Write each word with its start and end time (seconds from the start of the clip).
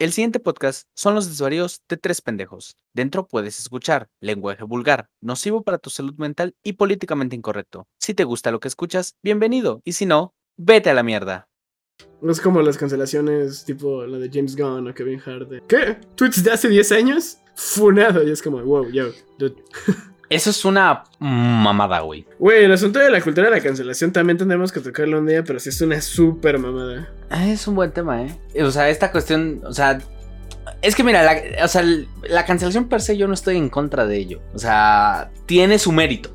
El 0.00 0.12
siguiente 0.12 0.38
podcast 0.38 0.86
son 0.94 1.16
los 1.16 1.26
desvaríos 1.26 1.82
de 1.88 1.96
tres 1.96 2.20
pendejos. 2.20 2.76
Dentro 2.94 3.26
puedes 3.26 3.58
escuchar 3.58 4.06
lenguaje 4.20 4.62
vulgar, 4.62 5.08
nocivo 5.20 5.64
para 5.64 5.78
tu 5.78 5.90
salud 5.90 6.14
mental 6.18 6.54
y 6.62 6.74
políticamente 6.74 7.34
incorrecto. 7.34 7.88
Si 7.98 8.14
te 8.14 8.22
gusta 8.22 8.52
lo 8.52 8.60
que 8.60 8.68
escuchas, 8.68 9.16
bienvenido. 9.24 9.80
Y 9.82 9.94
si 9.94 10.06
no, 10.06 10.34
vete 10.56 10.90
a 10.90 10.94
la 10.94 11.02
mierda. 11.02 11.48
Es 12.22 12.40
como 12.40 12.62
las 12.62 12.78
cancelaciones 12.78 13.64
tipo 13.64 14.06
la 14.06 14.18
de 14.18 14.30
James 14.32 14.54
Gunn 14.54 14.86
o 14.86 14.94
Kevin 14.94 15.20
Hart. 15.26 15.50
¿Qué? 15.66 15.98
¿Tweets 16.14 16.44
de 16.44 16.52
hace 16.52 16.68
10 16.68 16.92
años? 16.92 17.38
Funado. 17.56 18.22
Y 18.22 18.30
es 18.30 18.40
como, 18.40 18.62
wow, 18.62 18.88
yo, 18.92 19.10
dude. 19.36 19.56
Eso 20.30 20.50
es 20.50 20.64
una 20.64 21.04
mamada, 21.18 22.00
güey. 22.00 22.26
Güey, 22.38 22.64
el 22.64 22.72
asunto 22.72 22.98
de 22.98 23.10
la 23.10 23.20
cultura 23.22 23.48
de 23.48 23.56
la 23.56 23.62
cancelación 23.62 24.12
también 24.12 24.36
tendremos 24.36 24.72
que 24.72 24.80
tocarlo 24.80 25.18
un 25.18 25.26
día, 25.26 25.42
pero 25.42 25.58
sí 25.58 25.70
es 25.70 25.80
una 25.80 26.00
súper 26.02 26.58
mamada. 26.58 27.08
Ah, 27.30 27.46
Es 27.48 27.66
un 27.66 27.74
buen 27.74 27.92
tema, 27.92 28.22
¿eh? 28.22 28.36
O 28.62 28.70
sea, 28.70 28.90
esta 28.90 29.10
cuestión, 29.10 29.62
o 29.64 29.72
sea, 29.72 30.00
es 30.82 30.94
que 30.94 31.02
mira, 31.02 31.22
la, 31.22 31.64
o 31.64 31.68
sea, 31.68 31.82
la 32.28 32.44
cancelación 32.44 32.88
per 32.88 33.00
se 33.00 33.16
yo 33.16 33.26
no 33.26 33.34
estoy 33.34 33.56
en 33.56 33.70
contra 33.70 34.06
de 34.06 34.18
ello. 34.18 34.40
O 34.54 34.58
sea, 34.58 35.30
tiene 35.46 35.78
su 35.78 35.92
mérito. 35.92 36.30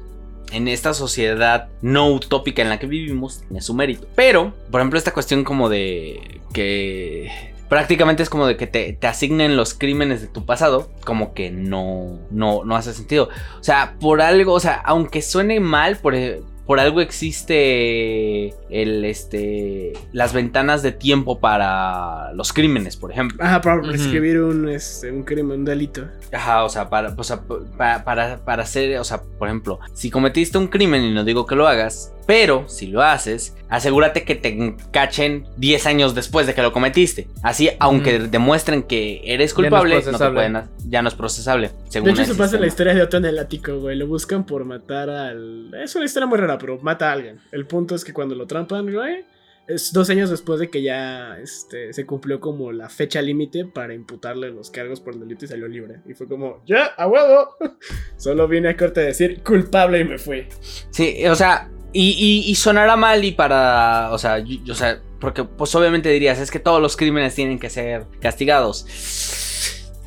En 0.52 0.67
esta 0.67 0.94
sociedad 0.94 1.70
no 1.81 2.12
utópica 2.12 2.62
en 2.62 2.70
la 2.70 2.78
que 2.80 2.86
vivimos, 2.88 3.41
tiene 3.41 3.62
su 3.62 3.73
mérito. 3.73 4.08
Pero, 4.16 4.53
por 4.72 4.81
ejemplo, 4.81 4.98
esta 4.98 5.12
cuestión 5.14 5.44
como 5.44 5.70
de 5.70 6.41
que 6.52 7.52
prácticamente 7.73 8.22
es 8.22 8.30
como 8.30 8.45
de 8.45 8.55
que 8.55 8.68
te, 8.68 8.94
te 8.94 9.08
asignen 9.08 9.58
los 9.58 9.73
crímenes 9.73 10.22
de 10.22 10.27
tu 10.27 10.45
pasado, 10.45 10.91
como 11.04 11.34
que 11.34 11.50
no, 11.50 12.20
no, 12.30 12.64
no 12.64 12.76
hace 12.76 12.94
sentido. 12.94 13.30
O 13.59 13.64
sea, 13.64 13.95
por 14.00 14.22
algo, 14.22 14.54
o 14.54 14.59
sea, 14.59 14.76
aunque 14.86 15.23
suene 15.23 15.59
mal, 15.59 15.98
por, 15.98 16.14
e- 16.14 16.44
por 16.66 16.80
algo 16.80 17.02
existe 17.02 18.48
el, 18.70 19.05
este, 19.05 19.94
las 20.12 20.34
ventanas 20.34 20.81
de 20.84 20.91
tiempo 20.91 21.39
para 21.39 22.31
los 22.34 22.53
crímenes, 22.53 22.98
por 22.98 23.12
ejemplo. 23.12 23.38
Ajá, 23.44 23.62
para 23.62 23.81
prescribir 23.81 24.39
un, 24.41 24.70
este, 24.70 25.12
un 25.12 25.23
crimen, 25.23 25.59
un 25.59 25.66
delito. 25.66 26.05
Ajá, 26.31 26.63
o 26.63 26.70
sea, 26.70 26.89
para, 26.89 27.13
o 27.16 27.23
sea, 27.23 27.41
pa- 27.41 28.03
para, 28.03 28.38
para 28.44 28.64
hacer, 28.64 28.97
o 29.00 29.03
sea, 29.03 29.22
por 29.38 29.47
ejemplo, 29.47 29.80
si 29.94 30.09
cometiste 30.09 30.58
un 30.58 30.67
crimen 30.67 31.03
y 31.03 31.14
no 31.14 31.23
digo 31.23 31.45
que 31.45 31.56
lo 31.56 31.67
hagas, 31.67 32.14
pero 32.25 32.67
si 32.69 32.88
lo 32.88 33.02
haces, 33.02 33.56
asegúrate 33.69 34.23
que 34.23 34.36
te 34.36 34.75
cachen 34.91 35.45
10 35.58 35.86
años 35.88 36.16
después 36.16 36.47
de 36.47 36.53
que 36.53 36.61
lo 36.61 36.72
cometiste. 36.72 37.28
Así, 37.41 37.69
aunque 37.80 38.17
demuestren 38.19 38.84
que 38.84 39.22
eres 39.25 39.52
Ya 39.52 39.56
no 39.56 39.69
culpable, 39.69 40.02
te 40.02 40.11
pueden, 40.31 40.58
ya 40.88 41.02
no 41.02 41.09
es 41.09 41.16
procesable. 41.16 41.72
Según 41.89 42.14
De 42.16 42.22
hecho, 42.23 42.34
se 42.34 42.36
pasa 42.38 42.58
la 42.58 42.67
historia 42.67 42.94
de 42.94 43.02
Otto 43.03 43.17
en 43.17 43.25
el 43.25 43.38
ático, 43.39 43.78
güey. 43.80 43.97
Lo 43.97 44.08
buscan 44.08 44.45
por 44.45 44.64
matar 44.64 45.09
al. 45.09 45.73
Es 45.84 45.95
una 45.95 46.06
historia 46.06 46.25
muy 46.28 46.38
rara, 46.38 46.53
pero 46.58 46.80
mata 46.80 47.09
a 47.09 47.14
alguien. 47.14 47.40
El 47.52 47.66
punto 47.66 47.96
es 47.96 48.04
que 48.04 48.14
cuando 48.14 48.36
lo 48.36 48.48
trampan, 48.48 48.92
güey. 48.92 49.26
Es 49.66 49.94
dos 49.94 50.09
años 50.09 50.30
después 50.30 50.59
de 50.59 50.70
que 50.70 50.82
ya 50.82 51.38
este, 51.42 51.94
se 51.94 52.06
cumplió 52.06 52.42
como 52.42 52.73
la 52.73 52.90
fecha 52.90 53.22
límite 53.22 53.64
para 53.64 53.94
imputarle 53.94 54.52
los 54.52 54.70
cargos 54.70 55.00
por 55.00 55.14
el 55.14 55.22
delito 55.22 55.46
y 55.46 55.48
salió 55.48 55.70
libre. 55.70 56.02
Y 56.06 56.14
fue 56.16 56.28
como, 56.28 56.62
ya, 56.66 56.88
a 56.88 57.08
huevo. 57.08 57.56
Solo 58.18 58.46
vine 58.50 58.68
a 58.70 58.76
corte 58.76 59.00
a 59.00 59.04
decir 59.06 59.42
culpable 59.42 60.02
y 60.02 60.04
me 60.04 60.18
fui. 60.18 60.48
Sí, 60.90 61.26
o 61.28 61.36
sea, 61.36 61.70
y, 61.94 62.54
sonará 62.56 62.98
mal 62.98 63.24
y 63.24 63.31
para, 63.31 64.09
o 64.12 64.18
sea, 64.18 64.40
yo- 64.40 64.74
o 64.74 64.76
sea, 64.76 65.00
porque 65.22 65.46
pues 65.46 65.74
obviamente 65.76 66.09
dirías, 66.09 66.40
es 66.40 66.52
que 66.52 66.59
todos 66.59 66.81
los 66.81 66.98
crímenes 66.98 67.34
tienen 67.34 67.58
que 67.58 67.70
ser 67.70 68.06
castigados. 68.20 68.86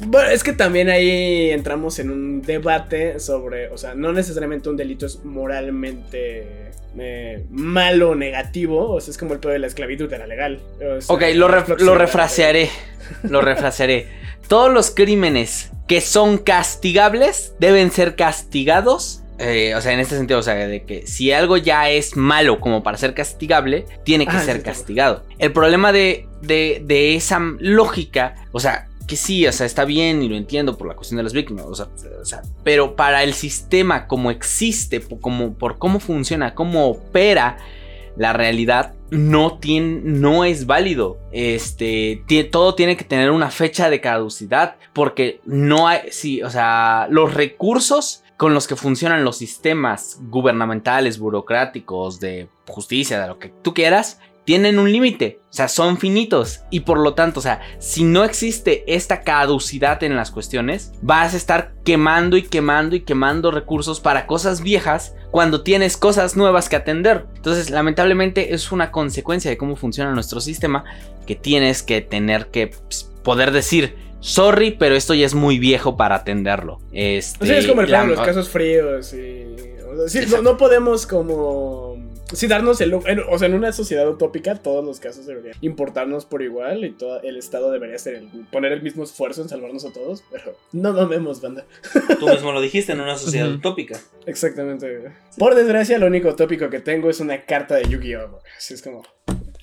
Bueno, 0.01 0.29
es 0.31 0.45
que 0.45 0.53
también 0.53 0.89
ahí 0.91 1.51
entramos 1.51 1.99
en 1.99 2.11
un 2.11 2.43
debate 2.43 3.19
sobre, 3.19 3.69
o 3.71 3.79
sea, 3.79 3.95
no 3.95 4.13
necesariamente 4.13 4.69
un 4.69 4.77
delito 4.77 5.07
es 5.07 5.25
moralmente 5.25 6.71
eh, 6.99 7.45
malo 7.51 8.11
o 8.11 8.15
negativo, 8.15 8.91
o 8.91 9.01
sea, 9.01 9.11
es 9.13 9.19
como 9.19 9.33
el 9.35 9.41
pedo 9.41 9.53
de 9.53 9.59
la 9.59 9.67
esclavitud 9.67 10.13
era 10.13 10.27
legal. 10.27 10.61
O 10.97 11.01
sea, 11.01 11.15
Ok, 11.15 11.23
lo, 11.35 11.49
ref- 11.49 11.79
lo 11.79 11.95
refrasearé. 11.95 12.69
Lo 13.23 13.41
refrasearé. 13.41 14.07
Todos 14.49 14.73
los 14.73 14.91
crímenes 14.91 15.71
que 15.89 16.01
son 16.01 16.39
castigables 16.39 17.55
deben 17.59 17.91
ser 17.91 18.17
castigados. 18.17 19.23
eh, 19.39 19.75
o 19.75 19.81
sea, 19.81 19.93
en 19.93 20.01
este 20.01 20.17
sentido, 20.17 20.39
o 20.41 20.43
sea, 20.43 20.55
de 20.55 20.85
que 20.85 21.07
si 21.07 21.31
algo 21.33 21.57
ya 21.57 21.91
es 21.91 22.17
malo 22.17 22.59
como 22.61 22.83
para 22.83 22.97
ser 22.97 23.13
castigable, 23.15 23.85
tiene 24.05 24.27
que 24.27 24.37
Ah, 24.37 24.41
ser 24.43 24.57
sí, 24.59 24.63
castigado. 24.63 25.25
El 25.39 25.53
problema 25.53 25.93
de, 25.93 26.27
de, 26.43 26.83
de 26.85 27.15
esa 27.17 27.41
lógica, 27.59 28.35
o 28.53 28.61
sea, 28.61 28.89
que 29.07 29.17
sí, 29.17 29.47
o 29.47 29.53
sea, 29.53 29.67
está 29.67 29.85
bien 29.85 30.23
y 30.23 30.29
lo 30.29 30.37
entiendo 30.37 30.77
por 30.77 30.89
la 30.89 30.95
cuestión 30.95 31.17
de 31.19 31.23
las 31.23 31.33
víctimas, 31.33 31.65
o 31.67 31.75
sea, 31.75 32.43
pero 32.65 32.97
para 32.97 33.23
el 33.23 33.35
sistema 33.35 34.07
como 34.07 34.31
existe, 34.31 35.01
po- 35.01 35.21
como, 35.21 35.55
por 35.55 35.79
cómo 35.79 36.01
funciona, 36.01 36.55
cómo 36.55 36.89
opera 36.89 37.59
la 38.17 38.33
realidad, 38.33 38.95
no, 39.11 39.59
tiene, 39.59 40.01
no 40.03 40.45
es 40.45 40.67
válido. 40.67 41.19
Este, 41.33 42.25
todo 42.51 42.75
tiene 42.75 42.97
que 42.97 43.05
tener 43.05 43.31
una 43.31 43.51
fecha 43.51 43.91
de 43.91 44.01
caducidad, 44.01 44.77
porque 44.95 45.41
no 45.45 45.87
hay, 45.87 46.01
sí, 46.11 46.43
o 46.43 46.51
sea, 46.51 47.07
los 47.11 47.35
recursos 47.35 48.23
con 48.39 48.53
los 48.53 48.67
que 48.67 48.77
funcionan 48.77 49.25
los 49.25 49.39
sistemas 49.39 50.19
gubernamentales, 50.29 51.19
burocráticos, 51.19 52.21
de 52.21 52.49
justicia, 52.67 53.21
de 53.21 53.29
lo 53.29 53.39
que 53.39 53.53
tú 53.63 53.73
quieras, 53.73 54.19
tienen 54.47 54.79
un 54.79 54.91
límite, 54.91 55.41
o 55.51 55.53
sea, 55.53 55.69
son 55.69 55.99
finitos 55.99 56.61
y 56.71 56.81
por 56.81 56.99
lo 56.99 57.13
tanto, 57.15 57.41
o 57.41 57.43
sea, 57.43 57.61
si 57.79 58.05
no 58.05 58.25
existe 58.25 58.85
esta 58.87 59.23
caducidad 59.23 60.03
en 60.05 60.15
las 60.17 60.31
cuestiones, 60.31 60.93
vas 61.03 61.35
a 61.35 61.37
estar 61.37 61.75
quemando 61.85 62.37
y 62.39 62.43
quemando 62.45 62.97
y 62.97 63.01
quemando 63.01 63.51
recursos 63.51 64.01
para 64.01 64.27
cosas 64.27 64.63
viejas 64.63 65.15
cuando 65.33 65.63
tienes 65.63 65.97
cosas 65.97 66.37
nuevas 66.37 66.69
que 66.69 66.77
atender. 66.77 67.27
Entonces, 67.37 67.71
lamentablemente 67.71 68.55
es 68.55 68.73
una 68.73 68.91
consecuencia 68.93 69.51
de 69.51 69.59
cómo 69.59 69.77
funciona 69.77 70.13
nuestro 70.13 70.41
sistema 70.41 70.85
que 71.27 71.35
tienes 71.35 71.83
que 71.83 72.01
tener 72.01 72.47
que 72.47 72.69
pues, 72.69 73.11
poder 73.25 73.51
decir, 73.51 73.97
sorry, 74.21 74.71
pero 74.71 74.95
esto 74.95 75.13
ya 75.13 75.27
es 75.27 75.35
muy 75.35 75.59
viejo 75.59 75.97
para 75.97 76.15
atenderlo. 76.15 76.79
Este, 76.93 77.43
O 77.45 77.47
sea, 77.49 77.59
es 77.59 77.67
como 77.67 77.83
el 77.83 77.91
la- 77.91 78.05
los 78.05 78.21
casos 78.21 78.49
fríos 78.49 79.13
y... 79.13 79.45
o 79.93 80.09
sea, 80.09 80.23
sí, 80.23 80.31
no, 80.31 80.41
no 80.43 80.57
podemos 80.57 81.05
como... 81.05 82.06
Sí, 82.33 82.47
darnos 82.49 82.81
el... 82.81 82.93
en- 83.07 83.23
o 83.29 83.39
sea, 83.39 83.47
en 83.49 83.55
una 83.55 83.73
sociedad 83.73 84.09
utópica 84.09 84.57
todos 84.57 84.85
los 84.85 84.99
casos 85.01 85.27
deberían 85.27 85.55
importarnos 85.61 86.25
por 86.27 86.43
igual 86.43 86.85
y 86.85 86.91
todo 86.91 87.21
el 87.23 87.37
Estado 87.37 87.71
debería 87.71 87.97
hacer 87.97 88.15
el- 88.15 88.29
poner 88.51 88.73
el 88.73 88.83
mismo 88.83 89.05
esfuerzo 89.05 89.43
en 89.43 89.49
salvarnos 89.49 89.85
a 89.85 89.93
todos, 89.93 90.25
pero 90.31 90.57
no 90.73 90.93
mamemos, 90.93 91.41
banda. 91.41 91.65
Tú 92.19 92.29
mismo 92.29 92.53
lo 92.53 92.61
dijiste 92.61 92.93
en 92.93 93.01
una 93.01 93.17
sociedad 93.17 93.49
utópica. 93.51 93.99
Exactamente. 94.27 95.13
Por 95.39 95.55
desgracia, 95.55 95.99
lo 95.99 96.07
único 96.07 96.29
utópico 96.31 96.69
que 96.69 96.81
tengo 96.81 97.11
es 97.11 97.21
una 97.21 97.45
carta 97.45 97.77
de 97.77 97.89
Yu-Gi-Oh! 97.89 98.41
Así 98.57 98.75
es 98.75 98.83
como... 98.83 99.03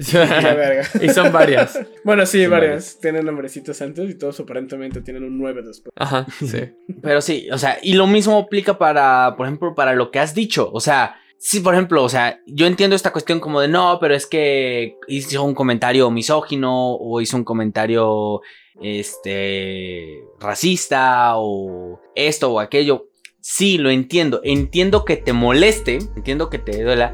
Y 1.01 1.09
son 1.09 1.31
varias. 1.31 1.79
Bueno, 2.03 2.25
sí, 2.25 2.41
Son 2.41 2.51
varias. 2.51 2.69
varias. 2.71 2.99
Tienen 2.99 3.25
nombrecitos 3.25 3.81
antes 3.81 4.09
y 4.09 4.15
todos 4.15 4.39
aparentemente 4.39 5.01
tienen 5.01 5.23
un 5.23 5.37
9 5.37 5.61
después. 5.63 5.93
Ajá, 5.95 6.25
sí. 6.45 6.73
Pero 7.01 7.21
sí, 7.21 7.47
o 7.51 7.57
sea, 7.57 7.77
y 7.81 7.93
lo 7.93 8.07
mismo 8.07 8.37
aplica 8.39 8.77
para, 8.77 9.35
por 9.37 9.45
ejemplo, 9.47 9.75
para 9.75 9.93
lo 9.93 10.11
que 10.11 10.19
has 10.19 10.33
dicho. 10.33 10.69
O 10.73 10.79
sea, 10.79 11.15
sí, 11.43 11.59
por 11.59 11.73
ejemplo, 11.73 12.01
o 12.03 12.09
sea, 12.09 12.39
yo 12.47 12.65
entiendo 12.65 12.95
esta 12.95 13.11
cuestión 13.11 13.41
como 13.41 13.59
de 13.59 13.67
no, 13.67 13.97
pero 13.99 14.15
es 14.15 14.25
que 14.25 14.95
hizo 15.09 15.43
un 15.43 15.53
comentario 15.53 16.09
misógino 16.09 16.95
o 16.95 17.19
hizo 17.19 17.35
un 17.35 17.43
comentario, 17.43 18.41
este, 18.81 20.23
racista 20.39 21.33
o 21.35 21.99
esto 22.15 22.53
o 22.53 22.59
aquello. 22.61 23.07
Sí, 23.41 23.77
lo 23.77 23.89
entiendo. 23.89 24.39
Entiendo 24.45 25.03
que 25.03 25.17
te 25.17 25.33
moleste, 25.33 25.99
entiendo 26.15 26.49
que 26.49 26.59
te 26.59 26.81
duela, 26.81 27.13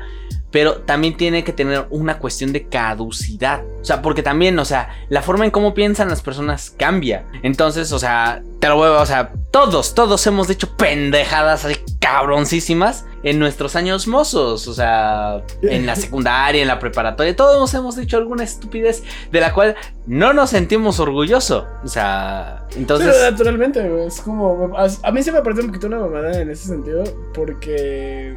pero 0.51 0.81
también 0.81 1.17
tiene 1.17 1.44
que 1.44 1.51
tener 1.51 1.88
una 1.90 2.19
cuestión 2.19 2.53
de 2.53 2.67
caducidad. 2.67 3.63
O 3.81 3.84
sea, 3.84 4.03
porque 4.03 4.22
también, 4.22 4.59
o 4.59 4.66
sea, 4.66 4.96
la 5.09 5.23
forma 5.23 5.46
en 5.46 5.51
cómo 5.51 5.73
piensan 5.73 6.07
las 6.07 6.22
personas 6.22 6.69
cambia. 6.69 7.25
Entonces, 7.41 7.91
o 7.91 7.97
sea, 7.97 8.44
te 8.59 8.67
lo 8.67 8.75
voy 8.75 8.90
a, 8.90 9.01
o 9.01 9.06
sea, 9.07 9.34
todos, 9.50 9.96
todos 9.96 10.25
hemos 10.28 10.51
hecho 10.51 10.78
pendejadas 10.78 11.66
así 11.66 11.78
cabroncísimas 12.00 13.06
en 13.24 13.40
nuestros 13.40 13.75
años 13.75 14.07
mozos. 14.07 14.68
O 14.68 14.74
sea, 14.74 15.44
en 15.62 15.85
la 15.85 15.96
secundaria, 15.96 16.62
en 16.62 16.68
la 16.68 16.80
preparatoria, 16.80 17.35
todos 17.35 17.74
hemos 17.74 17.96
dicho 17.96 18.18
alguna 18.18 18.44
estupidez 18.44 19.03
de 19.31 19.40
la 19.40 19.53
cual 19.53 19.75
no 20.06 20.34
nos 20.34 20.52
sentimos 20.52 21.00
orgullosos. 21.00 21.66
O 21.84 21.88
sea, 21.88 22.66
entonces. 22.75 23.09
Pero 23.11 23.32
naturalmente, 23.32 24.05
es 24.05 24.22
como. 24.22 24.72
A 24.76 25.11
mí 25.11 25.23
se 25.23 25.32
me 25.32 25.41
parece 25.41 25.61
un 25.61 25.67
poquito 25.67 25.88
una 25.88 25.99
mamada 25.99 26.41
en 26.41 26.49
ese 26.49 26.67
sentido, 26.67 27.03
porque. 27.34 28.35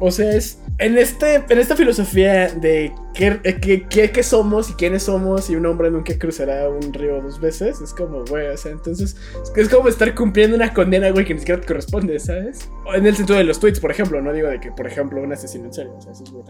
O 0.00 0.10
sea, 0.10 0.30
es. 0.32 0.58
En, 0.80 0.96
este, 0.96 1.42
en 1.48 1.58
esta 1.58 1.74
filosofía 1.74 2.48
de 2.54 2.92
qué, 3.12 3.40
qué, 3.60 3.84
qué- 3.88 4.12
qué 4.12 4.22
somos 4.22 4.70
y 4.70 4.74
quiénes 4.74 5.02
somos, 5.02 5.50
y 5.50 5.56
un 5.56 5.66
hombre 5.66 5.90
nunca 5.90 6.16
cruzará 6.16 6.68
un 6.68 6.92
río 6.94 7.20
dos 7.20 7.40
veces, 7.40 7.80
es 7.80 7.92
como, 7.92 8.24
güey, 8.26 8.46
o 8.46 8.56
sea, 8.56 8.70
entonces. 8.70 9.16
Es, 9.56 9.68
como 9.68 9.88
estar 9.88 10.14
cumpliendo 10.14 10.54
una 10.56 10.72
condena, 10.72 11.10
güey, 11.10 11.24
que 11.24 11.34
ni 11.34 11.40
siquiera 11.40 11.60
te 11.60 11.66
corresponde, 11.66 12.20
¿sabes? 12.20 12.70
En 12.94 13.04
el 13.06 13.16
sentido 13.16 13.36
de 13.38 13.44
los 13.44 13.58
tweets, 13.58 13.80
por 13.80 13.90
ejemplo, 13.90 14.22
no 14.22 14.32
digo 14.32 14.46
de 14.46 14.60
que, 14.60 14.70
por 14.70 14.86
ejemplo, 14.86 15.20
un 15.20 15.32
asesino 15.32 15.64
en 15.64 15.74
serio, 15.74 15.94
o 15.98 16.00
sea, 16.00 16.12
eso 16.12 16.22
es 16.22 16.30
muy. 16.30 16.42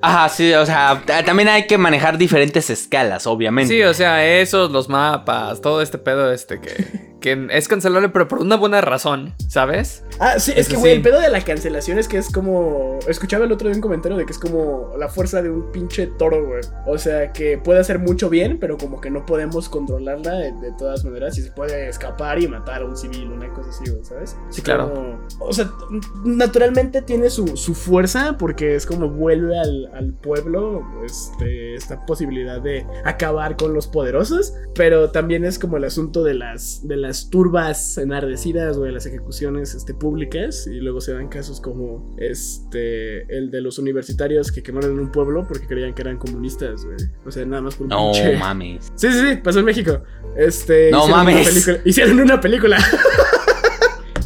Ajá, 0.00 0.28
sí, 0.30 0.52
o 0.54 0.64
sea, 0.64 1.02
ta- 1.04 1.22
también 1.22 1.50
hay 1.50 1.66
que 1.66 1.76
manejar 1.76 2.16
diferentes 2.16 2.70
escalas, 2.70 3.26
obviamente. 3.26 3.74
Sí, 3.74 3.82
o 3.82 3.92
sea, 3.92 4.24
esos, 4.26 4.70
los 4.70 4.88
mapas, 4.88 5.60
todo 5.60 5.82
este 5.82 5.98
pedo 5.98 6.32
este 6.32 6.58
que, 6.58 7.13
que 7.24 7.48
es 7.52 7.68
cancelable, 7.68 8.10
pero 8.10 8.28
por 8.28 8.40
una 8.40 8.56
buena 8.56 8.82
razón, 8.82 9.32
¿sabes? 9.48 10.04
Ah, 10.20 10.38
sí, 10.38 10.52
es 10.54 10.68
que, 10.68 10.76
güey, 10.76 10.92
sí. 10.92 10.96
el 10.98 11.02
pedo 11.02 11.18
de 11.20 11.30
la 11.30 11.40
cancelación 11.42 11.98
es 11.98 12.06
que 12.06 12.18
es 12.18 12.30
como. 12.30 12.98
Escuchaba 13.08 13.46
el 13.46 13.52
otro 13.52 13.66
día 13.68 13.74
un 13.76 13.80
comentario 13.80 14.18
de 14.18 14.26
que 14.26 14.32
es 14.32 14.38
como 14.38 14.92
la 14.98 15.08
fuerza 15.08 15.40
de 15.40 15.48
un 15.48 15.72
pinche 15.72 16.06
toro, 16.18 16.44
güey. 16.46 16.60
O 16.86 16.98
sea, 16.98 17.32
que 17.32 17.56
puede 17.56 17.80
hacer 17.80 17.98
mucho 17.98 18.28
bien, 18.28 18.58
pero 18.60 18.76
como 18.76 19.00
que 19.00 19.10
no 19.10 19.24
podemos 19.24 19.70
controlarla 19.70 20.34
de, 20.34 20.52
de 20.52 20.72
todas 20.76 21.02
maneras. 21.02 21.38
Y 21.38 21.42
se 21.42 21.50
puede 21.52 21.88
escapar 21.88 22.38
y 22.42 22.46
matar 22.46 22.82
a 22.82 22.84
un 22.84 22.94
civil, 22.96 23.30
una 23.30 23.48
cosa 23.54 23.70
así, 23.70 23.90
güey, 23.90 24.04
¿sabes? 24.04 24.36
Sí, 24.50 24.60
claro. 24.60 24.92
como- 24.92 25.18
o 25.40 25.52
sea, 25.54 25.70
naturalmente 26.24 27.00
tiene 27.02 27.30
su, 27.30 27.56
su 27.56 27.74
fuerza 27.74 28.36
porque 28.38 28.74
es 28.74 28.84
como 28.86 29.08
vuelve 29.08 29.58
al, 29.58 29.90
al 29.94 30.12
pueblo 30.12 30.82
este, 31.04 31.74
esta 31.74 32.04
posibilidad 32.06 32.60
de 32.60 32.86
acabar 33.04 33.56
con 33.56 33.72
los 33.74 33.86
poderosos. 33.86 34.52
Pero 34.74 35.10
también 35.10 35.44
es 35.44 35.58
como 35.58 35.76
el 35.76 35.84
asunto 35.84 36.22
de 36.24 36.34
las, 36.34 36.86
de 36.86 36.96
las 36.96 37.13
turbas 37.30 37.96
enardecidas, 37.98 38.76
güey, 38.78 38.92
las 38.92 39.06
ejecuciones 39.06 39.74
este, 39.74 39.94
públicas. 39.94 40.66
Y 40.66 40.80
luego 40.80 41.00
se 41.00 41.12
dan 41.14 41.28
casos 41.28 41.60
como 41.60 42.14
este, 42.18 43.22
el 43.36 43.50
de 43.50 43.60
los 43.60 43.78
universitarios 43.78 44.50
que 44.52 44.62
quemaron 44.62 44.98
un 44.98 45.10
pueblo 45.10 45.46
porque 45.46 45.66
creían 45.66 45.94
que 45.94 46.02
eran 46.02 46.18
comunistas, 46.18 46.84
güey. 46.84 46.96
O 47.26 47.30
sea, 47.30 47.44
nada 47.46 47.62
más 47.62 47.74
por 47.76 47.84
un 47.84 47.90
No 47.90 48.12
pinche- 48.12 48.38
mames. 48.38 48.92
Sí, 48.96 49.10
sí, 49.12 49.18
sí, 49.20 49.36
pasó 49.42 49.60
en 49.60 49.64
México. 49.66 50.02
Este, 50.36 50.90
No 50.90 50.98
hicieron 51.04 51.10
mames. 51.24 51.34
Una 51.36 51.44
película, 51.50 51.80
hicieron 51.84 52.20
una 52.20 52.40
película. 52.40 52.78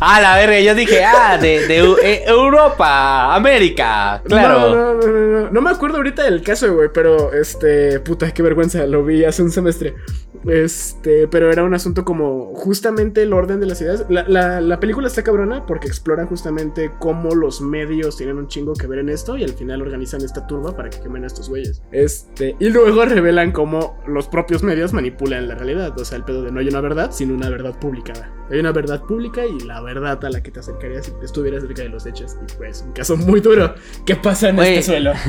Ah, 0.00 0.20
la 0.20 0.36
verga, 0.36 0.60
yo 0.60 0.74
dije, 0.74 1.04
ah, 1.04 1.38
de, 1.40 1.64
eh, 1.66 2.22
Europa, 2.26 3.34
América, 3.34 4.22
claro. 4.24 4.70
No, 4.70 4.94
no, 4.94 5.02
no. 5.42 5.50
No 5.50 5.60
me 5.62 5.70
acuerdo 5.70 5.96
ahorita 5.96 6.24
del 6.24 6.42
caso, 6.42 6.72
güey, 6.74 6.88
pero 6.92 7.32
este, 7.32 7.98
puta, 8.00 8.30
qué 8.32 8.42
vergüenza, 8.42 8.86
lo 8.86 9.04
vi 9.04 9.24
hace 9.24 9.42
un 9.42 9.50
semestre. 9.50 9.94
Este, 10.46 11.26
pero 11.26 11.50
era 11.50 11.64
un 11.64 11.74
asunto 11.74 12.04
como 12.04 12.54
justamente 12.54 13.22
el 13.22 13.32
orden 13.32 13.58
de 13.60 13.66
las 13.66 13.80
ideas. 13.80 14.04
La, 14.08 14.24
la- 14.28 14.60
la 14.60 14.78
película 14.80 15.08
está 15.08 15.22
cabrona 15.22 15.66
porque 15.66 15.88
explora 15.88 16.26
justamente 16.26 16.92
cómo 17.00 17.34
los 17.34 17.60
medios 17.60 18.16
tienen 18.16 18.38
un 18.38 18.46
chingo 18.46 18.74
que 18.74 18.86
ver 18.86 19.00
en 19.00 19.08
esto 19.08 19.36
y 19.36 19.42
al 19.44 19.50
final 19.54 19.82
organizan 19.82 20.22
esta 20.22 20.46
turba 20.46 20.76
para 20.76 20.90
que 20.90 21.00
quemen 21.00 21.24
a 21.24 21.26
estos 21.26 21.48
güeyes. 21.48 21.82
Este, 21.92 22.54
y 22.60 22.68
luego 22.70 23.04
revelan 23.04 23.52
cómo 23.52 23.98
los 24.06 24.28
propios 24.28 24.62
medios 24.62 24.92
manipulan 24.92 25.48
la 25.48 25.54
realidad. 25.54 25.98
O 25.98 26.04
sea, 26.04 26.18
el 26.18 26.24
pedo 26.24 26.42
de 26.42 26.52
no 26.52 26.60
hay 26.60 26.68
una 26.68 26.80
verdad, 26.80 27.10
sino 27.10 27.34
una 27.34 27.48
verdad 27.50 27.78
publicada. 27.80 28.30
Hay 28.50 28.60
una 28.60 28.72
verdad 28.72 29.02
pública 29.02 29.44
y 29.44 29.58
la 29.60 29.80
verdad 29.88 30.24
a 30.24 30.30
la 30.30 30.42
que 30.42 30.50
te 30.50 30.60
acercarías 30.60 31.06
si 31.06 31.12
estuvieras 31.22 31.62
cerca 31.62 31.82
de 31.82 31.88
los 31.88 32.06
hechos. 32.06 32.36
Y 32.42 32.56
pues, 32.56 32.82
un 32.86 32.92
caso 32.92 33.16
muy 33.16 33.40
duro. 33.40 33.74
¿Qué 34.06 34.16
pasa 34.16 34.50
en 34.50 34.58
este 34.58 34.82
suelo? 34.82 35.12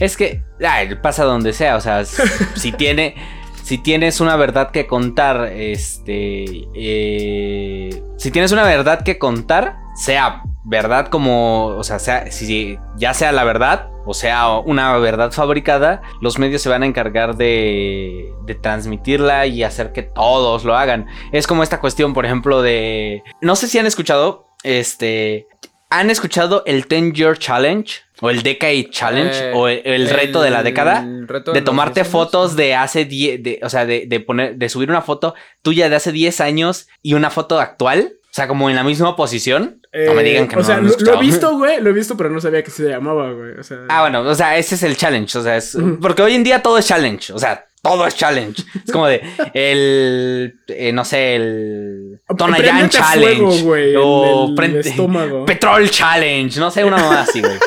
Es 0.00 0.16
que 0.16 0.42
ay, 0.66 0.94
pasa 0.96 1.24
donde 1.24 1.52
sea, 1.52 1.76
o 1.76 1.80
sea, 1.80 2.04
si 2.04 2.72
tiene, 2.72 3.14
si 3.62 3.78
tienes 3.78 4.20
una 4.20 4.34
verdad 4.36 4.70
que 4.72 4.88
contar, 4.88 5.52
este, 5.52 6.66
eh, 6.74 8.02
si 8.16 8.30
tienes 8.32 8.50
una 8.50 8.64
verdad 8.64 9.02
que 9.04 9.18
contar, 9.18 9.76
sea 9.94 10.42
verdad 10.64 11.08
como, 11.08 11.66
o 11.66 11.84
sea, 11.84 11.98
sea, 11.98 12.30
si 12.30 12.78
ya 12.96 13.14
sea 13.14 13.32
la 13.32 13.44
verdad 13.44 13.90
o 14.06 14.14
sea 14.14 14.50
una 14.58 14.96
verdad 14.98 15.32
fabricada, 15.32 16.02
los 16.20 16.38
medios 16.38 16.62
se 16.62 16.68
van 16.68 16.82
a 16.82 16.86
encargar 16.86 17.36
de, 17.36 18.32
de 18.44 18.54
transmitirla 18.54 19.46
y 19.46 19.62
hacer 19.62 19.92
que 19.92 20.02
todos 20.02 20.64
lo 20.64 20.76
hagan. 20.76 21.06
Es 21.32 21.46
como 21.46 21.62
esta 21.62 21.80
cuestión, 21.80 22.12
por 22.14 22.26
ejemplo, 22.26 22.62
de, 22.62 23.22
no 23.40 23.56
sé 23.56 23.68
si 23.68 23.78
han 23.78 23.86
escuchado, 23.86 24.46
este, 24.62 25.46
¿han 25.90 26.10
escuchado 26.10 26.62
el 26.66 26.82
10 26.82 27.12
Year 27.12 27.38
Challenge? 27.38 28.00
O 28.20 28.30
el 28.30 28.42
Decade 28.42 28.88
Challenge, 28.90 29.32
Eh, 29.34 29.52
o 29.54 29.68
el, 29.68 29.82
el 29.84 30.08
reto 30.08 30.40
de 30.40 30.50
la 30.50 30.62
década 30.62 31.04
de 31.52 31.62
tomarte 31.62 32.00
10 32.00 32.06
años. 32.06 32.12
fotos 32.12 32.56
de 32.56 32.74
hace 32.74 33.04
10, 33.04 33.42
de, 33.42 33.60
o 33.62 33.68
sea, 33.68 33.86
de, 33.86 34.04
de 34.06 34.20
poner, 34.20 34.56
de 34.56 34.68
subir 34.68 34.88
una 34.88 35.02
foto 35.02 35.34
tuya 35.62 35.88
de 35.88 35.96
hace 35.96 36.12
10 36.12 36.40
años 36.40 36.88
y 37.02 37.14
una 37.14 37.30
foto 37.30 37.58
actual, 37.58 38.14
o 38.34 38.36
sea, 38.36 38.48
como 38.48 38.68
en 38.68 38.74
la 38.74 38.82
misma 38.82 39.14
posición. 39.14 39.80
no 39.92 40.12
me 40.14 40.24
digan 40.24 40.48
que 40.48 40.56
Eh, 40.56 40.58
o 40.58 40.60
no 40.60 40.64
sea, 40.64 40.74
lo 40.74 40.78
han 40.80 40.84
lo, 40.86 40.88
lo 40.88 40.94
escuchado. 40.96 41.18
he 41.18 41.24
visto, 41.24 41.52
güey, 41.56 41.80
lo 41.80 41.90
he 41.90 41.92
visto, 41.92 42.16
pero 42.16 42.30
no 42.30 42.40
sabía 42.40 42.64
que 42.64 42.70
se 42.72 42.88
llamaba, 42.88 43.30
güey. 43.30 43.52
O 43.58 43.62
sea, 43.62 43.78
Ah, 43.88 44.00
bueno, 44.00 44.22
o 44.22 44.34
sea, 44.34 44.56
ese 44.58 44.74
es 44.74 44.82
el 44.82 44.96
challenge, 44.96 45.38
o 45.38 45.42
sea, 45.44 45.56
es, 45.56 45.76
porque 46.02 46.22
hoy 46.22 46.34
en 46.34 46.42
día 46.42 46.60
todo 46.60 46.76
es 46.78 46.86
challenge, 46.86 47.32
o 47.32 47.38
sea, 47.38 47.66
todo 47.80 48.04
es 48.08 48.16
challenge. 48.16 48.60
Es 48.84 48.90
como 48.90 49.06
de 49.06 49.22
el, 49.52 50.58
eh, 50.66 50.90
no 50.92 51.04
sé, 51.04 51.36
el 51.36 52.20
Tonayan 52.36 52.88
Challenge 52.88 53.36
fuego, 53.36 53.58
güey, 53.62 53.94
o 53.96 54.48
el 54.48 54.54
prende- 54.56 54.80
estómago. 54.80 55.44
Petrol 55.46 55.88
Challenge, 55.88 56.58
no 56.58 56.70
sé, 56.72 56.82
una 56.84 56.96
mamá 56.96 57.20
así, 57.20 57.40
güey. 57.40 57.52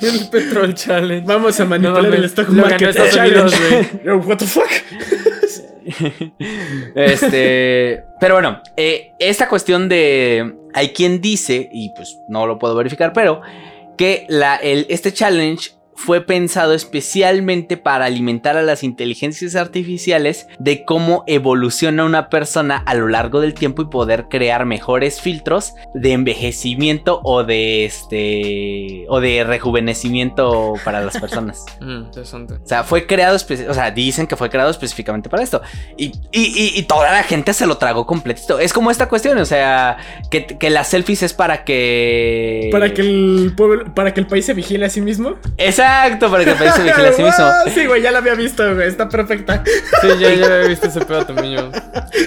El 0.00 0.28
Petrol 0.30 0.74
Challenge. 0.74 1.24
Vamos 1.26 1.60
a 1.60 1.64
manipular 1.66 2.06
el 2.14 2.24
stock 2.24 2.48
lo 2.48 2.54
ganó 2.64 2.68
market 2.70 2.88
Estados 2.88 3.14
challenge. 3.14 3.56
Unidos, 3.56 3.86
Yo, 4.04 4.16
What 4.16 4.38
the 4.38 4.46
fuck? 4.46 4.64
Este, 6.94 8.04
pero 8.20 8.34
bueno, 8.34 8.62
eh, 8.76 9.12
esta 9.18 9.48
cuestión 9.48 9.88
de 9.88 10.54
hay 10.72 10.88
quien 10.90 11.20
dice 11.20 11.68
y 11.72 11.90
pues 11.94 12.18
no 12.28 12.46
lo 12.46 12.58
puedo 12.58 12.74
verificar, 12.74 13.12
pero 13.12 13.40
que 13.96 14.26
la, 14.28 14.56
el, 14.56 14.86
este 14.88 15.12
challenge 15.12 15.72
fue 15.96 16.20
pensado 16.20 16.74
especialmente 16.74 17.76
para 17.76 18.04
alimentar 18.06 18.56
a 18.56 18.62
las 18.62 18.82
inteligencias 18.82 19.54
artificiales 19.56 20.46
de 20.58 20.84
cómo 20.84 21.24
evoluciona 21.26 22.04
una 22.04 22.28
persona 22.28 22.76
a 22.86 22.94
lo 22.94 23.08
largo 23.08 23.40
del 23.40 23.54
tiempo 23.54 23.82
y 23.82 23.86
poder 23.86 24.26
crear 24.28 24.64
mejores 24.66 25.20
filtros 25.20 25.74
de 25.94 26.12
envejecimiento 26.12 27.20
o 27.22 27.44
de 27.44 27.84
este 27.84 29.04
o 29.08 29.20
de 29.20 29.44
rejuvenecimiento 29.44 30.74
para 30.84 31.00
las 31.00 31.18
personas. 31.18 31.64
Mm, 31.84 32.04
interesante. 32.04 32.54
O 32.54 32.66
sea, 32.66 32.82
fue 32.84 33.06
creado, 33.06 33.36
o 33.36 33.74
sea, 33.74 33.90
dicen 33.90 34.26
que 34.26 34.36
fue 34.36 34.48
creado 34.48 34.70
específicamente 34.70 35.28
para 35.28 35.42
esto. 35.42 35.60
Y, 35.98 36.06
y- 36.06 36.12
y- 36.32 36.72
y 36.78 36.82
toda 36.84 37.10
la 37.12 37.22
gente 37.24 37.52
se 37.52 37.66
lo 37.66 37.76
tragó 37.76 38.06
completito. 38.06 38.58
Es 38.58 38.72
como 38.72 38.90
esta 38.90 39.08
cuestión, 39.08 39.36
o 39.38 39.44
sea, 39.44 39.98
que, 40.30 40.46
que 40.46 40.70
las 40.70 40.88
selfies 40.88 41.22
es 41.22 41.34
para 41.34 41.64
que... 41.64 42.68
Para 42.72 42.94
que 42.94 43.02
el 43.02 43.52
pueblo, 43.56 43.92
para 43.94 44.14
que 44.14 44.20
el 44.20 44.26
país 44.26 44.46
se 44.46 44.54
vigile 44.54 44.86
a 44.86 44.90
sí 44.90 45.00
mismo. 45.02 45.34
Exacto, 45.84 46.30
para 46.30 46.44
que 46.44 46.50
el 46.52 46.56
país 46.56 46.74
se 46.74 46.82
vigile 46.82 47.08
a 47.08 47.12
sí 47.12 47.22
mismo. 47.22 47.44
Sí, 47.74 47.86
güey, 47.86 48.02
ya 48.02 48.10
la 48.10 48.18
había 48.18 48.34
visto, 48.34 48.74
güey. 48.74 48.88
Está 48.88 49.08
perfecta. 49.08 49.62
Sí, 50.00 50.08
ya, 50.18 50.32
ya 50.34 50.46
había 50.46 50.68
visto 50.68 50.86
ese 50.88 51.00
pedo 51.04 51.24
también 51.26 51.56
yo. 51.58 51.70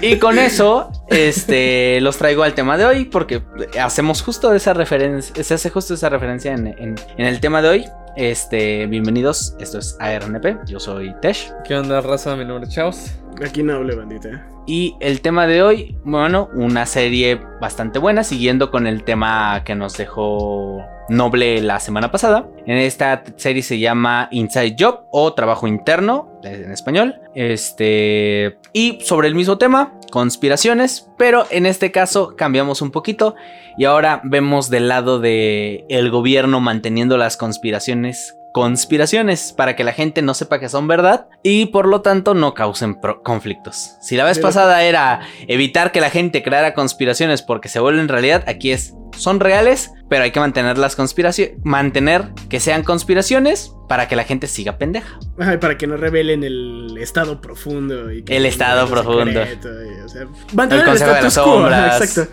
Y 0.01 0.17
con 0.19 0.37
eso, 0.39 0.91
este, 1.09 1.99
los 2.01 2.17
traigo 2.17 2.43
al 2.43 2.53
tema 2.53 2.77
de 2.77 2.85
hoy 2.85 3.05
porque 3.05 3.41
hacemos 3.81 4.21
justo 4.21 4.53
esa 4.53 4.73
referencia, 4.73 5.43
se 5.43 5.53
hace 5.53 5.69
justo 5.69 5.93
esa 5.93 6.09
referencia 6.09 6.51
en, 6.53 6.67
en- 6.67 6.95
en 7.17 7.25
el 7.25 7.39
tema 7.39 7.61
de 7.61 7.69
hoy. 7.69 7.85
Este, 8.15 8.87
bienvenidos, 8.87 9.55
esto 9.59 9.77
es 9.77 9.95
ARNP, 9.99 10.65
yo 10.65 10.79
soy 10.79 11.13
Tesh. 11.21 11.51
¿Qué 11.63 11.75
onda, 11.75 12.01
raza? 12.01 12.35
Mi 12.35 12.45
nombre 12.45 12.67
es 12.67 12.73
Chaos. 12.73 13.11
Aquí 13.45 13.63
no 13.63 13.75
hable, 13.75 13.95
bandita. 13.95 14.47
Y 14.65 14.95
el 14.99 15.21
tema 15.21 15.47
de 15.47 15.61
hoy, 15.61 15.97
bueno, 16.03 16.49
una 16.53 16.85
serie 16.85 17.39
bastante 17.61 17.99
buena, 17.99 18.23
siguiendo 18.23 18.69
con 18.71 18.87
el 18.87 19.03
tema 19.03 19.63
que 19.63 19.75
nos 19.75 19.95
dejó 19.95 20.83
Noble 21.09 21.61
la 21.61 21.79
semana 21.79 22.11
pasada. 22.11 22.49
En 22.65 22.77
esta 22.77 23.23
serie 23.37 23.63
se 23.63 23.79
llama 23.79 24.27
Inside 24.31 24.75
Job 24.77 25.05
o 25.11 25.33
Trabajo 25.33 25.67
Interno 25.67 26.39
en 26.43 26.71
español. 26.71 27.15
Este, 27.33 28.57
y 28.73 28.99
sobre 29.01 29.29
el 29.29 29.35
mismo 29.35 29.57
tema, 29.57 29.93
conspiraciones, 30.11 31.09
pero 31.17 31.45
en 31.49 31.65
este 31.65 31.91
caso 31.91 32.35
cambiamos 32.35 32.81
un 32.81 32.91
poquito 32.91 33.35
y 33.77 33.85
ahora 33.85 34.21
vemos 34.23 34.69
del 34.69 34.89
lado 34.89 35.19
de 35.19 35.85
el 35.89 36.09
gobierno 36.09 36.59
manteniendo 36.59 37.17
las 37.17 37.37
conspiraciones 37.37 38.36
conspiraciones 38.57 39.53
para 39.55 39.75
que 39.75 39.83
la 39.83 39.93
gente 39.93 40.21
no 40.23 40.33
sepa 40.33 40.59
que 40.59 40.67
son 40.67 40.87
verdad 40.87 41.27
y 41.43 41.67
por 41.67 41.87
lo 41.87 42.01
tanto 42.01 42.33
no 42.33 42.55
causen 42.55 42.97
conflictos. 43.23 43.91
Si 44.01 44.17
la 44.17 44.23
vez 44.23 44.37
Pero- 44.39 44.47
pasada 44.47 44.83
era 44.83 45.21
evitar 45.47 45.91
que 45.91 46.01
la 46.01 46.09
gente 46.09 46.41
creara 46.41 46.73
conspiraciones 46.73 47.43
porque 47.43 47.69
se 47.69 47.79
vuelven 47.79 48.07
realidad, 48.07 48.43
aquí 48.47 48.71
es 48.71 48.93
son 49.15 49.39
reales, 49.39 49.91
pero 50.09 50.23
hay 50.25 50.31
que 50.31 50.39
mantener 50.39 50.77
las 50.77 50.95
conspiraciones, 50.95 51.55
mantener 51.63 52.29
que 52.49 52.59
sean 52.59 52.83
conspiraciones 52.83 53.73
para 53.89 54.07
que 54.07 54.15
la 54.15 54.23
gente 54.25 54.45
siga 54.45 54.77
pendeja. 54.77 55.17
Ay, 55.39 55.57
para 55.57 55.75
que 55.77 55.87
no 55.87 55.97
revelen 55.97 56.43
el 56.43 56.95
estado 56.99 57.41
profundo. 57.41 58.11
Y 58.11 58.21
que 58.23 58.37
El 58.37 58.45
estado 58.45 58.87
profundo. 58.87 59.25
secreto 59.43 59.69
y, 59.69 60.01
o 60.01 60.09
sea, 60.09 60.27
mantener 60.53 60.83
El 60.83 60.89
Consejo 60.91 61.13
de 61.13 61.21
las 61.23 61.33
Sombras. 61.33 62.01
Exacto. 62.17 62.31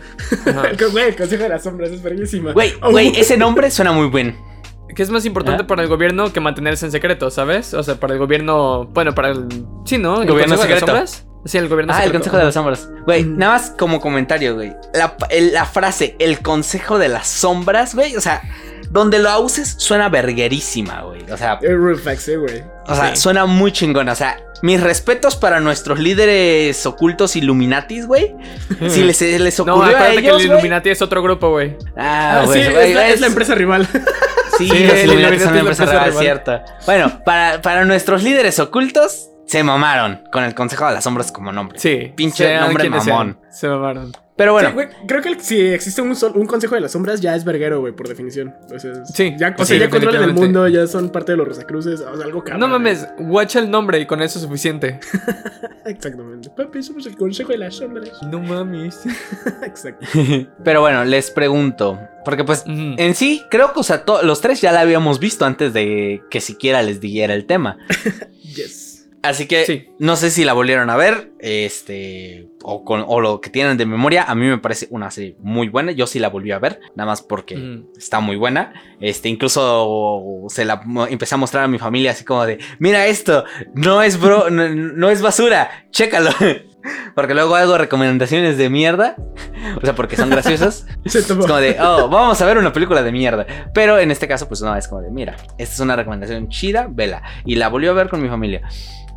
El, 0.98 1.16
Consejo 1.16 1.42
de 1.44 1.48
las 1.48 1.62
Sombras 1.62 1.90
es 1.90 2.02
verguísima. 2.02 2.52
Güey, 2.52 2.72
Oh, 2.82 2.90
güey, 2.90 3.12
ese 3.18 3.38
nombre 3.38 3.70
suena 3.70 3.92
muy 3.92 4.08
bien. 4.08 4.36
Que 4.94 5.02
es 5.02 5.10
más 5.10 5.24
importante 5.24 5.62
¿Ah? 5.64 5.66
para 5.66 5.82
el 5.82 5.88
gobierno 5.88 6.32
que 6.32 6.40
mantenerse 6.40 6.86
en 6.86 6.92
secreto, 6.92 7.30
¿sabes? 7.30 7.74
O 7.74 7.82
sea, 7.82 7.96
para 7.96 8.12
el 8.14 8.18
gobierno. 8.18 8.84
Bueno, 8.92 9.14
para 9.14 9.30
el. 9.30 9.46
Sí, 9.84 9.98
¿no? 9.98 10.22
¿El 10.22 10.28
Gobierno 10.28 10.56
Consejo 10.56 10.62
de 10.62 10.68
las 10.68 10.80
secreto. 10.80 10.86
Sombras? 10.86 11.26
Sí, 11.46 11.58
el 11.58 11.68
gobierno 11.68 11.92
Ah, 11.92 11.96
el 11.98 12.02
secreto. 12.04 12.18
Consejo 12.20 12.36
de 12.38 12.44
las 12.44 12.54
Sombras. 12.54 12.88
Güey, 13.04 13.24
Mm. 13.24 13.38
nada 13.38 13.52
más 13.54 13.70
como 13.78 14.00
comentario, 14.00 14.54
güey. 14.54 14.72
La, 14.94 15.16
el- 15.30 15.52
la 15.52 15.64
frase, 15.66 16.16
el 16.18 16.40
Consejo 16.40 16.98
de 16.98 17.08
las 17.08 17.26
Sombras, 17.26 17.94
güey. 17.94 18.16
O 18.16 18.20
sea, 18.20 18.40
donde 18.90 19.18
lo 19.18 19.38
uses 19.40 19.74
suena 19.78 20.08
verguerísima, 20.08 21.02
güey. 21.02 21.22
O 21.30 21.36
sea, 21.36 21.58
Es 21.60 21.70
real 21.78 21.96
facts, 21.98 22.28
eh, 22.28 22.36
güey. 22.36 22.62
o 22.86 22.94
sea 22.94 23.14
sí. 23.16 23.20
suena 23.22 23.44
muy 23.46 23.72
chingón. 23.72 24.08
O 24.08 24.14
sea, 24.14 24.38
mis 24.62 24.80
respetos 24.80 25.34
para 25.36 25.60
nuestros 25.60 25.98
líderes 25.98 26.86
ocultos 26.86 27.34
Illuminatis, 27.36 28.06
güey. 28.06 28.34
Si 28.88 29.02
les, 29.02 29.20
les 29.20 29.58
No, 29.58 29.74
ocurrió 29.74 29.96
a 29.96 29.98
acuérdate 29.98 30.22
que 30.22 30.28
ellos, 30.28 30.40
el. 30.42 30.46
Illuminati 30.52 30.90
es 30.90 31.02
otro 31.02 31.22
grupo, 31.22 31.50
güey. 31.50 31.76
Ah, 31.96 32.40
Ah, 32.40 32.44
güey, 32.46 32.62
sí, 32.62 32.68
es, 32.68 32.76
es- 32.76 33.14
es 33.14 33.20
la 33.20 33.26
empresa 33.26 33.54
rival. 33.54 33.88
Sí, 34.58 34.68
Sí, 34.68 34.84
los 34.84 35.04
Illuminati 35.04 35.38
son 35.40 35.54
la 35.54 35.60
empresa 35.60 35.84
rival, 35.86 36.04
rival. 36.06 36.22
cierto. 36.22 36.60
Bueno, 36.86 37.20
para, 37.24 37.60
para 37.62 37.84
nuestros 37.84 38.22
líderes 38.22 38.58
ocultos, 38.58 39.30
se 39.46 39.62
mamaron 39.62 40.22
con 40.32 40.44
el 40.44 40.54
Consejo 40.54 40.86
de 40.86 40.94
las 40.94 41.04
Sombras 41.04 41.30
como 41.32 41.52
nombre. 41.52 41.78
Sí. 41.78 42.12
Pinche 42.16 42.58
nombre 42.58 42.88
mamón. 42.88 43.38
sean, 43.40 43.52
Se 43.52 43.68
mamaron. 43.68 44.12
Pero 44.36 44.52
bueno, 44.52 44.70
Sí, 44.70 44.74
güey, 44.74 44.88
creo 45.06 45.22
que 45.22 45.38
si 45.38 45.60
existe 45.60 46.02
un, 46.02 46.16
sol- 46.16 46.32
un 46.34 46.46
consejo 46.46 46.74
de 46.74 46.80
las 46.80 46.90
sombras, 46.90 47.20
ya 47.20 47.36
es 47.36 47.44
verguero, 47.44 47.78
güey, 47.78 47.92
por 47.94 48.08
definición. 48.08 48.52
Sí, 49.14 49.32
ya, 49.38 49.54
o 49.56 49.64
sí, 49.64 49.74
sea, 49.76 49.78
ya 49.86 49.90
controlan 49.90 50.24
el 50.24 50.34
mundo, 50.34 50.66
ya 50.66 50.88
son 50.88 51.10
parte 51.10 51.32
de 51.32 51.38
los 51.38 51.46
Rosacruces, 51.46 52.00
o 52.00 52.16
sea, 52.16 52.24
algo 52.26 52.42
cabrón. 52.42 52.60
No 52.60 52.68
mames, 52.68 53.06
watcha 53.20 53.60
el 53.60 53.70
nombre 53.70 54.00
y 54.00 54.06
con 54.06 54.20
eso 54.22 54.40
es 54.40 54.44
suficiente. 54.44 54.98
Exactamente. 55.86 56.50
Papi, 56.50 56.82
somos 56.82 57.06
el 57.06 57.16
consejo 57.16 57.52
de 57.52 57.58
las 57.58 57.76
sombras. 57.76 58.10
No 58.28 58.40
mames. 58.40 59.00
Exacto. 59.62 60.04
pero 60.64 60.80
bueno, 60.80 61.04
les 61.04 61.30
pregunto. 61.30 62.00
Porque 62.24 62.42
pues 62.42 62.64
en 62.66 63.14
sí, 63.14 63.42
creo 63.50 63.72
que 63.72 63.80
o 63.80 63.82
sea, 63.84 64.02
los 64.22 64.40
tres 64.40 64.60
ya 64.60 64.72
la 64.72 64.80
habíamos 64.80 65.20
visto 65.20 65.44
antes 65.44 65.72
de 65.74 66.22
que 66.30 66.40
siquiera 66.40 66.82
les 66.82 67.00
diera 67.00 67.34
el 67.34 67.44
tema. 67.46 67.76
Yes. 68.42 68.93
Así 69.24 69.46
que 69.46 69.64
Sí. 69.64 69.88
no 69.98 70.16
sé 70.16 70.30
si 70.30 70.44
la 70.44 70.52
volvieron 70.52 70.90
a 70.90 70.96
ver, 70.96 71.32
este, 71.40 72.48
o, 72.62 72.84
con, 72.84 73.04
o 73.06 73.20
lo 73.20 73.40
que 73.40 73.50
tienen 73.50 73.76
de 73.76 73.86
memoria. 73.86 74.24
A 74.24 74.34
mí 74.34 74.46
me 74.46 74.58
parece 74.58 74.86
una 74.90 75.10
serie 75.10 75.36
muy 75.40 75.68
buena. 75.68 75.92
Yo 75.92 76.06
sí 76.06 76.18
la 76.18 76.28
volví 76.28 76.52
a 76.52 76.58
ver, 76.58 76.80
nada 76.94 77.08
más 77.08 77.22
porque 77.22 77.82
está 77.96 78.20
muy 78.20 78.36
buena. 78.36 78.74
Este, 79.00 79.28
incluso 79.28 80.44
se 80.48 80.64
la 80.64 80.82
empecé 81.08 81.34
a 81.34 81.38
mostrar 81.38 81.64
a 81.64 81.68
mi 81.68 81.78
familia 81.78 82.10
así 82.10 82.24
como 82.24 82.44
de, 82.44 82.58
mira 82.78 83.06
esto, 83.06 83.44
no 83.74 84.02
es 84.02 84.20
bro, 84.20 84.50
no, 84.50 84.68
no 84.68 85.10
es 85.10 85.22
basura, 85.22 85.86
chécalo. 85.90 86.30
Porque 87.14 87.32
luego 87.32 87.56
hago 87.56 87.78
recomendaciones 87.78 88.58
de 88.58 88.68
mierda. 88.68 89.16
O 89.76 89.80
sea, 89.80 89.94
porque 89.94 90.14
son 90.16 90.28
graciosas. 90.28 90.86
Se. 91.06 91.20
Es 91.20 91.26
como 91.26 91.56
de, 91.56 91.78
oh, 91.80 92.08
vamos 92.10 92.38
a 92.42 92.44
ver 92.44 92.58
una 92.58 92.70
película 92.74 93.02
de 93.02 93.10
mierda. 93.10 93.46
Pero 93.72 93.98
en 93.98 94.10
este 94.10 94.28
caso, 94.28 94.46
pues 94.46 94.60
no, 94.60 94.76
es 94.76 94.86
como 94.86 95.00
de, 95.00 95.10
mira, 95.10 95.36
esta 95.56 95.74
es 95.74 95.80
una 95.80 95.96
recomendación 95.96 96.50
chida, 96.50 96.86
vela. 96.90 97.22
Y 97.46 97.54
la 97.54 97.68
volvió 97.68 97.92
a 97.92 97.94
ver 97.94 98.10
con 98.10 98.22
mi 98.22 98.28
familia. 98.28 98.60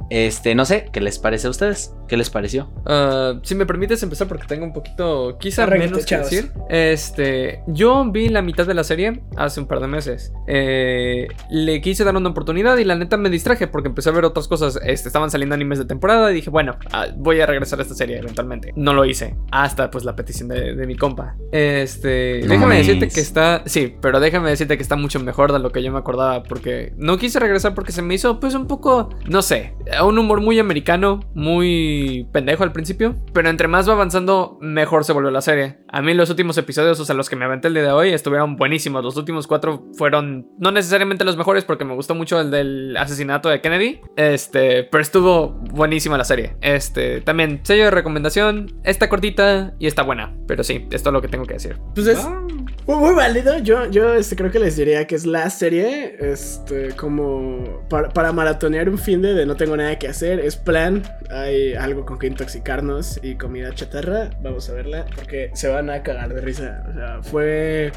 Este, 0.10 0.56
no 0.56 0.66
sé, 0.66 0.90
¿qué 0.92 1.02
les 1.02 1.20
parece 1.20 1.48
a 1.48 1.50
ustedes? 1.50 1.94
¿Qué 2.08 2.16
les 2.16 2.30
pareció? 2.30 2.70
Ah, 2.86 3.40
si 3.44 3.56
me 3.56 3.66
permites 3.66 4.02
empezar 4.04 4.28
porque 4.28 4.46
tengo 4.48 4.66
un 4.66 4.74
poquito, 4.74 5.38
quizá 5.40 5.68
menos 5.68 6.00
que 6.00 6.06
chavos. 6.06 6.30
decir. 6.30 6.52
Este, 6.70 7.62
yo 7.68 8.10
vi 8.10 8.30
la 8.30 8.42
mitad 8.42 8.66
de 8.66 8.74
la 8.74 8.84
serie 8.84 9.22
hace 9.36 9.60
un 9.60 9.68
par 9.68 9.82
de 9.82 9.88
meses. 9.88 10.32
Eh, 10.48 11.28
le 11.50 11.82
quise 11.82 12.04
dar 12.04 12.16
una 12.16 12.30
oportunidad 12.30 12.78
y 12.78 12.86
la 12.86 12.96
neta 12.96 13.18
me 13.18 13.30
distraje 13.30 13.68
porque 13.68 13.90
empecé 13.90 14.10
a 14.10 14.14
ver 14.14 14.26
otras 14.26 14.48
cosas. 14.48 14.80
Este, 14.84 15.10
estaban 15.10 15.30
saliendo 15.30 15.56
animes 15.56 15.80
de 15.80 15.86
temporada 15.86 16.32
y 16.32 16.36
dije, 16.36 16.50
bueno, 16.50 16.78
ah, 16.94 17.08
voy 17.18 17.42
a 17.42 17.46
regresar 17.46 17.80
a 17.80 17.82
esta 17.82 17.96
serie 17.96 18.18
eventualmente. 18.18 18.74
No 18.76 18.94
lo 18.94 19.04
hice 19.06 19.36
hasta 19.52 19.92
pues 19.92 20.06
la 20.06 20.16
petición 20.16 20.48
de, 20.48 20.76
de 20.76 20.88
mi 20.88 20.96
compa. 20.96 21.36
Este, 21.52 22.42
déjame 22.48 22.78
decirte 22.78 23.10
que 23.10 23.20
está, 23.20 23.64
sí, 23.66 23.96
pero 24.02 24.20
déjame 24.20 24.50
decirte 24.50 24.78
que 24.78 24.84
está 24.84 24.96
mucho 24.96 25.20
mejor 25.20 25.52
de 25.52 25.60
lo 25.60 25.72
que 25.72 25.84
yo 25.84 25.92
me 25.92 26.00
acordaba 26.00 26.44
porque 26.44 26.94
no 26.98 27.18
quise 27.18 27.40
regresar 27.40 27.74
porque 27.74 27.92
se 27.92 28.02
me 28.02 28.14
hizo 28.14 28.40
pues 28.40 28.54
un 28.54 28.68
poco, 28.68 29.10
no 29.28 29.42
sé, 29.42 29.74
un 30.04 30.18
humor 30.18 30.42
muy 30.42 30.60
americano, 30.60 31.20
muy 31.34 32.28
pendejo 32.32 32.64
al 32.64 32.72
principio, 32.72 33.16
pero 33.34 33.50
entre 33.50 33.68
más 33.68 33.88
va 33.88 33.94
avanzando, 33.94 34.58
mejor 34.62 35.04
se 35.04 35.14
volvió 35.14 35.32
la 35.32 35.42
serie. 35.42 35.78
A 35.90 36.02
mí 36.02 36.14
los 36.14 36.30
últimos 36.30 36.58
episodios, 36.58 37.00
o 37.00 37.06
sea, 37.06 37.16
los 37.16 37.30
que 37.30 37.36
me 37.36 37.46
aventé 37.46 37.68
el 37.68 37.74
día 37.74 37.84
de 37.84 37.92
hoy, 37.92 38.10
estuvieron 38.14 38.56
buenísimos. 38.56 39.04
Los 39.04 39.18
últimos 39.18 39.48
cuatro 39.48 39.86
fueron 39.98 40.48
no 40.60 40.72
necesariamente 40.72 41.24
los 41.26 41.38
mejores 41.38 41.66
porque 41.66 41.86
me 41.86 41.94
gustó 41.94 42.16
mucho 42.16 42.40
el 42.40 42.52
del 42.52 42.96
asesinato 42.98 43.50
de 43.50 43.62
Kennedy, 43.62 44.02
este, 44.16 44.84
pero 44.84 45.02
estuvo 45.02 45.50
buenísima 45.72 46.18
la 46.18 46.24
serie. 46.24 46.56
Este, 46.62 47.22
también 47.22 47.62
sello 47.64 47.86
de 47.86 47.92
recomendación, 47.92 48.74
está 48.84 49.10
cortita 49.10 49.74
y 49.80 49.88
está 49.88 50.04
buena, 50.04 50.36
pero 50.48 50.64
sí, 50.64 50.88
esto 50.92 51.10
es 51.10 51.14
lo 51.14 51.22
que 51.22 51.28
tengo 51.28 51.46
que 51.46 51.54
decir. 51.54 51.78
Pues 51.96 52.08
es 52.08 52.18
Ah. 52.20 52.42
Muy, 52.88 53.14
válido. 53.14 53.60
Yo, 53.60 53.90
yo 53.90 54.14
este, 54.14 54.36
creo 54.36 54.50
que 54.50 54.60
les 54.60 54.78
diría 54.78 55.06
que 55.06 55.16
es 55.16 55.26
la 55.26 55.50
serie, 55.50 56.16
este, 56.20 56.94
como 56.94 57.86
para, 57.90 58.10
para 58.10 58.32
maratonear 58.32 58.88
un 58.90 58.98
fin 58.98 59.22
de, 59.22 59.34
de 59.34 59.46
no 59.46 59.58
tengo 59.58 59.76
nada 59.76 60.00
que 60.00 60.08
hacer. 60.08 60.40
Es 60.40 60.56
plan, 60.56 61.04
hay 61.30 61.74
algo 61.74 62.06
con 62.06 62.18
que 62.18 62.28
intoxicarnos 62.28 63.20
y 63.22 63.36
comida 63.36 63.74
chatarra. 63.74 64.30
Vamos 64.42 64.70
a 64.70 64.74
verla 64.74 65.06
porque 65.16 65.52
se 65.54 65.68
van 65.68 65.90
a 65.90 66.02
cagar 66.02 66.34
de 66.34 66.42
risa. 66.42 66.86
O 66.90 66.94
sea, 66.94 67.22
fue... 67.22 67.92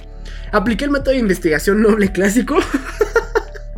Apliqué 0.52 0.84
el 0.84 0.90
método 0.90 1.12
de 1.12 1.18
investigación 1.18 1.82
noble 1.82 2.10
clásico. 2.10 2.58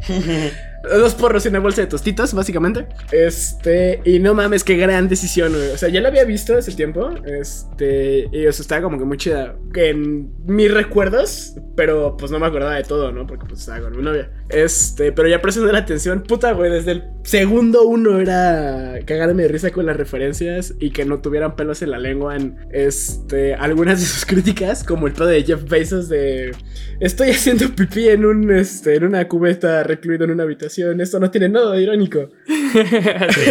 Dos 0.83 1.15
porros 1.15 1.45
y 1.45 1.49
una 1.49 1.61
bolsa 1.61 1.83
de 1.83 1.87
tostitos, 1.87 2.35
básicamente. 2.35 2.87
Este, 3.13 4.01
y 4.05 4.19
no 4.19 4.35
mames, 4.35 4.65
qué 4.65 4.77
gran 4.77 5.09
decisión, 5.09 5.53
güey. 5.53 5.71
O 5.71 5.79
sea, 5.79 5.89
ya 5.89 6.01
la 6.01 6.09
había 6.09 6.25
visto 6.25 6.57
hace 6.57 6.73
tiempo. 6.73 7.11
Este, 7.25 8.29
y 8.33 8.47
o 8.47 8.53
sea, 8.53 8.63
estaba 8.63 8.83
como 8.83 8.99
que 8.99 9.05
muy 9.05 9.17
chida. 9.17 9.57
En 9.75 10.33
mis 10.47 10.73
recuerdos, 10.73 11.55
pero 11.77 12.17
pues 12.17 12.31
no 12.31 12.39
me 12.39 12.47
acordaba 12.47 12.75
de 12.75 12.85
todo, 12.85 13.13
¿no? 13.13 13.27
Porque 13.27 13.47
pues 13.47 13.61
estaba 13.61 13.81
con 13.81 13.97
mi 13.97 14.03
novia. 14.03 14.31
Este, 14.49 15.13
pero 15.13 15.29
ya 15.29 15.41
prestando 15.41 15.73
la 15.73 15.79
atención, 15.79 16.23
puta, 16.23 16.53
güey, 16.53 16.71
desde 16.71 16.93
el 16.93 17.05
segundo 17.23 17.85
uno 17.85 18.19
era 18.19 18.99
cagarme 19.07 19.45
de 19.45 19.49
risa 19.49 19.71
con 19.71 19.87
las 19.87 19.97
referencias 19.97 20.75
y 20.81 20.91
que 20.91 21.05
no 21.05 21.21
tuvieran 21.21 21.57
pelos 21.57 21.83
en 21.83 21.91
la 21.91 21.99
lengua 21.99 22.37
en 22.37 22.57
este, 22.73 23.55
algunas 23.55 24.01
de 24.01 24.07
sus 24.07 24.27
críticas, 24.27 24.85
como 24.85 25.07
el 25.07 25.13
pedo 25.13 25.27
de 25.27 25.43
Jeff 25.43 25.69
Bezos 25.69 26.09
de 26.09 26.53
estoy 27.01 27.31
haciendo 27.31 27.69
pipí 27.75 28.09
en 28.09 28.25
un 28.25 28.51
este 28.51 28.97
en 28.97 29.05
una 29.05 29.27
cubeta 29.29 29.83
recluido 29.85 30.25
en 30.25 30.33
una 30.33 30.43
habitación. 30.43 30.72
Esto 30.79 31.21
no 31.21 31.31
tiene 31.31 31.49
nada 31.49 31.73
de 31.73 31.83
irónico. 31.83 32.29
Sí, 32.73 33.51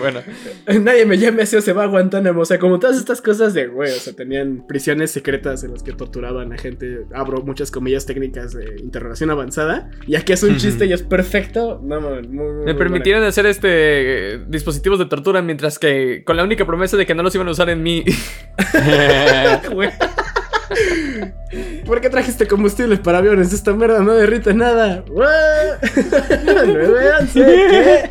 bueno. 0.00 0.20
Nadie 0.82 1.06
me 1.06 1.16
llame 1.16 1.42
así 1.42 1.56
o 1.56 1.62
se 1.62 1.72
va 1.72 1.84
a 1.84 1.86
Guantánamo. 1.86 2.42
O 2.42 2.44
sea, 2.44 2.58
como 2.58 2.78
todas 2.78 2.98
estas 2.98 3.22
cosas 3.22 3.54
de 3.54 3.66
güey. 3.66 3.90
O 3.90 3.94
sea, 3.94 4.12
tenían 4.12 4.66
prisiones 4.66 5.10
secretas 5.10 5.64
en 5.64 5.72
las 5.72 5.82
que 5.82 5.92
torturaban 5.92 6.52
a 6.52 6.58
gente. 6.58 7.06
Abro 7.14 7.42
muchas 7.42 7.70
comillas 7.70 8.04
técnicas 8.04 8.52
de 8.52 8.78
interrogación 8.78 9.30
avanzada. 9.30 9.90
Y 10.06 10.16
aquí 10.16 10.34
es 10.34 10.42
un 10.42 10.58
chiste 10.58 10.84
y 10.84 10.92
es 10.92 11.02
perfecto. 11.02 11.80
No, 11.82 12.00
mames, 12.00 12.28
muy, 12.28 12.52
muy, 12.52 12.64
Me 12.66 12.74
permitieron 12.74 13.24
hacer 13.24 13.46
este 13.46 14.34
eh, 14.34 14.44
dispositivos 14.46 14.98
de 14.98 15.06
tortura 15.06 15.40
mientras 15.40 15.78
que 15.78 16.22
con 16.24 16.36
la 16.36 16.44
única 16.44 16.66
promesa 16.66 16.98
de 16.98 17.06
que 17.06 17.14
no 17.14 17.22
los 17.22 17.34
iban 17.34 17.48
a 17.48 17.52
usar 17.52 17.70
en 17.70 17.82
mí. 17.82 18.04
¿Por 21.84 22.00
qué 22.00 22.10
trajiste 22.10 22.46
combustibles 22.48 22.98
para 23.00 23.18
aviones? 23.18 23.52
Esta 23.52 23.72
mierda 23.72 24.00
no 24.00 24.14
derrite 24.14 24.52
nada. 24.54 25.04
What? 25.08 25.26
911, 26.44 27.40
¿qué? 27.70 28.10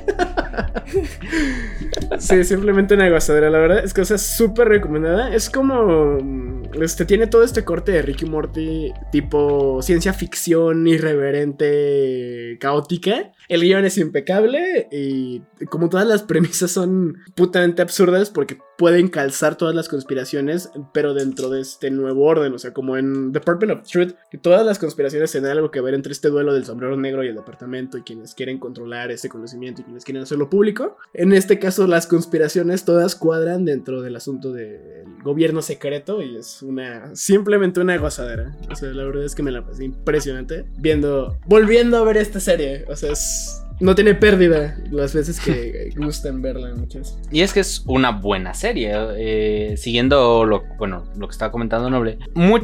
Sí, 2.19 2.43
simplemente 2.43 2.93
una 2.93 3.09
gozadera. 3.09 3.49
La 3.49 3.59
verdad 3.59 3.83
es 3.83 3.93
que 3.93 4.01
o 4.01 4.05
sea, 4.05 4.17
súper 4.17 4.67
recomendada. 4.69 5.33
Es 5.33 5.49
como. 5.49 6.17
mm, 6.21 6.55
Este 6.81 7.05
tiene 7.05 7.27
todo 7.27 7.43
este 7.43 7.63
corte 7.63 7.91
de 7.93 8.01
Ricky 8.01 8.25
Morty, 8.25 8.91
tipo 9.11 9.81
ciencia 9.81 10.13
ficción 10.13 10.87
irreverente, 10.87 12.57
caótica. 12.59 13.31
El 13.47 13.61
guion 13.61 13.85
es 13.85 13.97
impecable 13.97 14.87
y 14.91 15.41
como 15.69 15.89
todas 15.89 16.07
las 16.07 16.23
premisas 16.23 16.71
son 16.71 17.17
putamente 17.35 17.81
absurdas 17.81 18.29
porque 18.31 18.57
pueden 18.77 19.07
calzar 19.07 19.55
todas 19.55 19.75
las 19.75 19.87
conspiraciones, 19.87 20.69
pero 20.93 21.13
dentro 21.13 21.49
de 21.49 21.61
este 21.61 21.91
nuevo 21.91 22.25
orden. 22.25 22.53
O 22.53 22.59
sea, 22.59 22.73
como 22.73 22.97
en 22.97 23.24
Department 23.31 23.79
of 23.79 23.87
Truth, 23.87 24.13
que 24.29 24.37
todas 24.37 24.65
las 24.65 24.79
conspiraciones 24.79 25.31
tienen 25.31 25.51
algo 25.51 25.71
que 25.71 25.81
ver 25.81 25.93
entre 25.93 26.11
este 26.11 26.29
duelo 26.29 26.53
del 26.53 26.65
sombrero 26.65 26.97
negro 26.97 27.23
y 27.23 27.27
el 27.27 27.35
departamento 27.35 27.97
y 27.97 28.03
quienes 28.03 28.33
quieren 28.33 28.59
controlar 28.59 29.11
ese 29.11 29.29
conocimiento 29.29 29.81
y 29.81 29.83
quienes 29.85 30.03
quieren 30.03 30.23
hacerlo 30.23 30.49
público. 30.49 30.97
En 31.13 31.33
este 31.33 31.59
caso, 31.59 31.87
las 31.87 32.07
conspiraciones 32.07 32.85
todas 32.85 33.15
cuadran 33.15 33.65
dentro 33.65 34.01
del 34.01 34.15
asunto 34.15 34.51
del 34.51 35.05
gobierno 35.23 35.61
secreto 35.61 36.21
y 36.21 36.37
es 36.37 36.61
una 36.61 37.15
simplemente 37.15 37.79
una 37.79 37.97
gozadera. 37.97 38.55
O 38.71 38.75
sea, 38.75 38.89
la 38.89 39.03
verdad 39.03 39.23
es 39.23 39.35
que 39.35 39.43
me 39.43 39.51
la 39.51 39.65
pasé 39.65 39.85
impresionante 39.85 40.65
viendo, 40.77 41.37
volviendo 41.45 41.97
a 41.97 42.03
ver 42.03 42.17
esta 42.17 42.39
serie. 42.39 42.85
O 42.87 42.95
sea, 42.95 43.11
es 43.11 43.64
no 43.79 43.95
tiene 43.95 44.15
pérdida 44.15 44.77
las 44.91 45.13
veces 45.13 45.39
que 45.39 45.91
gustan 45.97 46.41
verla 46.41 46.73
muchas. 46.75 47.17
Y 47.31 47.41
es 47.41 47.53
que 47.53 47.59
es 47.59 47.83
una 47.85 48.11
buena 48.11 48.53
serie. 48.53 48.91
eh, 49.17 49.75
siguiendo 49.77 50.45
lo, 50.45 50.63
bueno, 50.77 51.03
lo 51.17 51.27
que 51.27 51.31
estaba 51.31 51.51
comentando 51.51 51.89
Noble. 51.89 52.17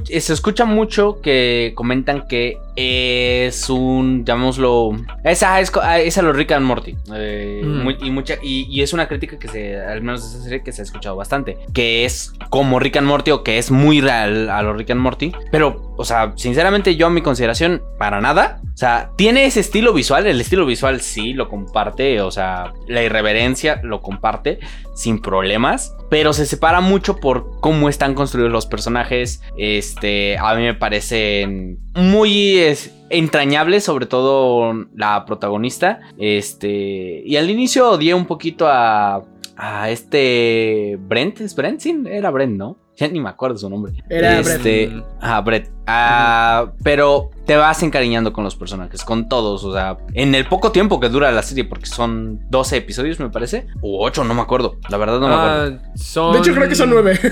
eh, 0.10 0.22
se 0.22 0.34
escucha 0.34 0.66
mucho 0.66 1.22
que 1.22 1.74
comentan 1.76 2.28
que 2.28 2.58
es 2.76 3.70
un, 3.70 4.24
llamémoslo, 4.26 4.92
es 5.24 5.44
a, 5.44 5.60
es, 5.60 5.72
co- 5.72 5.82
a- 5.82 6.00
es 6.00 6.18
a 6.18 6.22
los 6.22 6.36
Rick 6.36 6.52
and 6.54 6.66
Morty. 6.66 6.96
eh, 7.16 7.62
Mm. 7.64 7.84
muy- 7.84 7.98
y, 8.02 8.12
mucha, 8.12 8.36
y, 8.42 8.68
y 8.70 8.82
es 8.82 8.94
una 8.94 9.08
crítica 9.08 9.38
que 9.38 9.48
se, 9.48 9.80
al 9.80 10.02
menos 10.02 10.22
de 10.22 10.30
esa 10.38 10.44
serie, 10.44 10.64
que 10.64 10.72
se 10.72 10.82
ha 10.82 10.86
escuchado 10.86 11.16
bastante. 11.16 11.58
Que 11.74 12.06
es 12.06 12.34
como 12.50 12.80
Rick 12.80 12.98
and 12.98 13.08
Morty 13.08 13.32
o 13.32 13.44
que 13.44 13.58
es 13.58 13.72
muy 13.72 14.02
real 14.02 14.50
a 14.50 14.62
los 14.62 14.78
Rick 14.78 14.92
and 14.92 15.02
Morty. 15.02 15.32
Pero, 15.52 15.94
o 15.98 16.06
sea, 16.06 16.34
sinceramente 16.36 16.96
yo 16.96 17.08
a 17.08 17.10
mi 17.10 17.22
consideración, 17.22 17.82
para 18.00 18.22
nada. 18.22 18.62
O 18.74 18.78
sea, 18.78 19.12
tiene 19.16 19.46
ese 19.46 19.60
estilo 19.60 19.94
visual, 19.94 20.26
el 20.26 20.42
estilo 20.42 20.66
visual 20.66 21.02
sí 21.02 21.34
lo 21.34 21.50
comparte, 21.50 22.22
o 22.22 22.32
sea, 22.32 22.74
la 22.88 23.04
irreverencia 23.04 23.80
lo 23.84 24.02
comparte 24.02 24.60
sin 25.02 25.20
problemas, 25.20 25.96
pero 26.10 26.34
se 26.34 26.46
separa 26.46 26.82
mucho 26.82 27.18
por 27.18 27.60
cómo 27.60 27.90
están 27.90 28.14
construidos 28.14 28.52
los 28.52 28.66
personajes. 28.66 29.42
Este, 29.58 30.38
a 30.38 30.54
mí 30.56 30.64
me 30.64 30.74
parecen 30.74 31.80
muy 31.96 32.58
es, 32.58 32.94
entrañables, 33.10 33.84
sobre 33.84 34.06
todo 34.06 34.74
la 34.96 35.26
protagonista. 35.26 36.02
Este, 36.18 37.24
y 37.26 37.36
al 37.36 37.50
inicio 37.50 37.92
odié 37.92 38.14
un 38.14 38.26
poquito 38.26 38.68
a 38.68 39.24
a 39.62 39.92
este 39.92 40.98
Brent, 41.00 41.40
¿es 41.40 41.56
Brent? 41.56 41.80
Sí, 41.80 42.04
era 42.08 42.32
Brent, 42.32 42.58
¿no? 42.58 42.78
Ya 42.98 43.08
ni 43.08 43.20
me 43.20 43.30
acuerdo 43.30 43.58
su 43.58 43.70
nombre. 43.70 43.94
Era 44.10 44.40
este, 44.40 44.88
Brett. 44.88 45.04
Ah, 45.22 45.42
Brett. 45.42 45.70
Ah, 45.88 46.72
Pero 46.84 47.32
te 47.46 47.56
vas 47.56 47.82
encariñando 47.84 48.32
con 48.32 48.44
los 48.44 48.56
personajes, 48.56 49.04
con 49.04 49.28
todos. 49.28 49.64
O 49.64 49.74
sea, 49.74 49.98
en 50.14 50.36
el 50.36 50.46
poco 50.46 50.72
tiempo 50.72 51.00
que 51.00 51.10
dura 51.10 51.32
la 51.32 51.42
serie, 51.42 51.64
porque 51.64 51.86
son 51.88 52.42
12 52.50 52.78
episodios, 52.78 53.20
me 53.20 53.30
parece. 53.30 53.66
O 53.82 54.06
8, 54.06 54.24
no 54.24 54.34
me 54.34 54.42
acuerdo. 54.42 54.78
La 54.90 54.98
verdad 54.98 55.20
no 55.20 55.28
me 55.30 55.34
acuerdo. 55.34 55.80
Ah, 55.84 55.92
son... 55.96 56.34
De 56.34 56.40
hecho, 56.40 56.54
creo 56.54 56.70
que 56.70 56.76
son 56.76 56.90
nueve. 56.90 57.20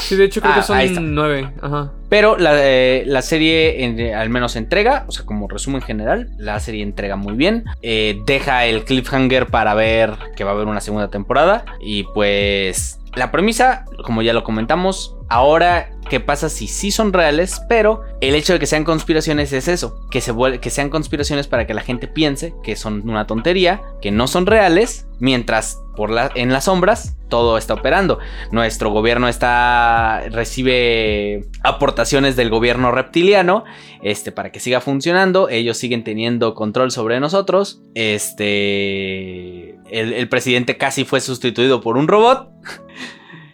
Sí, 0.00 0.16
de 0.16 0.24
hecho 0.24 0.40
creo 0.40 0.52
Ah, 0.52 0.56
que 0.56 0.60
está. 0.86 0.94
son 0.94 1.14
nueve. 1.14 1.52
Ajá. 1.60 1.92
Pero 2.08 2.38
la, 2.38 2.52
eh, 2.54 3.04
la 3.06 3.20
serie 3.20 3.84
en- 3.84 4.14
al 4.14 4.30
menos 4.30 4.56
entrega, 4.56 5.04
o 5.06 5.12
sea, 5.12 5.26
como 5.26 5.46
resumen 5.46 5.82
general, 5.82 6.30
la 6.38 6.58
serie 6.58 6.82
entrega 6.82 7.16
muy 7.16 7.34
bien. 7.34 7.64
Eh, 7.82 8.18
deja 8.24 8.64
el 8.64 8.84
cliffhanger 8.84 9.48
para 9.48 9.74
ver 9.74 10.14
que 10.36 10.42
va 10.42 10.52
a 10.52 10.54
haber 10.54 10.68
una 10.68 10.80
segunda 10.80 11.08
temporada. 11.08 11.66
Y 11.82 12.04
pues 12.14 12.98
la 13.14 13.30
premisa, 13.32 13.84
como 14.04 14.22
ya 14.22 14.32
lo 14.32 14.44
comentamos, 14.44 15.16
ahora, 15.28 15.90
¿qué 16.08 16.20
pasa 16.20 16.48
si 16.48 16.68
sí 16.68 16.90
son 16.90 17.12
reales? 17.12 17.60
Pero 17.68 18.02
el 18.20 18.34
hecho 18.34 18.52
de 18.52 18.58
que 18.58 18.66
sean 18.66 18.84
conspiraciones 18.84 19.52
es 19.52 19.68
eso, 19.68 20.06
que, 20.10 20.20
se 20.20 20.32
que 20.60 20.70
sean 20.70 20.90
conspiraciones 20.90 21.48
para 21.48 21.66
que 21.66 21.74
la 21.74 21.82
gente 21.82 22.06
piense 22.06 22.54
que 22.62 22.76
son 22.76 23.08
una 23.08 23.26
tontería, 23.26 23.80
que 24.00 24.10
no 24.10 24.28
son 24.28 24.46
reales, 24.46 25.08
mientras 25.18 25.80
por 25.96 26.10
la, 26.10 26.30
en 26.34 26.52
las 26.52 26.64
sombras 26.64 27.16
todo 27.28 27.58
está 27.58 27.74
operando. 27.74 28.18
Nuestro 28.52 28.90
gobierno 28.90 29.28
está 29.28 30.22
recibe 30.30 31.46
aportaciones 31.62 32.36
del 32.36 32.50
gobierno 32.50 32.90
reptiliano, 32.90 33.64
este 34.02 34.32
para 34.32 34.52
que 34.52 34.60
siga 34.60 34.80
funcionando. 34.80 35.48
Ellos 35.48 35.78
siguen 35.78 36.04
teniendo 36.04 36.54
control 36.54 36.90
sobre 36.90 37.20
nosotros. 37.20 37.82
Este 37.94 39.79
el, 39.92 40.12
el 40.12 40.28
presidente 40.28 40.76
casi 40.76 41.04
fue 41.04 41.20
sustituido 41.20 41.80
por 41.80 41.96
un 41.96 42.08
robot. 42.08 42.48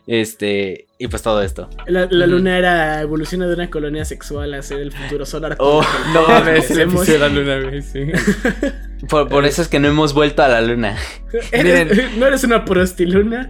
Este 0.06 0.86
y 0.98 1.08
pues 1.08 1.22
todo 1.22 1.42
esto. 1.42 1.68
La, 1.88 2.06
luna 2.06 2.56
era 2.58 3.00
evoluciona 3.02 3.46
de 3.48 3.54
una 3.54 3.68
colonia 3.70 4.04
sexual 4.04 4.54
a 4.54 4.62
ser 4.62 4.78
el 4.78 4.92
futuro 4.92 5.26
solar. 5.26 5.56
Oh, 5.58 5.82
No 6.14 6.26
mames, 6.28 6.70
el 6.70 6.80
episodio 6.80 7.14
de 7.14 7.18
la 7.18 7.28
luna, 7.28 7.60
güey, 7.68 7.82
sí. 7.82 8.06
Por, 9.10 9.28
por 9.28 9.44
eso 9.44 9.60
es 9.62 9.68
que 9.68 9.78
no 9.78 9.88
hemos 9.88 10.14
vuelto 10.14 10.42
a 10.42 10.48
la 10.48 10.60
luna. 10.62 10.96
Eres- 11.52 12.16
no 12.16 12.26
eres 12.26 12.44
una 12.44 12.64
prostiluna. 12.64 13.46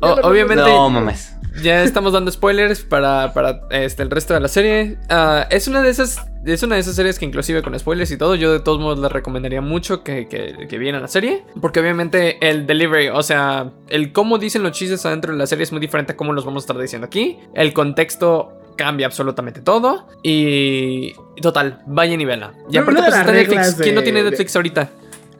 O- 0.00 0.18
obviamente, 0.22 0.62
No 0.64 0.88
mames. 0.88 1.34
Ya 1.62 1.82
estamos 1.82 2.12
dando 2.12 2.30
spoilers 2.30 2.80
para, 2.82 3.32
para 3.34 3.62
este, 3.70 4.02
el 4.02 4.10
resto 4.10 4.34
de 4.34 4.40
la 4.40 4.48
serie. 4.48 4.96
Ah, 5.08 5.46
es 5.50 5.68
una 5.68 5.82
de 5.82 5.90
esas. 5.90 6.24
Es 6.44 6.62
una 6.64 6.74
de 6.74 6.80
esas 6.80 6.96
series 6.96 7.20
que 7.20 7.24
inclusive 7.24 7.62
con 7.62 7.78
spoilers 7.78 8.10
y 8.10 8.16
todo, 8.16 8.34
yo 8.34 8.52
de 8.52 8.58
todos 8.58 8.80
modos 8.80 8.98
les 8.98 9.12
recomendaría 9.12 9.60
mucho 9.60 10.02
que, 10.02 10.26
que, 10.26 10.66
que 10.68 10.78
vieran 10.78 11.00
la 11.02 11.06
serie. 11.08 11.44
Porque 11.60 11.78
obviamente 11.78 12.38
el 12.48 12.66
delivery, 12.66 13.10
o 13.10 13.22
sea, 13.22 13.70
el 13.88 14.12
cómo 14.12 14.38
dicen 14.38 14.64
los 14.64 14.72
chistes 14.72 15.06
adentro 15.06 15.32
de 15.32 15.38
la 15.38 15.46
serie 15.46 15.62
es 15.62 15.70
muy 15.70 15.80
diferente 15.80 16.14
a 16.14 16.16
cómo 16.16 16.32
los 16.32 16.44
vamos 16.44 16.62
a 16.62 16.64
estar 16.64 16.78
diciendo 16.78 17.06
aquí. 17.06 17.38
El 17.54 17.72
contexto 17.72 18.58
cambia 18.76 19.06
absolutamente 19.06 19.60
todo. 19.60 20.08
Y 20.24 21.12
total, 21.40 21.80
vayan 21.86 22.20
y. 22.20 22.24
Y 22.70 22.76
aparte 22.76 23.02
pues 23.02 23.14
está 23.14 23.30
Netflix. 23.32 23.76
de- 23.78 23.84
¿Quién 23.84 23.94
no 23.94 24.02
tiene 24.02 24.22
Netflix 24.24 24.56
ahorita? 24.56 24.90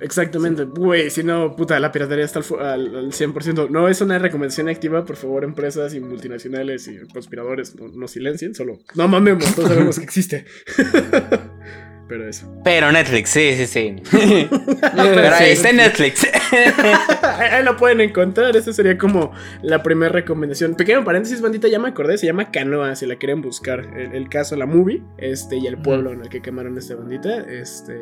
Exactamente. 0.02 0.64
Güey, 0.64 1.10
si 1.10 1.22
no, 1.22 1.54
puta, 1.56 1.78
la 1.80 1.92
piratería 1.92 2.24
está 2.24 2.40
al, 2.40 2.60
al, 2.60 2.96
al 2.96 3.12
100%. 3.12 3.70
No 3.70 3.88
es 3.88 4.00
una 4.00 4.18
recomendación 4.18 4.68
activa, 4.68 5.04
por 5.04 5.16
favor, 5.16 5.44
empresas 5.44 5.94
y 5.94 6.00
multinacionales 6.00 6.88
y 6.88 6.98
conspiradores, 7.12 7.74
no, 7.76 7.88
no 7.88 8.08
silencien, 8.08 8.54
solo 8.54 8.80
no 8.94 9.08
mamemos, 9.08 9.54
todos 9.54 9.68
sabemos 9.68 9.98
que 9.98 10.04
existe. 10.04 10.44
Pero 12.12 12.28
eso. 12.28 12.46
Pero 12.62 12.92
Netflix, 12.92 13.30
sí, 13.30 13.54
sí, 13.56 13.66
sí. 13.66 13.96
Pero 14.50 15.34
ahí 15.34 15.52
está 15.52 15.72
Netflix. 15.72 16.26
Ahí 17.22 17.64
lo 17.64 17.78
pueden 17.78 18.02
encontrar, 18.02 18.54
esa 18.54 18.70
sería 18.74 18.98
como 18.98 19.32
la 19.62 19.82
primera 19.82 20.12
recomendación. 20.12 20.74
Pequeño 20.74 21.02
paréntesis, 21.04 21.40
bandita, 21.40 21.68
ya 21.68 21.78
me 21.78 21.88
acordé, 21.88 22.18
se 22.18 22.26
llama 22.26 22.50
Canoa, 22.50 22.94
si 22.96 23.06
la 23.06 23.16
quieren 23.16 23.40
buscar. 23.40 23.80
El, 23.96 24.14
el 24.14 24.28
caso, 24.28 24.56
la 24.56 24.66
movie, 24.66 25.02
este, 25.16 25.56
y 25.56 25.66
el 25.66 25.78
pueblo 25.78 26.12
en 26.12 26.20
el 26.20 26.28
que 26.28 26.42
quemaron 26.42 26.76
esta 26.76 26.96
bandita. 26.96 27.38
Este, 27.48 27.98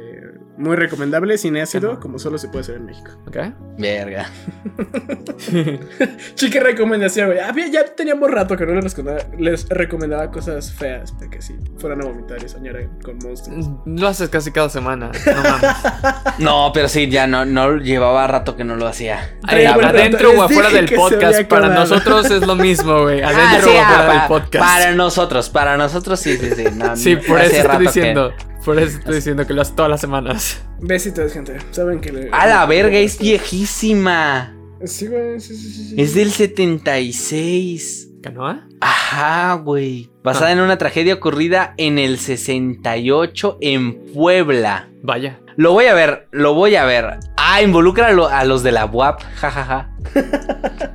muy 0.57 0.75
recomendable, 0.75 1.39
sin 1.39 1.57
ácido, 1.57 2.01
como 2.01 2.19
solo 2.19 2.39
se 2.39 2.49
puede 2.49 2.63
hacer 2.63 2.75
en 2.75 2.87
México. 2.87 3.13
¿Ok? 3.29 3.37
Verga. 3.79 4.29
Chica 6.35 6.59
recomendación, 6.59 7.29
güey. 7.29 7.71
Ya 7.71 7.85
teníamos 7.85 8.29
rato 8.29 8.57
que 8.57 8.67
no 8.67 8.75
les 8.75 8.97
recomendaba, 8.97 9.37
les 9.39 9.69
recomendaba 9.69 10.31
cosas 10.33 10.73
feas 10.73 11.13
para 11.13 11.31
que 11.31 11.41
sí 11.41 11.55
fueran 11.79 12.03
a 12.03 12.07
vomitar 12.07 12.43
y 12.45 12.49
soñar 12.49 12.89
con 13.05 13.19
monstruos. 13.19 13.71
Lo 14.01 14.09
haces 14.09 14.31
casi 14.31 14.51
cada 14.51 14.71
semana. 14.71 15.13
No 15.27 15.43
mames. 15.43 15.71
No, 16.39 16.71
pero 16.73 16.89
sí, 16.89 17.09
ya 17.11 17.27
no, 17.27 17.45
no 17.45 17.77
llevaba 17.77 18.27
rato 18.27 18.57
que 18.57 18.65
no 18.65 18.75
lo 18.75 18.87
hacía. 18.87 19.37
Ay, 19.43 19.67
bueno, 19.75 19.89
adentro 19.91 20.31
o 20.31 20.43
afuera 20.43 20.71
del 20.71 20.87
que 20.89 20.97
podcast. 20.97 21.43
Para 21.45 21.69
nosotros 21.69 22.31
es 22.31 22.47
lo 22.47 22.57
mismo, 22.57 23.03
güey. 23.03 23.21
Ah, 23.21 23.29
Adentro 23.29 23.71
sí, 23.71 23.77
o 23.77 23.81
afuera 23.83 23.99
ah, 24.01 24.13
del 24.13 24.21
pa- 24.23 24.29
podcast. 24.29 24.65
Para 24.65 24.95
nosotros, 24.95 25.51
para 25.51 25.77
nosotros 25.77 26.19
sí, 26.19 26.39
sí, 26.39 26.51
sí. 26.57 26.65
no, 26.75 26.97
Sí, 26.97 27.15
no, 27.17 27.21
por 27.23 27.41
eso 27.43 27.57
estoy 27.57 27.77
que- 27.77 27.83
diciendo. 27.85 28.33
Por 28.65 28.79
eso 28.79 28.99
estoy 28.99 29.15
diciendo 29.17 29.47
que 29.47 29.53
lo 29.55 29.61
haces 29.63 29.77
todas 29.77 29.91
las 29.91 30.01
semanas. 30.01 30.61
Besitos, 30.81 31.33
gente. 31.33 31.59
Saben 31.73 32.01
que 32.01 32.11
le. 32.13 32.29
A 32.33 32.47
la 32.47 32.65
verga, 32.67 32.97
es 32.99 33.19
viejísima. 33.19 34.55
Sí, 34.85 35.07
güey, 35.09 35.39
sí, 35.41 35.55
sí. 35.55 35.89
sí. 35.91 35.95
Es 36.01 36.15
del 36.15 36.31
76. 36.33 38.09
¿Canoa? 38.23 38.69
Ajá, 38.81 39.55
güey. 39.55 40.11
Basada 40.23 40.49
Ah. 40.49 40.53
en 40.53 40.61
una 40.61 40.77
tragedia 40.79 41.15
ocurrida 41.15 41.75
en 41.79 41.99
el 41.99 42.19
68 42.19 43.57
en 43.61 44.13
Puebla. 44.13 44.89
Vaya. 45.03 45.41
Lo 45.57 45.73
voy 45.73 45.87
a 45.87 45.95
ver, 45.95 46.29
lo 46.31 46.55
voy 46.55 46.77
a 46.77 46.85
ver. 46.85 47.19
Ah, 47.37 47.63
involucra 47.63 48.09
a 48.09 48.45
los 48.45 48.63
de 48.63 48.73
la 48.73 48.87
UAP. 48.87 49.21
jajaja. 49.37 49.91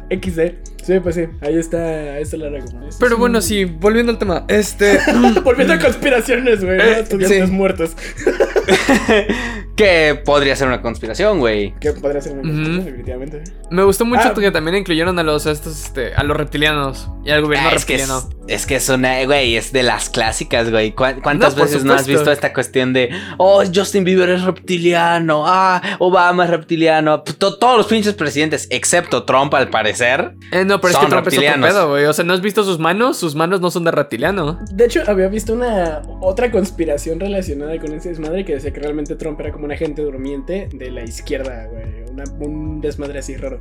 XD. 0.09 0.74
Sí, 0.85 0.99
pues 0.99 1.15
sí. 1.15 1.25
Ahí 1.41 1.57
está, 1.57 1.77
ahí 2.13 2.21
está 2.21 2.37
la 2.37 2.49
recomendación. 2.49 2.99
Pero 2.99 3.17
bueno, 3.17 3.41
sí, 3.41 3.65
volviendo 3.65 4.11
al 4.11 4.19
tema. 4.19 4.45
Este. 4.47 4.99
Volviendo 5.43 5.73
a 5.73 5.79
conspiraciones, 5.79 6.63
güey. 6.63 6.77
¿no? 6.77 6.83
Eh, 6.83 6.99
Estudiantes 6.99 7.45
sí. 7.49 7.51
muertos. 7.55 7.95
que 9.75 10.21
podría 10.23 10.55
ser 10.55 10.67
una 10.67 10.81
conspiración, 10.81 11.39
güey. 11.39 11.73
Que 11.79 11.91
podría 11.91 12.21
ser 12.21 12.33
una 12.33 12.41
conspiración, 12.43 12.85
definitivamente. 12.85 13.43
Me 13.71 13.83
gustó 13.83 14.05
mucho 14.05 14.21
Ah. 14.29 14.33
que 14.33 14.51
también 14.51 14.77
incluyeron 14.77 15.17
a 15.19 15.23
los 15.23 15.45
estos, 15.45 15.85
este, 15.85 16.13
a 16.13 16.23
los 16.23 16.37
reptilianos 16.37 17.09
y 17.25 17.31
al 17.31 17.41
gobierno 17.41 17.69
Ah, 17.71 17.75
es, 17.75 17.83
que 17.85 17.95
es, 17.95 18.07
reptiliano. 18.07 18.45
es 18.47 18.65
que 18.65 18.75
es 18.77 18.87
una, 18.89 19.23
güey, 19.25 19.57
es 19.57 19.73
de 19.73 19.83
las 19.83 20.09
clásicas, 20.09 20.71
güey. 20.71 20.91
¿Cuán- 20.93 21.19
¿Cuántas 21.21 21.57
No, 21.57 21.63
veces 21.63 21.83
no 21.83 21.93
has 21.93 22.07
visto 22.07 22.31
esta 22.31 22.53
cuestión 22.53 22.93
de, 22.93 23.09
oh, 23.37 23.63
Justin 23.73 24.03
Bieber 24.05 24.29
es 24.29 24.43
reptiliano, 24.43 25.43
ah, 25.45 25.81
Obama 25.99 26.45
es 26.45 26.49
reptiliano? 26.51 27.21
To- 27.23 27.57
todos 27.57 27.77
los 27.77 27.87
pinches 27.87 28.13
presidentes, 28.13 28.67
excepto 28.69 29.23
Trump, 29.23 29.53
al 29.55 29.69
parecer. 29.69 30.35
Eh, 30.51 30.63
no, 30.63 30.74
pero 30.81 30.89
es 30.91 30.93
Son 30.95 31.05
que 31.05 31.09
Trump 31.11 31.27
es 31.27 31.33
otro 31.33 31.41
reptilianos. 31.41 31.69
pedo, 31.69 31.89
güey. 31.89 32.05
O 32.05 32.13
sea, 32.13 32.25
¿no 32.25 32.33
has 32.33 32.41
visto 32.41 32.63
sus 32.63 32.79
manos? 32.79 33.17
Sus 33.17 33.35
manos 33.35 33.61
no 33.61 33.71
son 33.71 33.83
de 33.83 33.91
reptiliano. 33.91 34.59
De 34.71 34.85
hecho, 34.85 35.01
había 35.07 35.27
visto 35.27 35.53
una 35.53 36.01
otra 36.21 36.51
conspiración 36.51 37.19
relacionada 37.19 37.77
con 37.79 37.93
ese 37.93 38.09
desmadre 38.09 38.45
que 38.45 38.53
decía 38.55 38.71
que 38.73 38.79
realmente 38.79 39.15
Trump 39.15 39.39
era 39.41 39.51
como 39.51 39.65
un 39.65 39.71
agente 39.71 40.01
durmiente 40.01 40.69
de 40.73 40.91
la 40.91 41.03
izquierda, 41.03 41.67
güey. 41.71 42.03
Una- 42.11 42.23
un 42.39 42.81
desmadre 42.81 43.19
así 43.19 43.35
raro. 43.35 43.59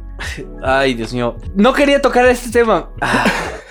Ay, 0.62 0.94
Dios 0.94 1.12
mío. 1.12 1.36
No 1.54 1.72
quería 1.72 2.00
tocar 2.00 2.26
este 2.26 2.50
tema. 2.50 2.90
Ah, 3.00 3.24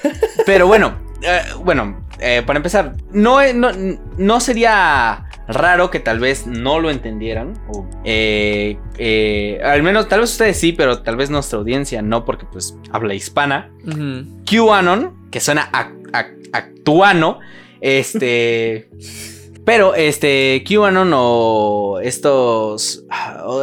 pero 0.46 0.68
bueno, 0.68 0.94
eh, 1.22 1.42
bueno, 1.64 2.06
eh, 2.20 2.44
para 2.46 2.58
empezar, 2.58 2.96
no, 3.12 3.42
eh, 3.42 3.54
no, 3.54 3.70
no 4.18 4.40
sería 4.40 5.26
raro 5.48 5.90
que 5.90 6.00
tal 6.00 6.20
vez 6.20 6.48
no 6.48 6.80
lo 6.80 6.90
entendieran. 6.90 7.54
o, 7.70 7.86
eh, 8.06 8.78
eh, 8.98 9.60
al 9.64 9.84
menos, 9.84 10.08
tal 10.08 10.22
vez 10.22 10.32
ustedes 10.32 10.58
sí, 10.60 10.72
pero 10.74 11.02
tal 11.02 11.16
vez 11.16 11.30
nuestra 11.30 11.60
audiencia 11.60 12.02
no, 12.02 12.26
porque 12.26 12.46
pues 12.52 12.78
habla 12.92 13.14
hispana. 13.14 13.72
Ujú. 13.86 14.26
QAnon, 14.46 15.30
que 15.32 15.40
suena 15.40 15.70
a, 15.74 15.92
a- 16.14 16.28
actuano, 16.54 17.40
este... 17.82 18.90
Pero 19.66 19.96
este 19.96 20.64
QAnon 20.68 21.12
o 21.16 22.00
estos... 22.02 23.06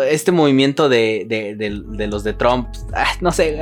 este 0.08 0.32
movimiento 0.32 0.88
de, 0.88 1.26
de- 1.28 2.06
los 2.06 2.24
de 2.24 2.32
Trump... 2.32 2.68
ah, 2.94 3.12
no 3.20 3.30
sé, 3.32 3.60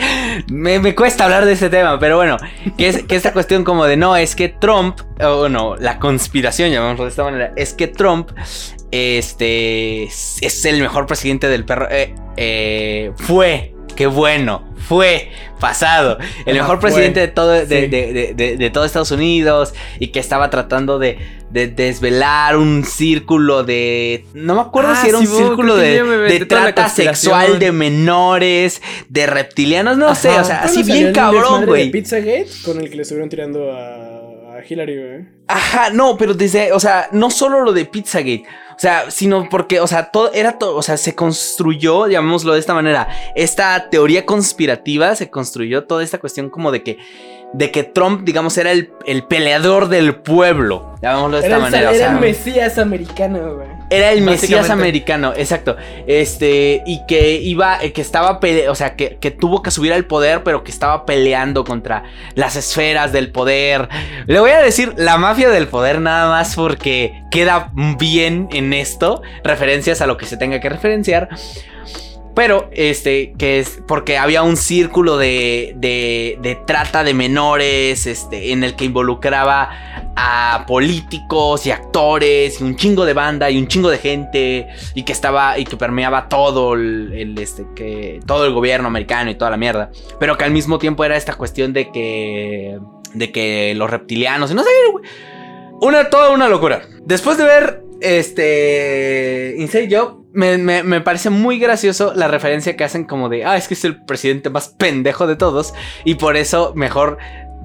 me, 0.50 0.78
me 0.80 0.94
cuesta 0.94 1.24
hablar 1.24 1.46
de 1.46 1.52
ese 1.52 1.70
tema, 1.70 1.98
pero 1.98 2.16
bueno, 2.16 2.36
que, 2.76 2.88
es, 2.88 3.04
esta 3.08 3.32
cuestión 3.32 3.64
como 3.64 3.84
de 3.86 3.96
no, 3.96 4.16
es 4.16 4.36
que 4.36 4.48
Trump, 4.50 4.98
o 5.22 5.48
no, 5.48 5.76
la 5.76 5.98
conspiración, 5.98 6.70
llamémoslo 6.70 7.04
de 7.04 7.10
esta 7.10 7.24
manera, 7.24 7.52
es 7.56 7.72
que 7.72 7.86
Trump 7.88 8.30
este 8.90 10.04
es 10.04 10.64
el 10.64 10.80
mejor 10.80 11.06
presidente 11.06 11.48
del 11.48 11.64
perro. 11.64 11.88
eh, 11.90 12.14
eh, 12.36 13.12
fue, 13.16 13.74
qué 13.98 14.06
bueno, 14.06 14.62
fue 14.76 15.28
pasado. 15.58 16.18
El 16.46 16.54
mejor 16.54 16.80
fue, 16.80 16.90
presidente 16.90 17.18
de 17.18 17.26
todo, 17.26 17.50
de, 17.50 17.66
sí. 17.66 17.86
de- 17.88 18.56
de- 18.56 18.70
todo 18.70 18.84
Estados 18.84 19.10
Unidos 19.10 19.74
y 19.98 20.08
que 20.08 20.20
estaba 20.20 20.50
tratando 20.50 21.00
de, 21.00 21.18
de 21.50 21.66
desvelar 21.66 22.56
un 22.56 22.84
círculo 22.84 23.64
de. 23.64 24.24
No 24.34 24.54
me 24.54 24.60
acuerdo 24.60 24.92
Ah, 24.92 25.00
si 25.02 25.08
era 25.08 25.18
un 25.18 25.26
círculo 25.26 25.74
de, 25.76 26.46
trata 26.48 26.88
sexual 26.88 27.58
de 27.58 27.72
menores, 27.72 28.80
de 29.08 29.26
reptilianos, 29.26 29.98
no 29.98 30.14
sé, 30.14 30.28
o 30.38 30.44
sea, 30.44 30.60
así 30.62 30.84
bien 30.84 31.12
cabrón, 31.12 31.66
güey. 31.66 31.90
Pizzagate 31.90 32.46
con 32.64 32.78
el 32.80 32.88
que 32.88 32.94
le 32.94 33.02
estuvieron 33.02 33.28
tirando 33.28 33.72
a, 33.72 34.27
Hillary, 34.66 34.96
güey. 34.96 35.26
Ajá, 35.46 35.90
no, 35.90 36.16
pero 36.16 36.34
desde, 36.34 36.72
o 36.72 36.80
sea, 36.80 37.08
no 37.12 37.30
solo 37.30 37.62
lo 37.62 37.72
de 37.72 37.84
Pizzagate, 37.84 38.44
o 38.76 38.78
sea, 38.78 39.10
sino 39.10 39.48
porque, 39.48 39.80
o 39.80 39.86
sea, 39.86 40.10
todo 40.10 40.32
era 40.32 40.58
todo, 40.58 40.76
o 40.76 40.82
sea, 40.82 40.96
se 40.96 41.14
construyó, 41.14 42.06
llamémoslo 42.06 42.52
de 42.52 42.60
esta 42.60 42.74
manera, 42.74 43.08
esta 43.34 43.90
teoría 43.90 44.24
conspirativa 44.26 45.14
se 45.16 45.30
construyó 45.30 45.84
toda 45.84 46.04
esta 46.04 46.18
cuestión 46.18 46.50
como 46.50 46.70
de 46.70 46.82
que 46.82 46.98
de 47.54 47.70
que 47.70 47.84
Trump, 47.84 48.22
digamos, 48.24 48.56
era 48.58 48.72
el, 48.72 48.90
el 49.06 49.24
peleador 49.24 49.88
del 49.88 50.16
pueblo. 50.16 50.94
Llamémoslo 51.00 51.38
de 51.38 51.44
esta 51.44 51.56
el, 51.56 51.62
manera. 51.62 51.90
o 51.90 51.92
era 51.92 52.06
sea, 52.06 52.14
el 52.14 52.20
mesías 52.20 52.78
americano, 52.78 53.54
güey. 53.56 53.78
Era 53.90 54.12
el 54.12 54.20
Mesías 54.20 54.68
americano, 54.68 55.32
exacto. 55.34 55.76
Este, 56.06 56.82
y 56.84 57.06
que 57.06 57.36
iba, 57.36 57.82
eh, 57.82 57.92
que 57.92 58.02
estaba 58.02 58.38
pele 58.38 58.68
o 58.68 58.74
sea, 58.74 58.96
que, 58.96 59.16
que 59.16 59.30
tuvo 59.30 59.62
que 59.62 59.70
subir 59.70 59.94
al 59.94 60.04
poder, 60.04 60.42
pero 60.42 60.62
que 60.62 60.70
estaba 60.70 61.06
peleando 61.06 61.64
contra 61.64 62.04
las 62.34 62.56
esferas 62.56 63.12
del 63.12 63.30
poder. 63.32 63.88
Le 64.26 64.40
voy 64.40 64.50
a 64.50 64.58
decir 64.58 64.92
la 64.98 65.16
mafia 65.16 65.48
del 65.48 65.68
poder 65.68 66.00
nada 66.00 66.28
más 66.28 66.54
porque 66.54 67.22
queda 67.30 67.70
bien 67.98 68.48
en 68.52 68.74
esto, 68.74 69.22
referencias 69.42 70.02
a 70.02 70.06
lo 70.06 70.18
que 70.18 70.26
se 70.26 70.36
tenga 70.36 70.60
que 70.60 70.68
referenciar. 70.68 71.30
Pero, 72.38 72.70
este, 72.70 73.32
que 73.36 73.58
es 73.58 73.82
porque 73.88 74.16
había 74.16 74.44
un 74.44 74.56
círculo 74.56 75.18
de, 75.18 75.72
de, 75.74 76.38
de 76.40 76.54
trata 76.54 77.02
de 77.02 77.12
menores, 77.12 78.06
este, 78.06 78.52
en 78.52 78.62
el 78.62 78.76
que 78.76 78.84
involucraba 78.84 80.12
a 80.14 80.64
políticos 80.68 81.66
y 81.66 81.72
actores 81.72 82.60
y 82.60 82.62
un 82.62 82.76
chingo 82.76 83.04
de 83.04 83.12
banda 83.12 83.50
y 83.50 83.58
un 83.58 83.66
chingo 83.66 83.90
de 83.90 83.98
gente 83.98 84.68
y 84.94 85.02
que 85.02 85.10
estaba 85.10 85.58
y 85.58 85.64
que 85.64 85.76
permeaba 85.76 86.28
todo 86.28 86.74
el, 86.74 87.12
el, 87.12 87.38
este 87.40 87.66
que 87.74 88.20
todo 88.24 88.46
el 88.46 88.52
gobierno 88.52 88.86
americano 88.86 89.32
y 89.32 89.34
toda 89.34 89.50
la 89.50 89.56
mierda, 89.56 89.90
pero 90.20 90.38
que 90.38 90.44
al 90.44 90.52
mismo 90.52 90.78
tiempo 90.78 91.04
era 91.04 91.16
esta 91.16 91.34
cuestión 91.34 91.72
de 91.72 91.90
que 91.90 92.78
de 93.14 93.32
que 93.32 93.74
los 93.74 93.90
reptilianos 93.90 94.52
y 94.52 94.54
no 94.54 94.62
sé, 94.62 94.70
una 95.80 96.08
toda 96.08 96.30
una 96.30 96.48
locura. 96.48 96.82
Después 97.04 97.36
de 97.36 97.42
ver 97.42 97.82
este 98.00 99.56
Inside 99.58 99.88
Job 99.90 100.17
me, 100.32 100.58
me- 100.58 100.82
me 100.82 101.00
parece 101.00 101.30
muy 101.30 101.58
gracioso 101.58 102.12
la 102.14 102.28
referencia 102.28 102.76
que 102.76 102.84
hacen 102.84 103.04
como 103.04 103.28
de, 103.28 103.44
ah, 103.44 103.56
es 103.56 103.68
que 103.68 103.74
es 103.74 103.84
el 103.84 104.04
presidente 104.04 104.50
más 104.50 104.68
pendejo 104.68 105.26
de 105.26 105.36
todos 105.36 105.74
y 106.04 106.14
por 106.16 106.36
eso 106.36 106.72
mejor 106.76 107.18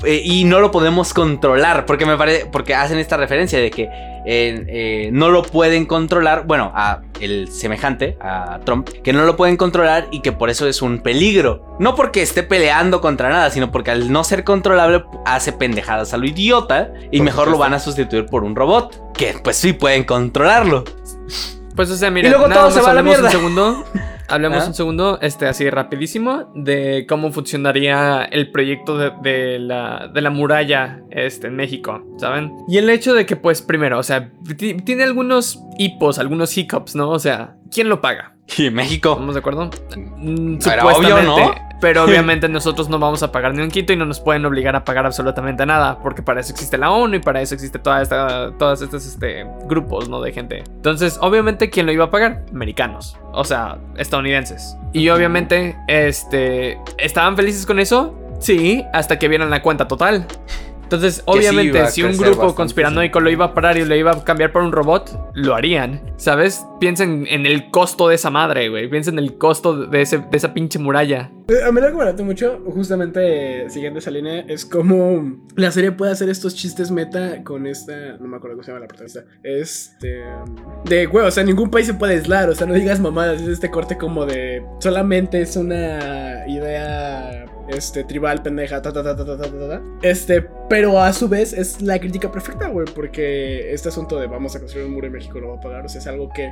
eh, 0.06 0.22
y 0.24 0.44
no 0.46 0.60
lo 0.60 0.72
podemos 0.72 1.14
controlar 1.14 1.86
porque 1.86 2.06
me 2.06 2.18
parece 2.18 2.48
porque 2.48 2.74
hacen 2.74 2.98
esta 2.98 3.16
referencia 3.16 3.60
de 3.60 3.70
que 3.70 3.84
eh, 4.26 4.66
eh, 4.68 5.10
no 5.14 5.30
lo 5.30 5.44
pueden 5.44 5.86
controlar 5.86 6.48
bueno 6.48 6.72
a 6.74 7.02
el 7.20 7.48
semejante 7.50 8.18
a 8.22 8.60
Trump 8.66 8.90
que 9.04 9.14
no 9.14 9.24
lo 9.26 9.36
pueden 9.36 9.56
controlar 9.56 10.08
y 10.10 10.22
que 10.22 10.32
por 10.32 10.50
eso 10.50 10.68
es 10.68 10.82
un 10.82 11.00
peligro 11.00 11.76
no 11.80 11.94
porque 11.94 12.22
esté 12.24 12.42
peleando 12.42 13.02
contra 13.02 13.30
nada 13.30 13.52
sino 13.52 13.70
porque 13.72 13.92
al 13.92 14.12
no 14.12 14.24
ser 14.24 14.44
controlable 14.44 15.04
hace 15.26 15.52
pendejadas 15.54 16.14
a 16.14 16.18
lo 16.18 16.26
idiota 16.26 16.92
y 17.12 17.18
Por 17.18 17.26
mejor 17.26 17.48
lo 17.48 17.54
supuesto. 17.54 17.60
van 17.60 17.74
a 17.76 17.80
sustituir 17.80 18.26
por 18.26 18.44
un 18.44 18.56
robot 18.56 19.14
que 19.14 19.36
pues 19.44 19.58
sí 19.58 19.74
pueden 19.74 20.06
controlarlo 20.06 20.86
Pues 21.76 21.90
o 21.92 21.96
sea, 21.96 22.10
mira, 22.12 22.28
Y 22.28 22.32
luego 22.32 22.48
nada 22.48 22.62
todo 22.62 22.72
se 22.72 22.82
va 22.82 22.92
a 22.92 22.94
la 22.94 23.00
hablemos 23.00 23.20
mierda. 23.22 23.28
un 23.38 23.42
segundo. 23.44 23.86
Hablemos 24.30 24.64
¿Ah? 24.64 24.68
un 24.68 24.74
segundo, 24.74 25.20
este, 25.22 25.48
así 25.48 25.70
rapidísimo, 25.70 26.50
de 26.56 27.06
cómo 27.10 27.32
funcionaría 27.34 28.24
el 28.24 28.52
proyecto 28.52 28.98
de, 28.98 29.12
de 29.22 29.60
la, 29.60 30.10
de 30.12 30.22
la 30.22 30.30
muralla 30.30 31.02
este, 31.12 31.48
en 31.48 31.58
México, 31.58 32.02
¿saben? 32.18 32.52
Y 32.70 32.78
el 32.78 32.90
hecho 32.90 33.14
de 33.14 33.26
que, 33.26 33.36
pues, 33.36 33.62
primero, 33.62 34.00
o 34.00 34.04
sea, 34.04 34.32
ti- 34.58 34.76
tiene 34.76 35.04
algunos 35.04 35.60
hipos, 35.78 36.20
algunos 36.20 36.58
hiccups, 36.58 36.96
¿no? 36.96 37.10
O 37.10 37.20
sea, 37.20 37.58
¿quién 37.70 37.90
lo 37.90 38.00
paga? 38.02 38.33
y 38.58 38.70
México 38.70 39.12
¿Estamos 39.12 39.36
de 39.36 39.40
acuerdo? 39.40 39.70
Mm, 39.96 40.58
Pero 40.64 40.88
obvio, 40.88 41.22
¿no? 41.22 41.56
Pero 41.82 42.04
obviamente 42.06 42.48
nosotros 42.48 42.88
no 42.90 42.98
vamos 42.98 43.24
a 43.24 43.32
pagar 43.32 43.54
ni 43.54 43.62
un 43.62 43.70
quito 43.70 43.92
y 43.94 43.98
no 43.98 44.06
nos 44.06 44.20
pueden 44.20 44.46
obligar 44.46 44.76
a 44.76 44.86
pagar 44.86 45.06
absolutamente 45.06 45.66
nada. 45.66 46.00
Porque 46.00 46.22
para 46.22 46.40
eso 46.40 46.52
existe 46.54 46.78
la 46.78 46.92
ONU 46.92 47.16
y 47.16 47.20
para 47.20 47.42
eso 47.42 47.56
existe 47.56 47.78
toda 47.80 48.02
esta, 48.02 48.52
todas 48.58 48.82
estas 48.82 49.06
este, 49.06 49.46
grupos, 49.66 50.08
¿no? 50.08 50.22
De 50.22 50.32
gente. 50.32 50.64
Entonces, 50.66 51.18
obviamente, 51.22 51.70
¿quién 51.70 51.86
lo 51.86 51.92
iba 51.92 52.06
a 52.06 52.10
pagar? 52.10 52.46
Americanos. 52.52 53.18
O 53.34 53.44
sea, 53.44 53.78
estadounidenses. 53.98 54.78
Y 54.94 55.10
obviamente, 55.10 55.76
este. 55.88 56.80
¿Estaban 56.98 57.36
felices 57.36 57.66
con 57.66 57.80
eso? 57.80 58.18
Sí, 58.40 58.84
hasta 58.94 59.20
que 59.20 59.28
vieron 59.28 59.50
la 59.50 59.62
cuenta 59.62 59.88
total. 59.88 60.26
Entonces, 60.94 61.24
obviamente, 61.26 61.88
si 61.88 62.04
un 62.04 62.16
grupo 62.16 62.54
conspiranoico 62.54 63.20
lo 63.20 63.30
iba 63.32 63.46
a 63.46 63.54
parar 63.54 63.78
y 63.78 63.86
lo 63.86 63.96
iba 63.96 64.12
a 64.12 64.24
cambiar 64.24 64.52
por 64.52 64.62
un 64.62 64.72
robot, 64.72 65.32
lo 65.34 65.56
harían. 65.56 66.14
¿Sabes? 66.18 66.66
Piensen 66.80 67.26
en 67.30 67.46
el 67.46 67.72
costo 67.72 68.10
de 68.10 68.16
esa 68.16 68.30
madre, 68.30 68.70
güey. 68.70 68.88
Piensen 68.88 69.18
en 69.18 69.24
el 69.24 69.38
costo 69.38 69.88
de, 69.88 70.02
ese, 70.02 70.20
de 70.20 70.38
esa 70.38 70.54
pinche 70.54 70.78
muralla. 70.78 71.32
Eh, 71.48 71.64
a 71.66 71.72
mí 71.72 71.82
lo 71.82 71.88
que 71.88 71.94
me 71.94 72.06
late 72.06 72.24
mucho, 72.24 72.62
justamente 72.66 73.70
siguiendo 73.70 74.00
esa 74.00 74.12
línea, 74.12 74.46
es 74.48 74.66
como 74.66 75.42
la 75.56 75.72
serie 75.72 75.92
puede 75.92 76.12
hacer 76.12 76.30
estos 76.30 76.56
chistes 76.56 76.90
meta 76.90 77.44
con 77.44 77.68
esta. 77.68 78.18
No 78.18 78.28
me 78.28 78.38
acuerdo 78.38 78.56
cómo 78.56 78.64
se 78.64 78.72
llama 78.72 78.82
la 78.82 78.88
protagonista. 78.88 79.26
Este. 79.44 80.24
De 80.86 81.06
güey, 81.06 81.26
o 81.26 81.32
sea, 81.32 81.44
ningún 81.44 81.70
país 81.70 81.88
se 81.88 81.94
puede 81.94 82.16
aislar, 82.16 82.50
o 82.50 82.56
sea, 82.56 82.66
no 82.66 82.74
digas 82.74 83.00
mamadas. 83.00 83.42
Es 83.42 83.48
este 83.48 83.70
corte 83.70 83.98
como 83.98 84.26
de. 84.26 84.66
Solamente 84.80 85.42
es 85.42 85.56
una 85.58 86.48
idea 86.48 87.46
este, 87.68 88.04
tribal, 88.04 88.42
pendeja, 88.42 88.82
ta, 88.82 88.92
ta, 88.92 89.04
ta, 89.04 89.16
ta, 89.16 89.26
ta, 89.26 89.38
ta, 89.38 89.50
ta, 89.50 89.82
Este, 90.02 90.42
pero 90.70 91.00
a 91.00 91.14
su 91.14 91.30
vez 91.30 91.54
es 91.54 91.82
la 91.82 92.00
crítica 92.00 92.32
perfecta, 92.32 92.68
güey, 92.68 92.88
porque 92.94 93.74
este 93.74 93.90
asunto 93.90 94.20
de 94.20 94.28
vamos 94.28 94.56
a 94.56 94.60
construir 94.60 94.88
un 94.88 94.94
muro 94.94 95.08
en 95.08 95.14
México 95.14 95.40
lo 95.40 95.50
va 95.50 95.56
a 95.56 95.60
pagar, 95.60 95.86
o 95.86 95.90
sea, 95.90 96.00
es 96.00 96.08
algo 96.08 96.30
que 96.34 96.52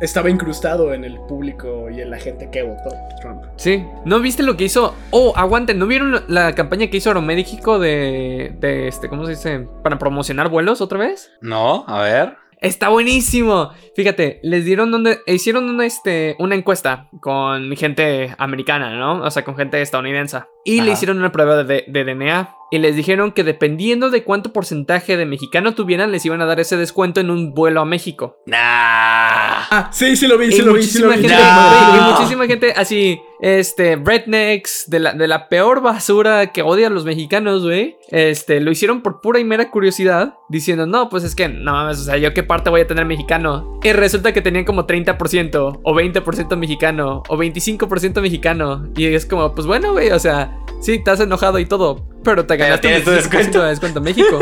estaba 0.00 0.30
incrustado 0.30 0.92
en 0.92 1.04
el 1.04 1.18
público 1.20 1.88
y 1.90 2.00
en 2.00 2.10
la 2.10 2.18
gente 2.18 2.50
que 2.50 2.62
votó 2.62 2.90
Trump. 3.20 3.42
Sí. 3.56 3.84
¿No 4.04 4.20
viste 4.20 4.42
lo 4.42 4.56
que 4.56 4.64
hizo? 4.64 4.94
Oh, 5.10 5.32
aguanten, 5.36 5.78
¿no 5.78 5.86
vieron 5.86 6.24
la 6.28 6.54
campaña 6.54 6.88
que 6.88 6.96
hizo 6.96 7.10
Aeroméxico 7.10 7.78
de, 7.78 8.54
de 8.58 8.88
este, 8.88 9.08
¿cómo 9.08 9.24
se 9.24 9.32
dice? 9.32 9.66
Para 9.82 9.98
promocionar 9.98 10.48
vuelos 10.48 10.80
otra 10.80 10.98
vez? 10.98 11.30
no 11.40 11.84
a 11.86 12.02
ver 12.02 12.44
Está 12.64 12.88
buenísimo. 12.88 13.72
Fíjate, 13.94 14.40
les 14.42 14.64
dieron 14.64 14.90
donde 14.90 15.18
hicieron 15.26 15.68
una, 15.68 15.84
este, 15.84 16.34
una 16.38 16.54
encuesta 16.54 17.10
con 17.20 17.70
gente 17.76 18.34
americana, 18.38 18.96
¿no? 18.96 19.22
O 19.22 19.30
sea, 19.30 19.44
con 19.44 19.54
gente 19.54 19.82
estadounidense. 19.82 20.38
Y 20.64 20.80
le 20.80 20.92
hicieron 20.92 21.18
una 21.18 21.30
prueba 21.30 21.62
de, 21.62 21.84
de 21.86 22.04
DNA. 22.04 22.56
Y 22.70 22.78
les 22.78 22.96
dijeron 22.96 23.32
que 23.32 23.44
dependiendo 23.44 24.10
de 24.10 24.24
cuánto 24.24 24.52
porcentaje 24.52 25.16
de 25.16 25.26
mexicano 25.26 25.74
tuvieran, 25.74 26.10
les 26.10 26.24
iban 26.24 26.40
a 26.40 26.46
dar 26.46 26.58
ese 26.58 26.76
descuento 26.76 27.20
en 27.20 27.30
un 27.30 27.54
vuelo 27.54 27.80
a 27.80 27.84
México. 27.84 28.38
nah 28.46 29.44
Ah, 29.70 29.90
sí, 29.92 30.16
sí 30.16 30.26
lo 30.26 30.38
vi, 30.38 30.46
Y 30.46 30.52
sí 30.52 30.62
lo 30.62 30.74
vi, 30.74 30.82
sí 30.82 30.98
lo 30.98 31.08
vi. 31.08 31.14
gente, 31.16 31.34
y 31.34 32.00
muchísima 32.12 32.46
gente 32.46 32.72
así, 32.76 33.20
este, 33.40 33.96
rednecks, 33.96 34.84
de 34.88 35.00
la, 35.00 35.12
de 35.14 35.26
la 35.26 35.48
peor 35.48 35.80
basura 35.80 36.52
que 36.52 36.62
odian 36.62 36.94
los 36.94 37.04
mexicanos, 37.04 37.62
güey. 37.64 37.96
Este, 38.10 38.60
lo 38.60 38.70
hicieron 38.70 39.02
por 39.02 39.20
pura 39.20 39.40
y 39.40 39.44
mera 39.44 39.70
curiosidad, 39.70 40.34
diciendo, 40.48 40.86
no, 40.86 41.08
pues 41.08 41.24
es 41.24 41.34
que, 41.34 41.48
no 41.48 41.72
mames, 41.72 42.00
o 42.00 42.04
sea, 42.04 42.16
¿yo 42.18 42.32
qué 42.34 42.42
parte 42.42 42.70
voy 42.70 42.82
a 42.82 42.86
tener 42.86 43.04
mexicano? 43.04 43.78
Y 43.82 43.92
resulta 43.92 44.32
que 44.32 44.42
tenían 44.42 44.64
como 44.64 44.86
30%, 44.86 45.80
o 45.82 45.94
20% 45.94 46.56
mexicano, 46.56 47.22
o 47.28 47.36
25% 47.36 48.20
mexicano. 48.20 48.88
Y 48.96 49.06
es 49.06 49.26
como, 49.26 49.54
pues 49.54 49.66
bueno, 49.66 49.92
güey, 49.92 50.10
o 50.10 50.18
sea, 50.18 50.53
sí, 50.80 50.94
estás 50.94 51.20
enojado 51.20 51.58
y 51.58 51.66
todo, 51.66 52.06
pero 52.22 52.46
te 52.46 52.56
Pero 52.56 52.64
ganaste 52.64 53.00
tu 53.00 53.10
25% 53.10 53.14
descuento. 53.14 53.62
de 53.62 53.68
descuento 53.70 53.98
en 53.98 54.04
México. 54.04 54.38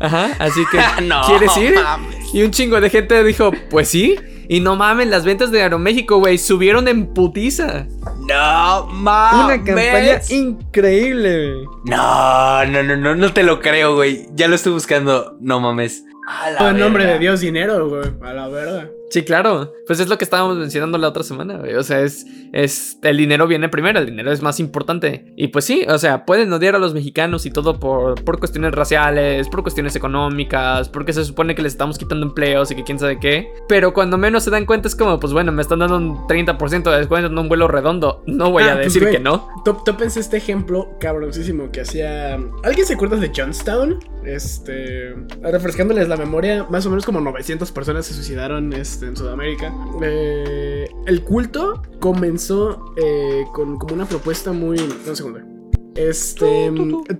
Ajá, 0.00 0.30
así 0.38 0.60
que, 0.70 1.02
no 1.04 1.22
¿quieres 1.26 1.56
ir? 1.56 1.74
mames. 1.74 2.34
Y 2.34 2.42
un 2.42 2.50
chingo 2.50 2.80
de 2.80 2.90
gente 2.90 3.22
dijo, 3.24 3.50
pues 3.70 3.88
sí. 3.88 4.16
Y 4.48 4.60
no 4.60 4.76
mames, 4.76 5.08
las 5.08 5.24
ventas 5.24 5.50
de 5.50 5.60
Aeroméxico, 5.62 6.18
güey, 6.18 6.38
subieron 6.38 6.86
en 6.86 7.12
putiza. 7.12 7.86
no 8.28 8.86
mames 8.92 9.44
Una 9.44 9.64
campaña 9.64 10.20
increíble, 10.30 11.52
güey. 11.54 11.66
no 11.86 12.64
no 12.66 12.82
no 12.84 12.96
no 12.96 13.14
no 13.16 13.32
te 13.32 13.42
lo 13.42 13.60
creo 13.60 13.94
güey 13.96 14.26
ya 14.34 14.46
lo 14.48 14.54
estoy 14.54 14.72
buscando 14.72 15.36
no 15.40 15.58
mames 15.60 16.04
A 16.28 16.50
la 16.50 16.70
En 16.70 16.78
nombre 16.78 17.06
de 17.06 17.18
Dios, 17.18 17.40
dinero, 17.40 17.88
güey. 17.88 18.04
A 18.22 18.32
la 18.34 18.48
verdad. 18.48 18.88
Sí, 19.10 19.22
claro. 19.22 19.72
Pues 19.86 20.00
es 20.00 20.08
lo 20.08 20.18
que 20.18 20.24
estábamos 20.24 20.56
mencionando 20.56 20.98
la 20.98 21.08
otra 21.08 21.22
semana, 21.22 21.58
güey. 21.58 21.74
O 21.74 21.82
sea, 21.84 22.00
es, 22.00 22.26
es. 22.52 22.98
El 23.02 23.16
dinero 23.16 23.46
viene 23.46 23.68
primero, 23.68 24.00
el 24.00 24.06
dinero 24.06 24.32
es 24.32 24.42
más 24.42 24.58
importante. 24.58 25.32
Y 25.36 25.48
pues 25.48 25.64
sí, 25.64 25.84
o 25.88 25.96
sea, 25.98 26.24
pueden 26.24 26.52
odiar 26.52 26.74
a 26.74 26.78
los 26.80 26.92
mexicanos 26.92 27.46
y 27.46 27.50
todo 27.50 27.78
por, 27.78 28.22
por 28.24 28.38
cuestiones 28.40 28.72
raciales, 28.72 29.48
por 29.48 29.62
cuestiones 29.62 29.94
económicas, 29.94 30.88
porque 30.88 31.12
se 31.12 31.24
supone 31.24 31.54
que 31.54 31.62
les 31.62 31.72
estamos 31.74 31.98
quitando 31.98 32.26
empleos 32.26 32.70
y 32.70 32.74
que 32.74 32.82
quién 32.84 32.98
sabe 32.98 33.20
qué. 33.20 33.48
Pero 33.68 33.94
cuando 33.94 34.18
menos 34.18 34.42
se 34.42 34.50
dan 34.50 34.66
cuenta 34.66 34.88
es 34.88 34.96
como, 34.96 35.20
pues 35.20 35.32
bueno, 35.32 35.52
me 35.52 35.62
están 35.62 35.78
dando 35.78 35.96
un 35.98 36.16
30% 36.26 36.90
de 36.90 36.96
descuento 36.98 37.28
en 37.30 37.38
un 37.38 37.48
vuelo 37.48 37.68
redondo. 37.68 38.24
No 38.26 38.50
voy 38.50 38.64
Ah, 38.64 38.72
a 38.72 38.74
pues, 38.74 38.92
decir 38.92 39.08
que 39.08 39.20
no. 39.20 39.48
Tópense 39.84 40.18
este 40.18 40.36
ejemplo 40.38 40.96
cabroncísimo 40.98 41.70
que 41.70 41.82
hacía. 41.82 42.34
¿Alguien 42.64 42.86
se 42.86 42.94
acuerda 42.94 43.16
de 43.18 43.30
Johnstown? 43.34 44.00
Este. 44.24 45.14
Refrescándoles 45.42 46.08
la 46.08 46.16
memoria, 46.16 46.66
más 46.68 46.84
o 46.86 46.90
menos 46.90 47.04
como 47.04 47.20
900 47.20 47.70
personas 47.70 48.06
se 48.06 48.14
suicidaron 48.14 48.72
este, 48.72 48.95
en 49.02 49.16
Sudamérica. 49.16 49.74
Eh, 50.02 50.88
el 51.06 51.24
culto 51.24 51.82
comenzó 52.00 52.92
eh, 52.96 53.44
con 53.52 53.78
como 53.78 53.94
una 53.94 54.06
propuesta 54.06 54.52
muy. 54.52 54.78
Un 54.78 55.16
segundo. 55.16 55.55
Este 55.96 56.70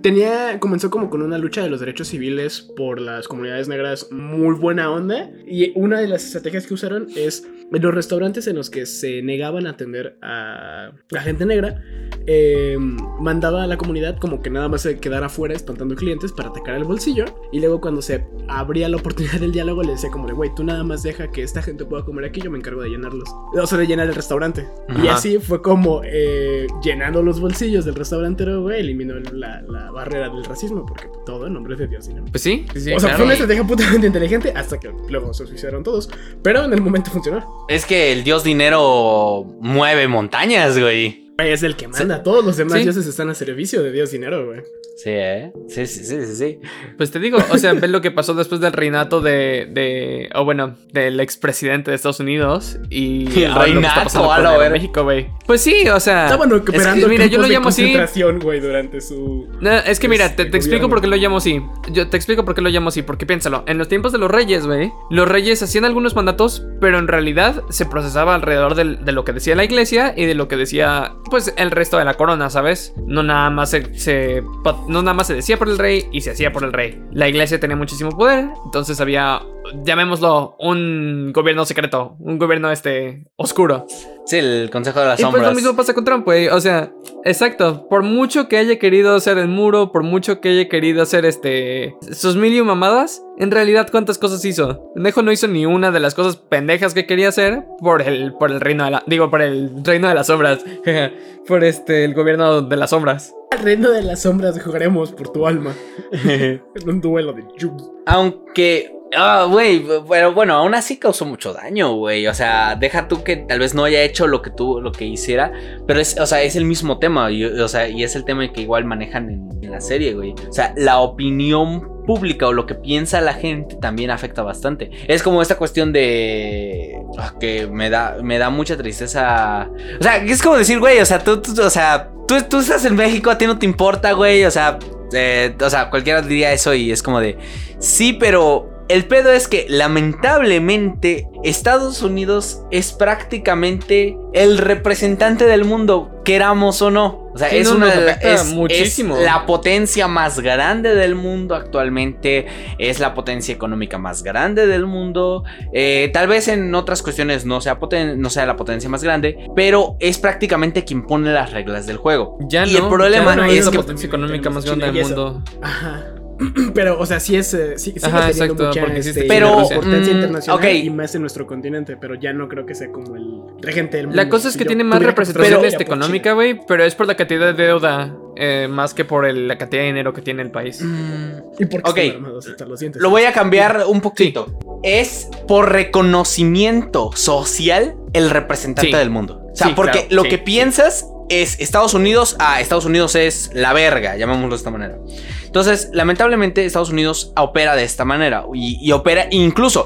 tenía 0.01 0.59
comenzó 0.59 0.91
como 0.91 1.09
con 1.09 1.21
una 1.23 1.37
lucha 1.37 1.63
de 1.63 1.69
los 1.69 1.79
derechos 1.79 2.09
civiles 2.09 2.61
por 2.61 3.01
las 3.01 3.27
comunidades 3.27 3.67
negras 3.67 4.11
muy 4.11 4.55
buena 4.55 4.91
onda 4.91 5.31
y 5.47 5.71
una 5.75 5.99
de 5.99 6.07
las 6.07 6.25
estrategias 6.25 6.67
que 6.67 6.75
usaron 6.75 7.07
es 7.15 7.47
en 7.71 7.81
los 7.81 7.93
restaurantes 7.93 8.47
en 8.47 8.55
los 8.55 8.69
que 8.69 8.85
se 8.85 9.21
negaban 9.21 9.67
a 9.67 9.71
atender 9.71 10.17
a 10.21 10.91
la 11.09 11.21
gente 11.21 11.45
negra 11.45 11.81
eh, 12.27 12.77
mandaba 13.19 13.63
a 13.63 13.67
la 13.67 13.77
comunidad 13.77 14.17
como 14.19 14.41
que 14.41 14.49
nada 14.49 14.69
más 14.69 14.81
se 14.83 14.99
quedara 14.99 15.25
afuera 15.25 15.55
espantando 15.55 15.95
clientes 15.95 16.31
para 16.31 16.49
atacar 16.49 16.75
el 16.75 16.83
bolsillo 16.83 17.25
y 17.51 17.59
luego 17.59 17.81
cuando 17.81 18.01
se 18.01 18.25
abría 18.47 18.87
la 18.89 18.97
oportunidad 18.97 19.39
del 19.39 19.51
diálogo 19.51 19.83
le 19.83 19.93
decía 19.93 20.11
como 20.11 20.27
de 20.27 20.33
güey 20.33 20.53
tú 20.55 20.63
nada 20.63 20.83
más 20.83 21.03
deja 21.03 21.31
que 21.31 21.41
esta 21.41 21.61
gente 21.61 21.83
pueda 21.83 22.05
comer 22.05 22.25
aquí 22.25 22.41
yo 22.41 22.51
me 22.51 22.57
encargo 22.57 22.81
de 22.81 22.89
llenarlos 22.89 23.29
o 23.53 23.67
sea 23.67 23.77
de 23.77 23.87
llenar 23.87 24.07
el 24.07 24.15
restaurante 24.15 24.67
y 24.89 25.07
Ajá. 25.07 25.15
así 25.15 25.39
fue 25.39 25.61
como 25.61 26.01
eh, 26.05 26.67
llenando 26.83 27.23
los 27.23 27.39
bolsillos 27.39 27.85
del 27.85 27.95
restaurantero 27.95 28.66
güey 28.67 28.79
eliminó 28.81 29.15
la, 29.33 29.61
la 29.63 29.91
barrera 29.91 30.29
del 30.29 30.43
racismo 30.45 30.85
porque 30.85 31.07
todo 31.25 31.47
en 31.47 31.53
nombre 31.53 31.75
de 31.75 31.87
Dios 31.87 32.07
no 32.09 32.25
Pues 32.25 32.41
sí, 32.43 32.65
sí, 32.73 32.81
sí, 32.81 32.93
o 32.93 32.99
sea, 32.99 33.09
claro. 33.09 33.15
fue 33.17 33.25
una 33.25 33.33
estrategia 33.33 33.63
putamente 33.63 34.07
inteligente 34.07 34.53
hasta 34.55 34.79
que 34.79 34.91
luego 35.09 35.33
se 35.33 35.45
suicidaron 35.47 35.83
todos. 35.83 36.09
Pero 36.43 36.63
en 36.63 36.73
el 36.73 36.81
momento 36.81 37.09
funcionó. 37.11 37.65
Es 37.67 37.85
que 37.85 38.11
el 38.13 38.23
dios 38.23 38.43
dinero 38.43 39.43
mueve 39.61 40.07
montañas, 40.07 40.77
güey. 40.79 41.27
Güey, 41.37 41.51
Es 41.51 41.63
el 41.63 41.75
que 41.75 41.87
manda. 41.87 42.23
Todos 42.23 42.43
los 42.43 42.57
demás 42.57 42.77
Sí. 42.79 42.83
dioses 42.83 43.05
están 43.05 43.29
a 43.29 43.33
servicio 43.35 43.83
de 43.83 43.91
Dios 43.91 44.11
dinero, 44.11 44.45
güey. 44.47 44.61
Sí, 44.97 45.11
¿eh? 45.11 45.51
Sí, 45.67 45.85
sí, 45.85 46.03
sí, 46.03 46.25
sí, 46.25 46.35
sí. 46.35 46.59
Pues 46.97 47.11
te 47.11 47.19
digo, 47.19 47.37
o 47.51 47.57
sea, 47.59 47.73
ves 47.73 47.89
lo 47.91 48.01
que 48.01 48.09
pasó 48.09 48.33
después 48.33 48.59
del 48.61 48.73
reinato 48.73 49.21
de, 49.21 49.67
de 49.71 50.27
o 50.33 50.43
bueno, 50.43 50.75
del 50.91 51.19
expresidente 51.19 51.91
de 51.91 51.95
Estados 51.95 52.19
Unidos 52.19 52.79
y 52.89 53.27
El 53.43 53.51
ahora 53.51 53.67
lo 53.67 53.73
reinato, 53.75 54.31
a 54.31 54.37
el 54.37 54.43
verga. 54.43 54.69
México, 54.71 55.03
güey. 55.03 55.27
Pues 55.45 55.61
sí, 55.61 55.87
o 55.87 55.99
sea, 55.99 56.25
Estaban 56.25 56.49
es 56.51 56.53
que, 56.53 56.59
recuperando 56.71 57.07
mira, 57.09 57.25
yo 57.27 57.39
lo 57.39 57.47
llamo 57.47 57.69
así. 57.69 57.83
concentración, 57.83 58.39
güey, 58.39 58.59
durante 58.59 58.99
su. 58.99 59.47
No, 59.61 59.69
es 59.71 59.99
que 59.99 60.09
mira, 60.09 60.25
te, 60.35 60.41
Este, 60.43 60.45
te 60.45 60.57
explico 60.57 60.89
por 60.89 60.99
qué 60.99 61.05
lo 61.07 61.15
llamo 61.15 61.37
así. 61.37 61.61
Yo 61.91 62.09
te 62.09 62.17
explico 62.17 62.43
por 62.43 62.55
qué 62.55 62.61
lo 62.61 62.69
llamo 62.69 62.89
así. 62.89 63.03
Porque 63.03 63.27
piénsalo, 63.27 63.63
en 63.67 63.77
los 63.77 63.87
tiempos 63.89 64.11
de 64.13 64.17
los 64.17 64.31
reyes, 64.31 64.65
güey, 64.65 64.91
los 65.11 65.27
reyes 65.27 65.61
hacían 65.61 65.85
algunos 65.85 66.15
mandatos, 66.15 66.65
pero 66.81 66.97
en 66.97 67.07
realidad 67.07 67.61
se 67.69 67.85
procesaba 67.85 68.33
alrededor 68.33 68.73
de 68.73 69.11
lo 69.11 69.23
que 69.23 69.31
decía 69.33 69.55
la 69.55 69.63
iglesia 69.63 70.15
y 70.17 70.25
de 70.25 70.33
lo 70.33 70.47
que 70.47 70.57
decía, 70.57 71.13
pues, 71.29 71.53
el 71.55 71.69
resto 71.69 71.97
de 71.99 72.05
la 72.05 72.15
corona, 72.15 72.49
¿sabes? 72.49 72.93
No 73.05 73.21
nada 73.21 73.51
más 73.51 73.69
se, 73.69 73.93
se- 73.97 74.41
no 74.87 75.01
nada 75.01 75.13
más 75.13 75.27
se 75.27 75.35
decía 75.35 75.57
por 75.57 75.69
el 75.69 75.77
rey 75.77 76.07
y 76.11 76.21
se 76.21 76.31
hacía 76.31 76.51
por 76.51 76.63
el 76.63 76.73
rey. 76.73 77.01
La 77.11 77.27
iglesia 77.27 77.59
tenía 77.59 77.75
muchísimo 77.75 78.11
poder, 78.11 78.49
entonces 78.65 78.99
había, 79.01 79.41
llamémoslo, 79.83 80.55
un 80.59 81.31
gobierno 81.33 81.65
secreto, 81.65 82.15
un 82.19 82.37
gobierno 82.37 82.71
este 82.71 83.25
oscuro. 83.35 83.85
Sí, 84.25 84.37
el 84.37 84.69
consejo 84.69 84.99
de 84.99 85.05
las 85.05 85.19
Y 85.19 85.23
pues 85.23 85.31
sombras. 85.31 85.49
lo 85.51 85.55
mismo 85.55 85.75
pasa 85.75 85.93
con 85.93 86.03
Trump, 86.03 86.25
güey. 86.25 86.49
O 86.49 86.59
sea, 86.59 86.91
exacto. 87.23 87.87
Por 87.89 88.03
mucho 88.03 88.49
que 88.49 88.57
haya 88.57 88.77
querido 88.77 89.15
hacer 89.15 89.37
el 89.37 89.47
muro, 89.47 89.93
por 89.93 90.03
mucho 90.03 90.41
que 90.41 90.49
haya 90.49 90.67
querido 90.67 91.01
hacer 91.01 91.25
este. 91.25 91.95
sus 92.11 92.35
mil 92.35 92.53
y 92.53 92.61
mamadas, 92.61 93.23
en 93.37 93.51
realidad, 93.51 93.87
¿cuántas 93.89 94.17
cosas 94.17 94.43
hizo? 94.43 94.91
Pendejo 94.95 95.21
no 95.21 95.31
hizo 95.31 95.47
ni 95.47 95.65
una 95.65 95.91
de 95.91 96.01
las 96.01 96.13
cosas 96.13 96.35
pendejas 96.35 96.93
que 96.93 97.05
quería 97.05 97.29
hacer 97.29 97.63
por 97.79 98.01
el, 98.01 98.33
por 98.33 98.51
el 98.51 98.59
reino 98.59 98.83
de 98.83 98.91
la. 98.91 99.03
Digo, 99.07 99.29
por 99.29 99.41
el 99.41 99.71
reino 99.85 100.09
de 100.09 100.15
las 100.15 100.27
sombras. 100.27 100.59
por 101.47 101.63
este, 101.63 102.03
el 102.03 102.13
gobierno 102.13 102.61
de 102.61 102.75
las 102.75 102.89
sombras. 102.89 103.33
Al 103.51 103.59
reino 103.59 103.91
de 103.91 104.03
las 104.03 104.21
sombras 104.21 104.61
jugaremos 104.61 105.11
por 105.11 105.31
tu 105.31 105.47
alma. 105.47 105.73
en 106.11 106.61
un 106.85 107.01
duelo 107.01 107.33
de 107.33 107.45
Yugi. 107.57 107.85
Aunque. 108.05 108.96
Ah, 109.15 109.47
güey, 109.49 109.85
pero 110.07 110.33
bueno, 110.33 110.53
aún 110.55 110.75
así 110.75 110.97
causó 110.97 111.25
mucho 111.25 111.53
daño, 111.53 111.93
güey. 111.95 112.27
O 112.27 112.33
sea, 112.33 112.75
deja 112.75 113.07
tú 113.07 113.23
que 113.23 113.37
tal 113.37 113.59
vez 113.59 113.73
no 113.73 113.85
haya 113.85 114.01
hecho 114.03 114.27
lo 114.27 114.41
que 114.41 114.49
tú, 114.49 114.81
lo 114.81 114.91
que 114.91 115.05
hiciera, 115.05 115.51
pero 115.87 116.01
es, 116.01 116.19
o 116.19 116.25
sea, 116.25 116.41
es 116.43 116.55
el 116.57 116.65
mismo 116.65 116.99
tema, 116.99 117.31
y, 117.31 117.45
o 117.45 117.67
sea, 117.67 117.87
y 117.87 118.03
es 118.03 118.15
el 118.15 118.25
tema 118.25 118.51
que 118.51 118.61
igual 118.61 118.83
manejan 118.85 119.29
en, 119.29 119.71
la 119.71 119.81
serie, 119.81 120.13
güey. 120.13 120.33
O 120.49 120.53
sea, 120.53 120.73
la 120.77 120.99
opinión 120.99 122.05
pública 122.05 122.47
o 122.47 122.53
lo 122.53 122.65
que 122.65 122.73
piensa 122.75 123.19
la 123.19 123.33
gente 123.33 123.75
también 123.81 124.11
afecta 124.11 124.41
bastante. 124.41 124.91
Es 125.09 125.21
como 125.21 125.41
esta 125.41 125.57
cuestión 125.57 125.91
de 125.91 126.97
ah, 127.17 127.33
que 127.37 127.67
me 127.67 127.89
da, 127.89 128.17
me 128.23 128.37
da 128.37 128.49
mucha 128.49 128.77
tristeza. 128.77 129.69
O 129.99 130.03
sea, 130.03 130.17
es 130.23 130.41
como 130.41 130.55
decir, 130.55 130.79
güey, 130.79 130.99
o 130.99 131.05
sea, 131.05 131.19
tú, 131.19 131.41
tú- 131.41 131.61
o 131.61 131.69
sea, 131.69 132.09
tú, 132.29 132.35
tú 132.49 132.59
estás 132.59 132.85
en 132.85 132.95
México, 132.95 133.29
a 133.29 133.37
ti 133.37 133.45
no 133.45 133.59
te 133.59 133.65
importa, 133.65 134.13
güey, 134.13 134.45
o 134.45 134.51
sea, 134.51 134.79
eh, 135.13 135.53
o 135.59 135.69
sea, 135.69 135.89
cualquiera 135.89 136.21
diría 136.21 136.53
eso 136.53 136.73
y 136.73 136.91
es 136.91 137.03
como 137.03 137.19
de, 137.19 137.37
sí, 137.79 138.13
pero 138.13 138.76
el 138.89 139.05
pedo 139.05 139.31
es 139.31 139.47
que 139.47 139.65
lamentablemente 139.69 141.27
Estados 141.43 142.01
Unidos 142.01 142.61
es 142.71 142.91
prácticamente 142.93 144.17
el 144.33 144.57
representante 144.57 145.45
del 145.45 145.65
mundo, 145.65 146.21
queramos 146.25 146.81
o 146.81 146.91
no. 146.91 147.27
O 147.33 147.37
sea, 147.37 147.49
Sí, 147.49 147.57
es 147.57 147.69
no, 147.69 147.75
una 147.77 147.93
es- 147.93 148.45
muchísimo. 148.53 149.15
es 149.17 149.23
la 149.23 149.45
potencia 149.45 150.07
más 150.07 150.39
grande 150.39 150.95
del 150.95 151.13
mundo 151.15 151.53
actualmente, 151.53 152.47
es 152.79 152.99
la 152.99 153.13
potencia 153.13 153.53
económica 153.53 153.97
más 153.99 154.23
grande 154.23 154.65
del 154.65 154.85
mundo. 154.87 155.43
Eh, 155.71 156.09
tal 156.13 156.27
vez 156.27 156.47
en 156.47 156.73
otras 156.73 157.03
cuestiones 157.03 157.45
no 157.45 157.61
sea, 157.61 157.79
poten- 157.79 158.17
no 158.17 158.29
sea 158.31 158.45
la 158.47 158.55
potencia 158.55 158.89
más 158.89 159.03
grande, 159.03 159.37
pero 159.55 159.95
es 159.99 160.17
prácticamente 160.17 160.83
quien 160.83 161.05
pone 161.05 161.31
las 161.31 161.51
reglas 161.53 161.85
del 161.85 161.97
juego. 161.97 162.37
Ya 162.49 162.65
Y 162.65 162.73
no. 162.73 162.79
el 162.79 162.87
problema 162.89 163.31
ya 163.31 163.35
no 163.35 163.45
es 163.45 163.59
es 163.59 163.65
la 163.65 163.71
que- 163.71 163.77
potencia 163.77 164.07
económica 164.07 164.49
más 164.49 164.65
grande 164.65 164.91
del 164.91 165.03
mundo. 165.03 165.43
Ajá. 165.61 166.03
Pero, 166.73 166.99
o 166.99 167.05
sea, 167.05 167.19
sí 167.19 167.35
es. 167.35 167.53
eh, 167.53 167.77
sí, 167.77 167.91
sigue 167.93 168.05
Ajá, 168.05 168.27
exacto, 168.29 168.65
mucha, 168.67 168.81
porque 168.81 169.01
sí 169.03 169.09
este, 169.09 169.23
Pero, 169.23 169.61
importancia 169.63 170.13
mm, 170.13 170.15
internacional 170.17 170.59
ok. 170.59 170.73
y 170.75 170.89
más 170.91 171.15
en 171.15 171.21
nuestro 171.21 171.47
continente, 171.47 171.97
pero 171.97 172.15
ya 172.15 172.31
no 172.33 172.47
creo 172.47 172.65
que 172.65 172.75
sea 172.75 172.91
como 172.91 173.15
el 173.15 173.41
regente 173.61 173.97
del 173.97 174.07
mundo. 174.07 174.21
La 174.21 174.29
cosa 174.29 174.49
es 174.49 174.55
que 174.57 174.63
yo 174.63 174.67
tiene 174.67 174.83
más 174.83 175.01
representación 175.01 175.65
este, 175.65 175.83
económica, 175.83 176.33
güey, 176.33 176.59
pero 176.67 176.83
es 176.83 176.93
por 176.95 177.07
la 177.07 177.15
cantidad 177.15 177.53
de 177.53 177.63
deuda 177.63 178.15
eh, 178.35 178.67
más 178.69 178.93
que 178.93 179.03
por 179.03 179.25
el- 179.25 179.47
la 179.47 179.57
cantidad 179.57 179.81
de 179.81 179.87
dinero 179.87 180.13
que 180.13 180.21
tiene 180.21 180.43
el 180.43 180.51
país. 180.51 180.77
China. 180.77 181.43
Y 181.57 181.65
porque 181.65 181.89
Ok. 181.89 181.97
están 181.97 182.15
armados 182.17 182.47
hasta 182.47 182.65
los 182.65 182.79
dientes. 182.79 183.01
Lo 183.01 183.09
voy 183.09 183.23
a 183.23 183.33
cambiar 183.33 183.83
un 183.87 183.99
poquito. 184.01 184.45
Es 184.83 185.27
por 185.47 185.71
reconocimiento 185.71 187.11
social 187.15 187.95
el 188.13 188.29
representante 188.29 188.91
Sí. 188.91 188.97
del 188.97 189.09
mundo. 189.09 189.41
O 189.51 189.55
sea, 189.55 189.67
Sí, 189.67 189.73
porque 189.75 189.91
claro, 190.07 190.07
lo 190.11 190.23
sí, 190.23 190.29
que 190.29 190.35
sí. 190.37 190.41
piensas 190.45 191.07
es 191.29 191.59
Estados 191.59 191.93
Unidos, 191.93 192.35
ah, 192.39 192.61
Estados 192.61 192.85
Unidos 192.85 193.15
es 193.15 193.51
la 193.53 193.73
verga, 193.73 194.15
llamémoslo 194.17 194.49
de 194.49 194.55
esta 194.55 194.71
manera. 194.71 194.97
Entonces, 195.45 195.89
lamentablemente, 195.93 196.65
Estados 196.65 196.89
Unidos 196.89 197.31
opera 197.35 197.75
de 197.75 197.83
esta 197.83 198.05
manera 198.05 198.45
y, 198.53 198.77
y 198.81 198.91
opera 198.91 199.27
incluso 199.31 199.85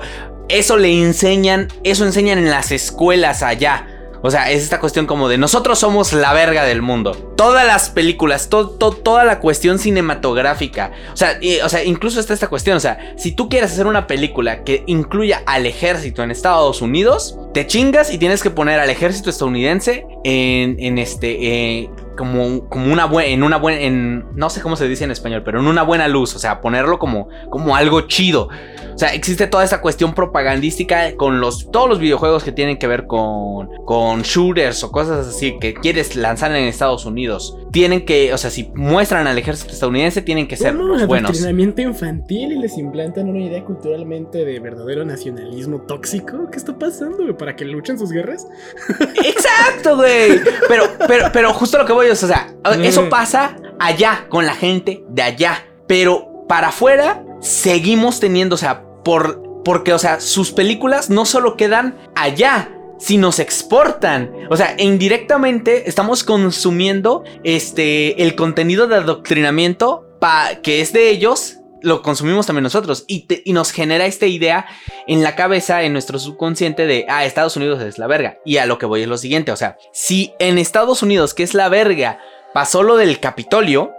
eso 0.49 0.77
le 0.77 1.01
enseñan, 1.01 1.69
eso 1.83 2.05
enseñan 2.05 2.37
en 2.37 2.49
las 2.49 2.71
escuelas 2.71 3.41
allá. 3.41 3.87
O 4.23 4.29
sea, 4.29 4.51
es 4.51 4.61
esta 4.63 4.79
cuestión 4.79 5.07
como 5.07 5.27
de 5.29 5.37
nosotros 5.37 5.79
somos 5.79 6.13
la 6.13 6.31
verga 6.33 6.63
del 6.63 6.81
mundo. 6.81 7.13
Todas 7.35 7.65
las 7.65 7.89
películas, 7.89 8.49
to- 8.49 8.69
to- 8.69 8.91
toda 8.91 9.23
la 9.25 9.39
cuestión 9.39 9.79
cinematográfica. 9.79 10.91
O 11.13 11.17
sea, 11.17 11.39
o 11.63 11.69
sea, 11.69 11.83
incluso 11.83 12.19
está 12.19 12.33
esta 12.33 12.47
cuestión. 12.47 12.77
O 12.77 12.79
sea, 12.79 13.13
si 13.17 13.31
tú 13.31 13.49
quieres 13.49 13.71
hacer 13.71 13.87
una 13.87 14.07
película 14.07 14.63
que 14.63 14.83
incluya 14.87 15.41
al 15.45 15.65
ejército 15.65 16.23
en 16.23 16.31
Estados 16.31 16.81
Unidos, 16.81 17.37
te 17.53 17.65
chingas 17.67 18.13
y 18.13 18.17
tienes 18.17 18.43
que 18.43 18.49
poner 18.51 18.79
al 18.79 18.89
ejército 18.89 19.29
estadounidense 19.29 20.05
en, 20.23 20.77
en 20.79 20.97
este. 20.97 21.79
eh, 21.81 21.89
como, 22.17 22.67
como 22.69 22.91
una 22.93 23.05
buena. 23.05 23.29
En 23.29 23.41
una 23.41 23.57
buena. 23.57 23.79
En, 23.81 24.25
no 24.35 24.49
sé 24.49 24.61
cómo 24.61 24.75
se 24.75 24.87
dice 24.87 25.03
en 25.03 25.11
español, 25.11 25.41
pero 25.43 25.59
en 25.59 25.67
una 25.67 25.81
buena 25.81 26.07
luz. 26.07 26.35
O 26.35 26.39
sea, 26.39 26.61
ponerlo 26.61 26.99
como, 26.99 27.29
como 27.49 27.75
algo 27.75 28.01
chido. 28.01 28.49
O 28.93 28.97
sea, 28.97 29.13
existe 29.13 29.47
toda 29.47 29.63
esta 29.63 29.81
cuestión 29.81 30.13
propagandística 30.13 31.15
con 31.15 31.39
los, 31.39 31.71
todos 31.71 31.89
los 31.89 31.99
videojuegos 31.99 32.43
que 32.43 32.51
tienen 32.51 32.77
que 32.77 32.87
ver 32.87 33.07
con, 33.07 33.67
con 33.85 34.21
shooters 34.21 34.83
o 34.83 34.91
cosas 34.91 35.27
así 35.27 35.57
que 35.59 35.73
quieres 35.73 36.15
lanzar 36.15 36.51
en 36.55 36.65
Estados 36.65 37.05
Unidos. 37.05 37.57
Tienen 37.71 38.05
que, 38.05 38.33
o 38.33 38.37
sea, 38.37 38.49
si 38.51 38.71
muestran 38.75 39.27
al 39.27 39.37
ejército 39.37 39.71
estadounidense, 39.73 40.21
tienen 40.21 40.47
que 40.47 40.57
ser 40.57 40.75
Bueno, 40.75 41.07
buenos. 41.07 41.29
adoctrinamiento 41.31 41.81
infantil 41.81 42.51
y 42.51 42.59
les 42.59 42.77
implantan 42.77 43.29
una 43.29 43.39
idea 43.39 43.63
culturalmente 43.63 44.43
de 44.45 44.59
verdadero 44.59 45.05
nacionalismo 45.05 45.81
tóxico. 45.81 46.49
¿Qué 46.51 46.57
está 46.57 46.77
pasando? 46.77 47.17
güey? 47.23 47.37
¿Para 47.37 47.55
que 47.55 47.65
luchen 47.65 47.97
sus 47.97 48.11
guerras? 48.11 48.45
Exacto, 49.23 49.95
güey. 49.97 50.39
Pero, 50.67 50.83
pero, 51.07 51.25
pero 51.31 51.53
justo 51.53 51.77
lo 51.77 51.85
que 51.85 51.93
voy 51.93 52.07
es, 52.07 52.21
o 52.23 52.27
sea, 52.27 52.53
eso 52.83 53.03
Mm. 53.03 53.09
pasa 53.09 53.55
allá 53.79 54.25
con 54.29 54.45
la 54.45 54.53
gente 54.53 55.03
de 55.09 55.21
allá. 55.21 55.65
Pero 55.87 56.45
para 56.47 56.69
afuera 56.69 57.23
seguimos 57.41 58.19
teniendo, 58.19 58.55
o 58.55 58.57
sea, 58.57 58.83
por, 59.03 59.41
porque, 59.65 59.93
o 59.93 59.99
sea, 59.99 60.19
sus 60.19 60.51
películas 60.51 61.09
no 61.09 61.25
solo 61.25 61.57
quedan 61.57 61.97
allá, 62.15 62.69
sino 62.99 63.31
se 63.31 63.41
exportan. 63.41 64.31
O 64.49 64.55
sea, 64.57 64.75
e 64.77 64.83
indirectamente 64.85 65.89
estamos 65.89 66.23
consumiendo 66.23 67.23
este 67.43 68.21
el 68.23 68.35
contenido 68.35 68.87
de 68.87 68.95
adoctrinamiento 68.97 70.07
pa- 70.19 70.55
que 70.61 70.81
es 70.81 70.93
de 70.93 71.09
ellos. 71.09 71.57
Lo 71.83 72.03
consumimos 72.03 72.45
también 72.45 72.61
nosotros 72.61 73.05
y, 73.07 73.21
te- 73.25 73.41
y 73.43 73.53
nos 73.53 73.71
genera 73.71 74.05
esta 74.05 74.27
idea 74.27 74.67
en 75.07 75.23
la 75.23 75.35
cabeza, 75.35 75.81
en 75.81 75.93
nuestro 75.93 76.19
subconsciente 76.19 76.85
de, 76.85 77.07
ah, 77.09 77.25
Estados 77.25 77.57
Unidos 77.57 77.81
es 77.81 77.97
la 77.97 78.05
verga. 78.05 78.37
Y 78.45 78.57
a 78.57 78.67
lo 78.67 78.77
que 78.77 78.85
voy 78.85 79.01
es 79.01 79.07
lo 79.07 79.17
siguiente, 79.17 79.51
o 79.51 79.55
sea, 79.57 79.77
si 79.91 80.31
en 80.37 80.59
Estados 80.59 81.01
Unidos, 81.01 81.33
que 81.33 81.41
es 81.41 81.55
la 81.55 81.69
verga, 81.69 82.19
pasó 82.53 82.83
lo 82.83 82.97
del 82.97 83.19
Capitolio, 83.19 83.91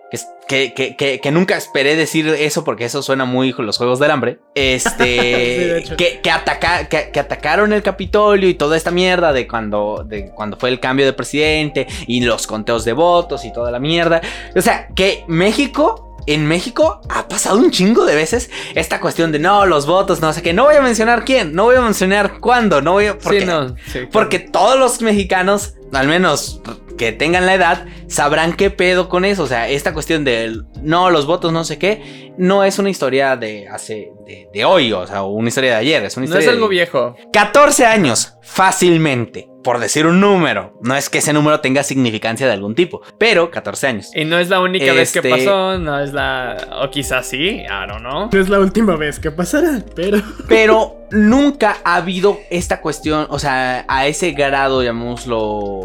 que, 0.48 0.74
que, 0.74 0.96
que, 0.96 1.20
que 1.20 1.30
nunca 1.30 1.56
esperé 1.56 1.96
decir 1.96 2.26
eso 2.28 2.64
porque 2.64 2.84
eso 2.84 3.02
suena 3.02 3.24
muy 3.24 3.52
los 3.56 3.78
juegos 3.78 3.98
del 3.98 4.10
hambre. 4.10 4.38
Este, 4.54 5.82
Sí, 5.86 5.94
que, 5.96 6.20
que, 6.22 6.30
ataca- 6.30 6.88
que, 6.88 7.10
que 7.10 7.20
atacaron 7.20 7.72
el 7.72 7.82
Capitolio 7.82 8.48
y 8.48 8.54
toda 8.54 8.76
esta 8.76 8.90
mierda 8.90 9.32
de 9.32 9.46
cuando, 9.48 10.04
de 10.06 10.30
cuando 10.30 10.56
fue 10.58 10.68
el 10.68 10.80
cambio 10.80 11.06
de 11.06 11.12
presidente 11.14 11.86
y 12.06 12.20
los 12.22 12.46
conteos 12.46 12.84
de 12.84 12.92
votos 12.92 13.44
y 13.44 13.52
toda 13.52 13.70
la 13.70 13.78
mierda. 13.78 14.20
O 14.54 14.60
sea, 14.60 14.88
que 14.94 15.24
México. 15.28 16.08
En 16.24 16.46
México 16.46 17.00
ha 17.08 17.26
pasado 17.26 17.58
un 17.58 17.72
chingo 17.72 18.04
de 18.04 18.14
veces 18.14 18.48
esta 18.76 19.00
cuestión 19.00 19.32
de 19.32 19.40
no, 19.40 19.66
los 19.66 19.86
votos, 19.86 20.20
no 20.20 20.32
sé 20.32 20.40
qué. 20.40 20.52
No 20.52 20.62
voy 20.66 20.76
a 20.76 20.80
mencionar 20.80 21.24
quién, 21.24 21.52
no 21.52 21.64
voy 21.64 21.74
a 21.74 21.80
mencionar 21.80 22.38
cuándo, 22.38 22.80
no 22.80 22.92
voy 22.92 23.06
a. 23.06 23.18
Porque, 23.18 23.40
sí, 23.40 23.44
no. 23.46 23.74
sí, 23.92 23.98
porque 24.12 24.38
todos 24.38 24.78
los 24.78 25.02
mexicanos, 25.02 25.74
al 25.92 26.08
menos 26.08 26.60
que 26.98 27.12
tengan 27.12 27.46
la 27.46 27.54
edad, 27.54 27.86
sabrán 28.06 28.54
qué 28.54 28.70
pedo 28.70 29.08
con 29.08 29.24
eso. 29.24 29.42
O 29.44 29.46
sea, 29.46 29.68
esta 29.68 29.92
cuestión 29.94 30.24
de 30.24 30.60
no, 30.82 31.10
los 31.10 31.26
votos, 31.26 31.52
no 31.52 31.64
sé 31.64 31.78
qué, 31.78 32.32
no 32.38 32.64
es 32.64 32.78
una 32.78 32.90
historia 32.90 33.36
de 33.36 33.68
hace, 33.68 34.10
de, 34.26 34.48
de 34.52 34.64
hoy, 34.64 34.92
o 34.92 35.06
sea, 35.06 35.22
o 35.22 35.32
una 35.32 35.48
historia 35.48 35.70
de 35.72 35.76
ayer. 35.76 36.04
Es 36.04 36.16
una 36.16 36.26
No 36.26 36.32
es 36.34 36.40
historia 36.40 36.52
algo 36.54 36.68
de 36.68 36.74
viejo. 36.74 37.16
14 37.32 37.86
años, 37.86 38.34
fácilmente, 38.42 39.48
por 39.64 39.78
decir 39.78 40.06
un 40.06 40.20
número. 40.20 40.78
No 40.82 40.94
es 40.96 41.08
que 41.10 41.18
ese 41.18 41.32
número 41.32 41.60
tenga 41.60 41.82
significancia 41.82 42.46
de 42.46 42.52
algún 42.52 42.74
tipo, 42.74 43.02
pero 43.18 43.50
14 43.50 43.86
años. 43.86 44.10
Y 44.14 44.24
no 44.24 44.38
es 44.38 44.48
la 44.48 44.60
única 44.60 44.92
vez 44.92 45.12
que 45.12 45.18
Este- 45.20 45.30
pasó, 45.30 45.78
no 45.78 45.98
es 46.00 46.12
la... 46.12 46.56
O 46.82 46.90
quizás 46.90 47.26
sí, 47.26 47.60
I 47.62 47.66
don't 47.88 48.00
know. 48.00 48.28
No 48.32 48.40
es 48.40 48.48
la 48.48 48.60
última 48.60 48.96
vez 48.96 49.18
que 49.18 49.30
pasará, 49.30 49.82
pero. 49.94 50.18
Pero 50.48 51.06
nunca 51.10 51.76
ha 51.84 51.96
habido 51.96 52.38
esta 52.50 52.80
cuestión, 52.80 53.26
o 53.30 53.38
sea, 53.38 53.84
a 53.88 54.06
ese 54.06 54.32
grado, 54.32 54.82
llamémoslo, 54.82 55.81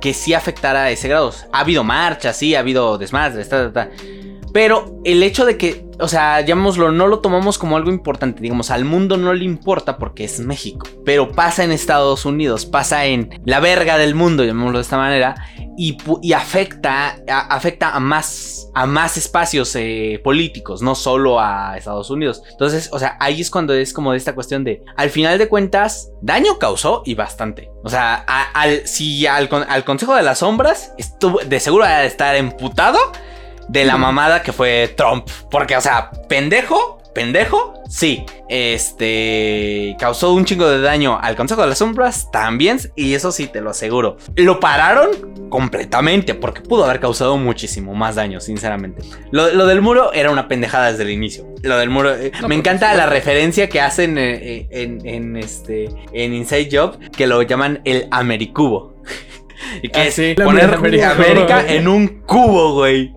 que 0.00 0.14
sí 0.14 0.34
afectara 0.34 0.84
a 0.84 0.90
ese 0.90 1.08
grado. 1.08 1.32
Ha 1.52 1.60
habido 1.60 1.84
marchas, 1.84 2.36
sí, 2.36 2.54
ha 2.54 2.60
habido 2.60 2.98
desmadres, 2.98 3.48
ta, 3.48 3.72
ta, 3.72 3.72
ta. 3.72 3.90
Pero 4.52 5.00
el 5.04 5.22
hecho 5.22 5.44
de 5.44 5.56
que, 5.56 5.86
o 6.00 6.08
sea, 6.08 6.40
llamémoslo, 6.40 6.90
no 6.90 7.06
lo 7.06 7.20
tomamos 7.20 7.56
como 7.56 7.76
algo 7.76 7.90
importante, 7.90 8.40
digamos, 8.40 8.70
al 8.70 8.84
mundo 8.84 9.16
no 9.16 9.32
le 9.32 9.44
importa 9.44 9.96
porque 9.96 10.24
es 10.24 10.40
México. 10.40 10.88
Pero 11.04 11.30
pasa 11.32 11.62
en 11.62 11.70
Estados 11.70 12.24
Unidos, 12.24 12.66
pasa 12.66 13.06
en 13.06 13.40
la 13.44 13.60
verga 13.60 13.96
del 13.96 14.14
mundo, 14.14 14.44
llamémoslo 14.44 14.78
de 14.78 14.82
esta 14.82 14.96
manera, 14.96 15.36
y, 15.78 15.96
y 16.22 16.32
afecta, 16.32 17.16
afecta 17.28 17.94
a 17.94 18.00
más, 18.00 18.59
a 18.74 18.86
más 18.86 19.16
espacios 19.16 19.74
eh, 19.76 20.20
políticos, 20.22 20.82
no 20.82 20.94
solo 20.94 21.40
a 21.40 21.76
Estados 21.76 22.10
Unidos. 22.10 22.42
Entonces, 22.50 22.88
o 22.92 22.98
sea, 22.98 23.16
ahí 23.20 23.40
es 23.40 23.50
cuando 23.50 23.74
es 23.74 23.92
como 23.92 24.12
de 24.12 24.18
esta 24.18 24.34
cuestión 24.34 24.64
de, 24.64 24.82
al 24.96 25.10
final 25.10 25.38
de 25.38 25.48
cuentas, 25.48 26.10
daño 26.22 26.58
causó 26.58 27.02
y 27.04 27.14
bastante. 27.14 27.70
O 27.82 27.88
sea, 27.88 28.24
a- 28.26 28.50
al, 28.52 28.86
si 28.86 29.26
al, 29.26 29.48
al 29.68 29.84
Consejo 29.84 30.14
de 30.14 30.22
las 30.22 30.38
Sombras 30.38 30.92
estuvo 30.98 31.38
de 31.40 31.60
seguro 31.60 31.84
de 31.86 32.06
estar 32.06 32.34
emputado 32.36 32.98
de 33.68 33.84
la 33.84 33.96
mamada 33.96 34.42
que 34.42 34.52
fue 34.52 34.92
Trump. 34.96 35.28
Porque, 35.50 35.76
o 35.76 35.80
sea, 35.80 36.10
pendejo, 36.28 36.99
pendejo, 37.20 37.74
sí. 37.88 38.24
Este 38.48 39.94
causó 39.98 40.32
un 40.32 40.44
chingo 40.44 40.68
de 40.68 40.80
daño 40.80 41.18
al 41.20 41.36
Consejo 41.36 41.60
de 41.62 41.68
las 41.68 41.78
Sombras 41.78 42.30
también. 42.30 42.78
Y 42.96 43.14
eso 43.14 43.30
sí, 43.30 43.46
te 43.46 43.60
lo 43.60 43.70
aseguro. 43.70 44.16
Lo 44.36 44.58
pararon 44.58 45.10
completamente 45.50 46.34
porque 46.34 46.62
pudo 46.62 46.84
haber 46.84 47.00
causado 47.00 47.36
muchísimo 47.36 47.94
más 47.94 48.14
daño, 48.14 48.40
sinceramente. 48.40 49.02
Lo, 49.32 49.52
lo 49.52 49.66
del 49.66 49.82
muro 49.82 50.12
era 50.12 50.30
una 50.30 50.48
pendejada 50.48 50.90
desde 50.90 51.02
el 51.02 51.10
inicio. 51.10 51.46
Lo 51.62 51.76
del 51.76 51.90
muro. 51.90 52.14
eh, 52.14 52.32
No, 52.40 52.48
me 52.48 52.54
encanta 52.54 52.94
la 52.94 53.06
referencia 53.06 53.68
que 53.68 53.80
hacen 53.80 54.16
eh, 54.16 54.34
eh, 54.34 54.68
en, 54.70 55.06
en 55.06 55.36
este 55.36 55.90
en 56.12 56.32
Inside 56.34 56.68
Job 56.72 56.98
que 57.10 57.26
lo 57.26 57.42
llaman 57.42 57.80
el 57.84 58.08
Americubo. 58.10 58.94
Y 59.82 59.88
que 59.88 60.00
Ah, 60.00 60.10
sí. 60.10 60.34
poner 60.34 60.72
América, 60.74 61.64
en 61.68 61.88
un 61.88 62.22
cubo, 62.22 62.74
güey. 62.74 63.12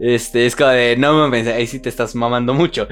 Este, 0.00 0.46
es 0.46 0.56
como 0.56 0.70
de, 0.70 0.96
no 0.96 1.12
mames, 1.14 1.46
ahí 1.48 1.66
sí 1.66 1.78
te 1.80 1.88
estás 1.88 2.14
mamando 2.14 2.54
mucho. 2.54 2.88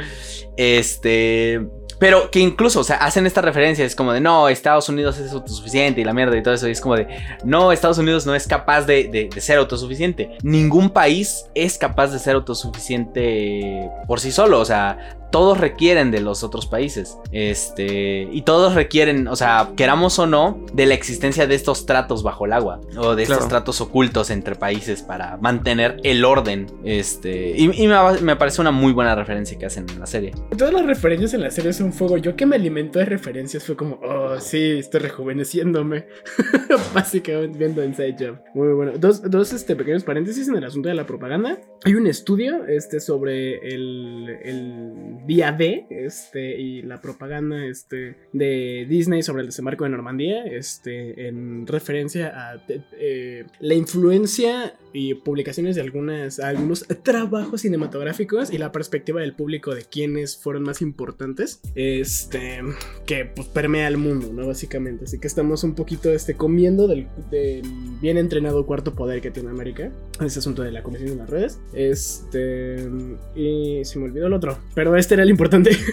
Este, 0.56 1.60
pero 1.98 2.30
que 2.30 2.40
incluso, 2.40 2.80
o 2.80 2.84
sea, 2.84 2.96
hacen 2.96 3.26
esta 3.26 3.40
referencia, 3.42 3.84
es 3.84 3.94
como 3.96 4.12
de, 4.12 4.20
no, 4.20 4.48
Estados 4.48 4.88
Unidos 4.88 5.18
es 5.18 5.32
autosuficiente 5.32 6.00
y 6.00 6.04
la 6.04 6.12
mierda 6.12 6.36
y 6.36 6.42
todo 6.42 6.54
eso. 6.54 6.68
Y 6.68 6.72
es 6.72 6.80
como 6.80 6.96
de, 6.96 7.06
no, 7.44 7.72
Estados 7.72 7.98
Unidos 7.98 8.26
no 8.26 8.34
es 8.34 8.46
capaz 8.46 8.82
de, 8.82 9.04
de- 9.04 9.28
de 9.32 9.40
ser 9.40 9.58
autosuficiente. 9.58 10.30
Ningún 10.42 10.90
país 10.90 11.46
es 11.54 11.78
capaz 11.78 12.08
de 12.08 12.18
ser 12.18 12.34
autosuficiente 12.34 13.88
por 14.06 14.20
sí 14.20 14.32
solo. 14.32 14.58
O 14.60 14.64
sea, 14.64 15.16
todos 15.32 15.58
requieren 15.58 16.12
de 16.12 16.20
los 16.20 16.44
otros 16.44 16.66
países. 16.66 17.18
Este, 17.32 18.28
y 18.30 18.42
todos 18.42 18.74
requieren, 18.74 19.26
o 19.26 19.34
sea, 19.34 19.70
queramos 19.76 20.18
o 20.18 20.26
no, 20.26 20.64
de 20.72 20.86
la 20.86 20.94
existencia 20.94 21.48
de 21.48 21.54
estos 21.56 21.86
tratos 21.86 22.22
bajo 22.22 22.46
el 22.46 22.52
agua 22.52 22.80
o 22.96 23.16
de 23.16 23.24
estos 23.24 23.48
tratos 23.48 23.80
ocultos 23.80 24.30
entre 24.30 24.54
países 24.54 25.02
para 25.02 25.38
mantener 25.38 25.96
el 26.04 26.24
orden. 26.24 26.66
Este, 26.84 27.54
y, 27.56 27.82
y 27.82 27.88
me, 27.88 27.96
me 28.20 28.36
parece 28.36 28.60
una 28.60 28.70
muy 28.70 28.92
buena 28.92 29.14
referencia 29.14 29.58
que 29.58 29.66
hacen 29.66 29.86
en 29.90 29.98
la 29.98 30.06
serie. 30.06 30.32
Todas 30.56 30.72
las 30.72 30.86
referencias 30.86 31.34
en 31.34 31.40
la 31.40 31.50
serie 31.50 31.72
son 31.72 31.92
fuego. 31.92 32.18
Yo 32.18 32.36
que 32.36 32.46
me 32.46 32.56
alimento 32.56 32.98
de 32.98 33.06
referencias 33.06 33.64
fue 33.64 33.74
como, 33.74 33.98
oh, 34.02 34.38
sí, 34.38 34.78
estoy 34.78 35.00
rejuveneciéndome. 35.00 36.06
Básicamente 36.94 37.58
viendo 37.58 37.82
Inside 37.82 38.16
Job. 38.18 38.38
Muy 38.54 38.72
bueno. 38.74 38.92
Dos, 38.98 39.28
dos 39.30 39.52
este, 39.54 39.74
pequeños 39.76 40.04
paréntesis 40.04 40.46
en 40.48 40.56
el 40.56 40.64
asunto 40.64 40.90
de 40.90 40.94
la 40.94 41.06
propaganda. 41.06 41.58
Hay 41.84 41.94
un 41.94 42.06
estudio 42.06 42.66
este, 42.66 43.00
sobre 43.00 43.58
el, 43.74 44.28
el 44.44 45.21
día 45.26 45.52
D 45.52 45.86
este, 45.90 46.58
y 46.58 46.82
la 46.82 47.00
propaganda 47.00 47.64
este, 47.64 48.16
de 48.32 48.86
Disney 48.88 49.22
sobre 49.22 49.42
el 49.42 49.48
desembarco 49.48 49.84
de 49.84 49.90
Normandía. 49.90 50.44
Este, 50.44 51.28
en 51.28 51.66
referencia 51.66 52.32
a 52.34 52.62
eh, 52.68 53.44
la 53.60 53.74
influencia 53.74 54.74
y 54.92 55.14
publicaciones 55.14 55.74
de 55.76 55.82
algunas, 55.82 56.38
algunos 56.40 56.86
trabajos 57.02 57.62
cinematográficos 57.62 58.52
y 58.52 58.58
la 58.58 58.72
perspectiva 58.72 59.20
del 59.20 59.34
público 59.34 59.74
de 59.74 59.84
quienes 59.84 60.36
fueron 60.36 60.62
más 60.62 60.82
importantes, 60.82 61.60
este, 61.74 62.60
que 63.06 63.24
pues 63.24 63.48
permea 63.48 63.88
el 63.88 63.96
mundo, 63.96 64.30
¿no? 64.32 64.46
Básicamente. 64.46 65.04
Así 65.04 65.18
que 65.18 65.26
estamos 65.26 65.64
un 65.64 65.74
poquito 65.74 66.10
este, 66.12 66.34
comiendo 66.34 66.86
del, 66.88 67.06
del 67.30 67.62
bien 68.00 68.18
entrenado 68.18 68.66
cuarto 68.66 68.94
poder 68.94 69.20
que 69.20 69.30
tiene 69.30 69.50
América. 69.50 69.90
Ese 70.24 70.38
asunto 70.40 70.62
de 70.62 70.72
la 70.72 70.82
comisión 70.82 71.10
en 71.10 71.18
las 71.18 71.30
redes. 71.30 71.58
Este, 71.72 72.88
y 73.34 73.84
se 73.84 73.98
me 73.98 74.04
olvidó 74.06 74.26
el 74.26 74.32
otro, 74.32 74.58
pero 74.74 74.96
este 74.96 75.14
era 75.14 75.22
el 75.22 75.30
importante. 75.30 75.70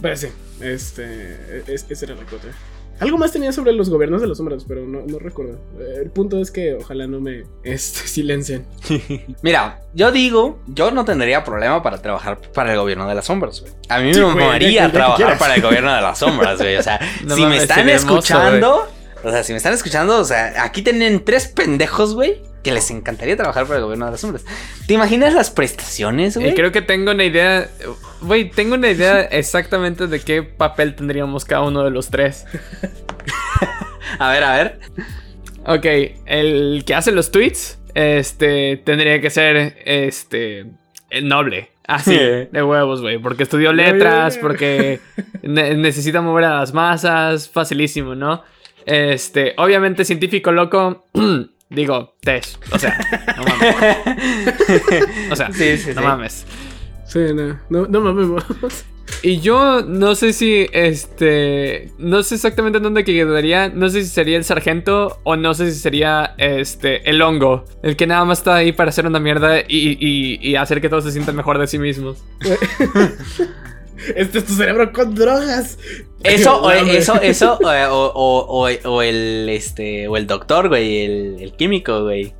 Pero 0.00 0.16
sí, 0.16 0.28
este, 0.60 1.04
es- 1.66 1.86
ese 1.88 2.04
era 2.04 2.14
la 2.14 2.24
cuota. 2.24 2.48
Algo 3.00 3.18
más 3.18 3.32
tenía 3.32 3.52
sobre 3.52 3.72
los 3.72 3.90
gobiernos 3.90 4.20
de 4.20 4.28
los 4.28 4.38
sombras, 4.38 4.64
pero 4.66 4.86
no, 4.86 5.02
no 5.06 5.18
recuerdo. 5.18 5.58
Eh, 5.80 6.00
El 6.02 6.10
punto 6.10 6.40
es 6.40 6.50
que 6.50 6.74
ojalá 6.74 7.06
no 7.06 7.20
me 7.20 7.44
este, 7.64 8.00
silencien. 8.08 8.66
Mira, 9.42 9.80
yo 9.94 10.12
digo, 10.12 10.58
yo 10.68 10.90
no 10.90 11.04
tendría 11.04 11.44
problema 11.44 11.82
para 11.82 12.00
trabajar 12.00 12.40
para 12.54 12.72
el 12.72 12.78
gobierno 12.78 13.08
de 13.08 13.14
las 13.14 13.26
sombras, 13.26 13.60
güey. 13.60 13.72
A 13.88 13.98
mí 14.00 14.14
Sí, 14.14 14.20
me 14.20 14.58
que 14.58 14.88
trabajar 14.92 15.38
para 15.38 15.54
el 15.56 15.62
gobierno 15.62 15.94
de 15.94 16.00
las 16.00 16.18
sombras, 16.18 16.58
güey. 16.58 16.76
O 16.76 16.82
sea, 16.82 17.00
No 17.24 17.34
si 17.34 17.44
me 17.46 17.56
están 17.56 17.88
hermoso, 17.88 18.18
escuchando, 18.18 18.88
o 19.22 19.30
sea, 19.30 19.42
si 19.42 19.52
me 19.52 19.56
están 19.58 19.72
escuchando, 19.72 20.18
o 20.20 20.24
sea, 20.24 20.62
aquí 20.62 20.82
tienen 20.82 21.24
tres 21.24 21.48
pendejos, 21.48 22.14
güey, 22.14 22.42
que 22.62 22.72
les 22.72 22.90
encantaría 22.90 23.36
trabajar 23.36 23.66
para 23.66 23.78
el 23.78 23.84
gobierno 23.84 24.06
de 24.06 24.12
las 24.12 24.20
sombras. 24.20 24.44
¿Te 24.86 24.94
imaginas 24.94 25.34
las 25.34 25.50
prestaciones, 25.50 26.36
Y 26.36 26.40
güey? 26.40 26.54
creo 26.54 26.72
que 26.72 26.80
tengo 26.82 27.10
una 27.10 27.24
idea. 27.24 27.68
Güey, 28.24 28.50
tengo 28.50 28.74
una 28.74 28.88
idea 28.90 29.20
exactamente 29.22 30.06
de 30.06 30.20
qué 30.20 30.42
papel 30.42 30.94
tendríamos 30.94 31.44
cada 31.44 31.62
uno 31.62 31.84
de 31.84 31.90
los 31.90 32.08
tres. 32.10 32.46
A 34.18 34.30
ver, 34.30 34.44
a 34.44 34.56
ver. 34.56 34.80
Ok, 35.66 35.86
el 36.26 36.84
que 36.86 36.94
hace 36.94 37.12
los 37.12 37.30
tweets, 37.30 37.78
este, 37.94 38.76
tendría 38.84 39.20
que 39.20 39.30
ser, 39.30 39.76
este, 39.84 40.66
el 41.10 41.28
noble. 41.28 41.70
Así, 41.86 42.16
de 42.16 42.62
huevos, 42.62 43.02
güey. 43.02 43.18
Porque 43.18 43.42
estudió 43.42 43.72
letras, 43.72 44.38
porque 44.38 45.00
ne- 45.42 45.74
necesita 45.76 46.22
mover 46.22 46.44
a 46.44 46.60
las 46.60 46.72
masas, 46.72 47.48
facilísimo, 47.50 48.14
¿no? 48.14 48.42
Este, 48.86 49.54
obviamente 49.58 50.04
científico 50.04 50.50
loco, 50.52 51.06
digo, 51.70 52.14
Tesh, 52.20 52.56
o 52.72 52.78
sea, 52.78 52.98
no 53.36 53.44
mames. 53.44 53.96
O 55.30 55.36
sea, 55.36 55.52
Sí, 55.52 55.76
sí, 55.78 55.90
no 55.94 56.00
sí. 56.02 56.06
mames. 56.06 56.46
Sí, 57.14 57.20
no, 57.34 57.58
no, 57.70 57.86
no 57.86 58.00
mames. 58.00 58.84
Y 59.22 59.40
yo 59.40 59.82
no 59.82 60.14
sé 60.14 60.32
si, 60.34 60.66
este, 60.72 61.92
no 61.98 62.22
sé 62.22 62.34
exactamente 62.34 62.78
en 62.78 62.84
dónde 62.84 63.04
quedaría, 63.04 63.68
no 63.68 63.88
sé 63.88 64.02
si 64.02 64.08
sería 64.08 64.36
el 64.36 64.44
sargento 64.44 65.18
o 65.22 65.36
no 65.36 65.54
sé 65.54 65.70
si 65.72 65.78
sería, 65.78 66.34
este, 66.38 67.08
el 67.08 67.22
hongo, 67.22 67.64
el 67.82 67.96
que 67.96 68.06
nada 68.06 68.24
más 68.26 68.38
está 68.38 68.56
ahí 68.56 68.72
para 68.72 68.90
hacer 68.90 69.06
una 69.06 69.20
mierda 69.20 69.60
y, 69.60 69.96
y- 70.00 70.38
y 70.42 70.56
hacer 70.56 70.80
que 70.82 70.88
todos 70.90 71.04
se 71.04 71.12
sientan 71.12 71.36
mejor 71.36 71.58
de 71.58 71.66
sí 71.68 71.78
mismos. 71.78 72.22
Este 74.16 74.38
es 74.38 74.44
tu 74.44 74.52
cerebro 74.54 74.92
con 74.92 75.14
drogas. 75.14 75.78
Eso, 76.22 76.60
o, 76.62 76.70
eso, 76.70 77.14
eso, 77.22 77.58
o, 77.62 77.68
o- 78.14 78.66
o- 78.68 78.88
o 78.90 79.02
el, 79.02 79.48
este, 79.48 80.08
o 80.08 80.16
el 80.16 80.26
doctor, 80.26 80.68
güey, 80.68 81.04
el, 81.04 81.36
el 81.40 81.52
químico, 81.52 82.02
güey. 82.02 82.34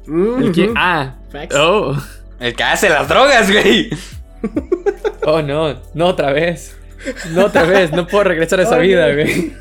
Ah, 0.77 1.15
Facts. 1.31 1.55
oh, 1.57 1.97
El 2.41 2.55
que 2.55 2.63
hace 2.65 2.89
las 2.89 3.09
drogas, 3.09 3.51
güey. 3.51 3.89
oh 5.27 5.43
no, 5.43 5.81
no 5.95 6.07
otra 6.07 6.33
vez. 6.33 6.77
No 7.33 7.47
otra 7.47 7.65
vez, 7.65 7.93
no 7.93 8.07
puedo 8.07 8.25
regresar 8.25 8.61
a 8.61 8.63
esa 8.65 8.77
Oh, 8.79 8.81
vida, 8.81 9.09
no. 9.09 9.15
güey. 9.15 9.53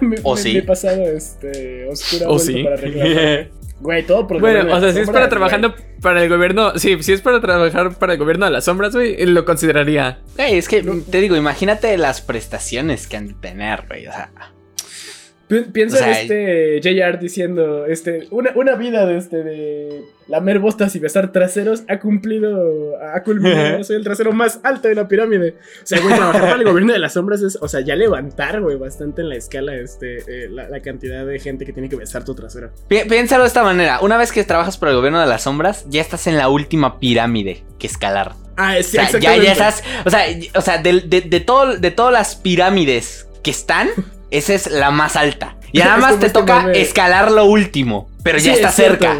mi, 0.00 0.16
¿O 0.22 0.34
mi- 0.34 0.40
sí? 0.40 0.54
mi 0.54 0.62
pasado 0.62 1.02
este, 1.02 1.86
oscuro 1.88 2.24
ha 2.26 2.28
¿O 2.28 2.32
vuelto 2.34 2.44
sí? 2.52 2.62
para 2.64 2.76
reclamar. 2.76 3.48
Güey, 3.78 4.02
todo 4.06 4.26
por 4.26 4.40
Bueno, 4.40 4.74
o 4.74 4.80
sea, 4.80 4.90
si 4.92 5.00
es 5.00 5.06
las 5.06 5.06
para 5.06 5.26
sombras, 5.26 5.28
trabajando 5.28 5.74
para 6.00 6.22
el 6.22 6.28
gobierno, 6.30 6.78
sí, 6.78 6.96
si 7.02 7.12
es 7.12 7.20
para 7.20 7.40
trabajar 7.42 7.94
para 7.98 8.14
el 8.14 8.18
gobierno 8.18 8.46
de 8.46 8.52
las 8.52 8.64
sombras, 8.64 8.94
güey, 8.94 9.24
lo 9.26 9.44
consideraría. 9.44 10.20
Güey, 10.36 10.56
es 10.56 10.66
que 10.68 10.82
te 10.82 11.20
digo, 11.20 11.36
imagínate 11.36 11.96
las 11.98 12.22
prestaciones 12.22 13.06
que 13.06 13.18
han 13.18 13.28
de 13.28 13.34
tener, 13.34 13.84
güey. 13.86 14.06
O 14.06 14.12
sea, 14.12 14.30
Pi- 15.48 15.60
Piensa 15.72 15.96
O 15.96 15.98
sea, 16.00 16.20
en 16.22 16.32
este 16.32 16.80
JR 16.82 17.18
diciendo, 17.20 17.86
este, 17.86 18.26
una, 18.30 18.50
una 18.56 18.74
vida 18.74 19.06
de 19.06 19.16
este 19.18 19.44
de 19.44 20.02
lamer 20.26 20.58
bostas 20.58 20.96
y 20.96 20.98
besar 20.98 21.30
traseros 21.30 21.84
ha 21.88 22.00
cumplido, 22.00 22.94
ha 23.00 23.22
culminado, 23.22 23.84
soy 23.84 23.94
el 23.96 24.02
trasero 24.02 24.32
más 24.32 24.58
alto 24.64 24.88
de 24.88 24.96
la 24.96 25.06
pirámide. 25.06 25.54
O 25.82 25.86
sea, 25.86 26.00
güey, 26.00 26.14
trabajar 26.16 26.40
para 26.42 26.54
el 26.56 26.64
gobierno 26.64 26.92
de 26.92 26.98
las 26.98 27.12
sombras 27.12 27.42
es, 27.42 27.56
o 27.60 27.68
sea, 27.68 27.80
ya 27.80 27.94
levantar, 27.94 28.60
güey, 28.60 28.76
bastante 28.76 29.22
en 29.22 29.28
la 29.28 29.36
escala, 29.36 29.76
este, 29.76 30.16
eh, 30.26 30.48
la, 30.50 30.68
la 30.68 30.80
cantidad 30.82 31.24
de 31.24 31.38
gente 31.38 31.64
que 31.64 31.72
tiene 31.72 31.88
que 31.88 31.96
besar 31.96 32.24
tu 32.24 32.34
trasero. 32.34 32.70
pi- 32.88 33.04
piénsalo 33.08 33.44
de 33.44 33.48
esta 33.48 33.62
manera. 33.62 34.00
Una 34.00 34.16
vez 34.16 34.32
que 34.32 34.42
trabajas 34.42 34.76
por 34.78 34.88
el 34.88 34.96
gobierno 34.96 35.20
de 35.20 35.26
las 35.28 35.42
sombras, 35.42 35.86
ya 35.88 36.00
estás 36.00 36.26
en 36.26 36.36
la 36.38 36.48
última 36.48 36.98
pirámide 36.98 37.62
que 37.78 37.86
escalar. 37.86 38.32
Ah, 38.56 38.74
sí, 38.82 38.96
O 38.98 39.06
sea, 39.06 39.20
ya, 39.20 39.36
ya 39.36 39.52
estás. 39.52 39.84
O 40.04 40.10
sea, 40.10 40.24
o 40.56 40.60
sea 40.60 40.78
de, 40.78 41.02
de, 41.02 41.20
de 41.20 41.40
todo, 41.40 41.76
de 41.76 41.90
todas 41.92 42.12
las 42.12 42.34
pirámides 42.34 43.28
que 43.44 43.50
están, 43.52 43.88
esa 44.30 44.54
es 44.54 44.70
la 44.70 44.90
más 44.90 45.16
alta. 45.16 45.56
Y 45.72 45.78
nada 45.80 45.96
más 45.96 46.18
te 46.18 46.30
toca 46.30 46.72
escalar 46.72 47.30
lo 47.30 47.44
último. 47.44 48.08
Pero 48.22 48.38
Sí, 48.38 48.46
ya 48.46 48.54
está 48.54 48.68
es 48.68 48.74
cerca. 48.74 49.16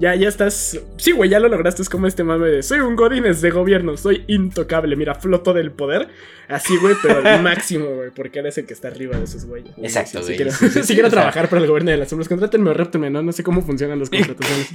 Ya, 0.00 0.14
ya 0.14 0.28
estás. 0.28 0.78
Sí, 0.96 1.12
güey, 1.12 1.28
ya 1.30 1.40
lo 1.40 1.48
lograste. 1.48 1.82
Es 1.82 1.88
como 1.88 2.06
este 2.06 2.22
mame 2.24 2.48
de 2.48 2.62
soy 2.62 2.80
un 2.80 2.94
Godines 2.96 3.40
de 3.40 3.50
gobierno, 3.50 3.96
soy 3.96 4.24
intocable. 4.28 4.94
Mira, 4.96 5.14
floto 5.14 5.52
del 5.52 5.72
poder. 5.72 6.08
Así, 6.48 6.78
güey, 6.78 6.94
pero 7.02 7.18
al 7.26 7.42
máximo, 7.42 7.86
güey, 7.94 8.10
porque 8.10 8.38
eres 8.38 8.56
el 8.56 8.64
que 8.64 8.72
está 8.72 8.88
arriba 8.88 9.18
de 9.18 9.24
esos 9.24 9.44
güeyes. 9.44 9.70
Exacto, 9.76 10.20
güey. 10.20 10.30
Si 10.30 10.36
quiero, 10.36 10.50
Sí, 10.52 10.68
sí, 10.70 10.70
si 10.80 10.82
sí, 10.84 10.92
quiero 10.94 11.08
o 11.08 11.10
sea. 11.10 11.18
trabajar 11.20 11.48
para 11.50 11.60
el 11.60 11.68
gobierno 11.68 11.90
de 11.90 11.98
las 11.98 12.08
sombras, 12.08 12.26
contrátenme 12.28 12.70
o 12.70 12.74
réptenme, 12.74 13.10
¿no? 13.10 13.22
No 13.22 13.32
sé 13.32 13.42
cómo 13.42 13.60
funcionan 13.62 13.98
las 13.98 14.08
contrataciones. 14.10 14.70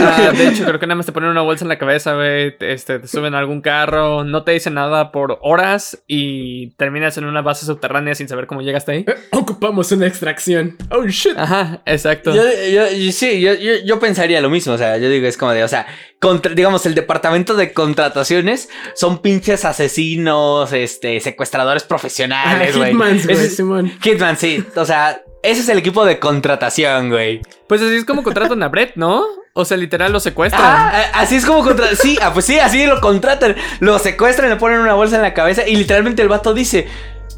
Ah, 0.00 0.32
de 0.36 0.48
hecho, 0.48 0.64
creo 0.64 0.78
que 0.78 0.86
nada 0.86 0.96
más 0.96 1.06
te 1.06 1.12
ponen 1.12 1.30
una 1.30 1.42
bolsa 1.42 1.64
en 1.64 1.68
la 1.68 1.78
cabeza, 1.78 2.14
güey. 2.14 2.56
te- 2.56 2.72
Este, 2.72 2.98
te 3.00 3.08
suben 3.08 3.34
a 3.34 3.38
algún 3.38 3.62
carro, 3.62 4.22
no 4.24 4.44
te 4.44 4.52
dicen 4.52 4.74
nada 4.74 5.10
por 5.12 5.38
horas 5.42 6.02
y 6.06 6.70
terminas 6.76 7.16
en 7.18 7.24
una 7.24 7.40
base 7.42 7.66
subterránea 7.66 8.14
sin 8.14 8.28
saber 8.28 8.46
cómo 8.46 8.62
llegaste 8.62 8.92
ahí. 8.92 9.04
Eh, 9.08 9.14
Ocupamos 9.32 9.90
una 9.92 10.06
extracción. 10.06 10.76
Oh, 10.90 11.04
shit. 11.06 11.36
Ajá, 11.36 11.82
exacto. 11.86 12.34
Yo, 12.34 12.42
yo- 12.72 12.96
yo- 12.96 13.12
sí, 13.12 13.40
yo, 13.40 13.54
yo, 13.54 13.72
yo 13.84 13.98
pensaría 13.98 14.25
lo 14.40 14.50
mismo. 14.50 14.72
O 14.74 14.78
sea, 14.78 14.96
yo 14.98 15.08
digo, 15.08 15.26
es 15.26 15.36
como 15.36 15.52
de, 15.52 15.64
o 15.64 15.68
sea, 15.68 15.86
contra- 16.20 16.52
digamos, 16.54 16.84
el 16.86 16.94
departamento 16.94 17.54
de 17.54 17.72
contrataciones 17.72 18.68
son 18.94 19.18
pinches 19.22 19.64
asesinos, 19.64 20.72
este, 20.72 21.20
secuestradores 21.20 21.84
Ah, 21.84 21.88
profesionales, 21.88 22.76
güey. 22.76 22.90
Hitmans, 22.92 23.24
güey, 23.26 23.36
es- 23.38 23.56
Simón. 23.56 23.92
Hitman, 24.02 24.36
sí. 24.36 24.64
O 24.76 24.84
sea, 24.84 25.22
ese 25.42 25.60
es 25.60 25.68
el 25.68 25.78
equipo 25.78 26.04
de 26.04 26.18
contratación, 26.18 27.10
güey. 27.10 27.40
Pues 27.68 27.80
así 27.82 27.94
es 27.96 28.04
como 28.04 28.22
contratan 28.22 28.62
a 28.62 28.68
Brett, 28.68 28.92
¿no? 28.96 29.24
O 29.58 29.64
sea, 29.64 29.76
literal 29.78 30.12
lo 30.12 30.20
secuestran. 30.20 30.62
Ah, 30.64 31.02
eh, 31.02 31.10
así 31.14 31.36
es 31.36 31.46
como 31.46 31.64
contra... 31.64 31.94
Sí, 31.96 32.18
ah, 32.20 32.32
pues 32.34 32.44
sí, 32.44 32.58
así 32.58 32.84
lo 32.84 33.00
contratan. 33.00 33.56
Lo 33.80 33.98
secuestran, 33.98 34.50
le 34.50 34.56
ponen 34.56 34.80
una 34.80 34.92
bolsa 34.94 35.16
en 35.16 35.22
la 35.22 35.32
cabeza 35.32 35.66
y 35.66 35.76
literalmente 35.76 36.20
el 36.20 36.28
vato 36.28 36.52
dice, 36.52 36.86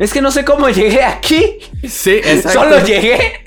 es 0.00 0.12
que 0.12 0.20
no 0.20 0.32
sé 0.32 0.44
cómo 0.44 0.68
llegué 0.68 1.04
aquí. 1.04 1.58
Sí, 1.88 2.12
exacto. 2.16 2.60
Solo 2.64 2.84
llegué. 2.84 3.44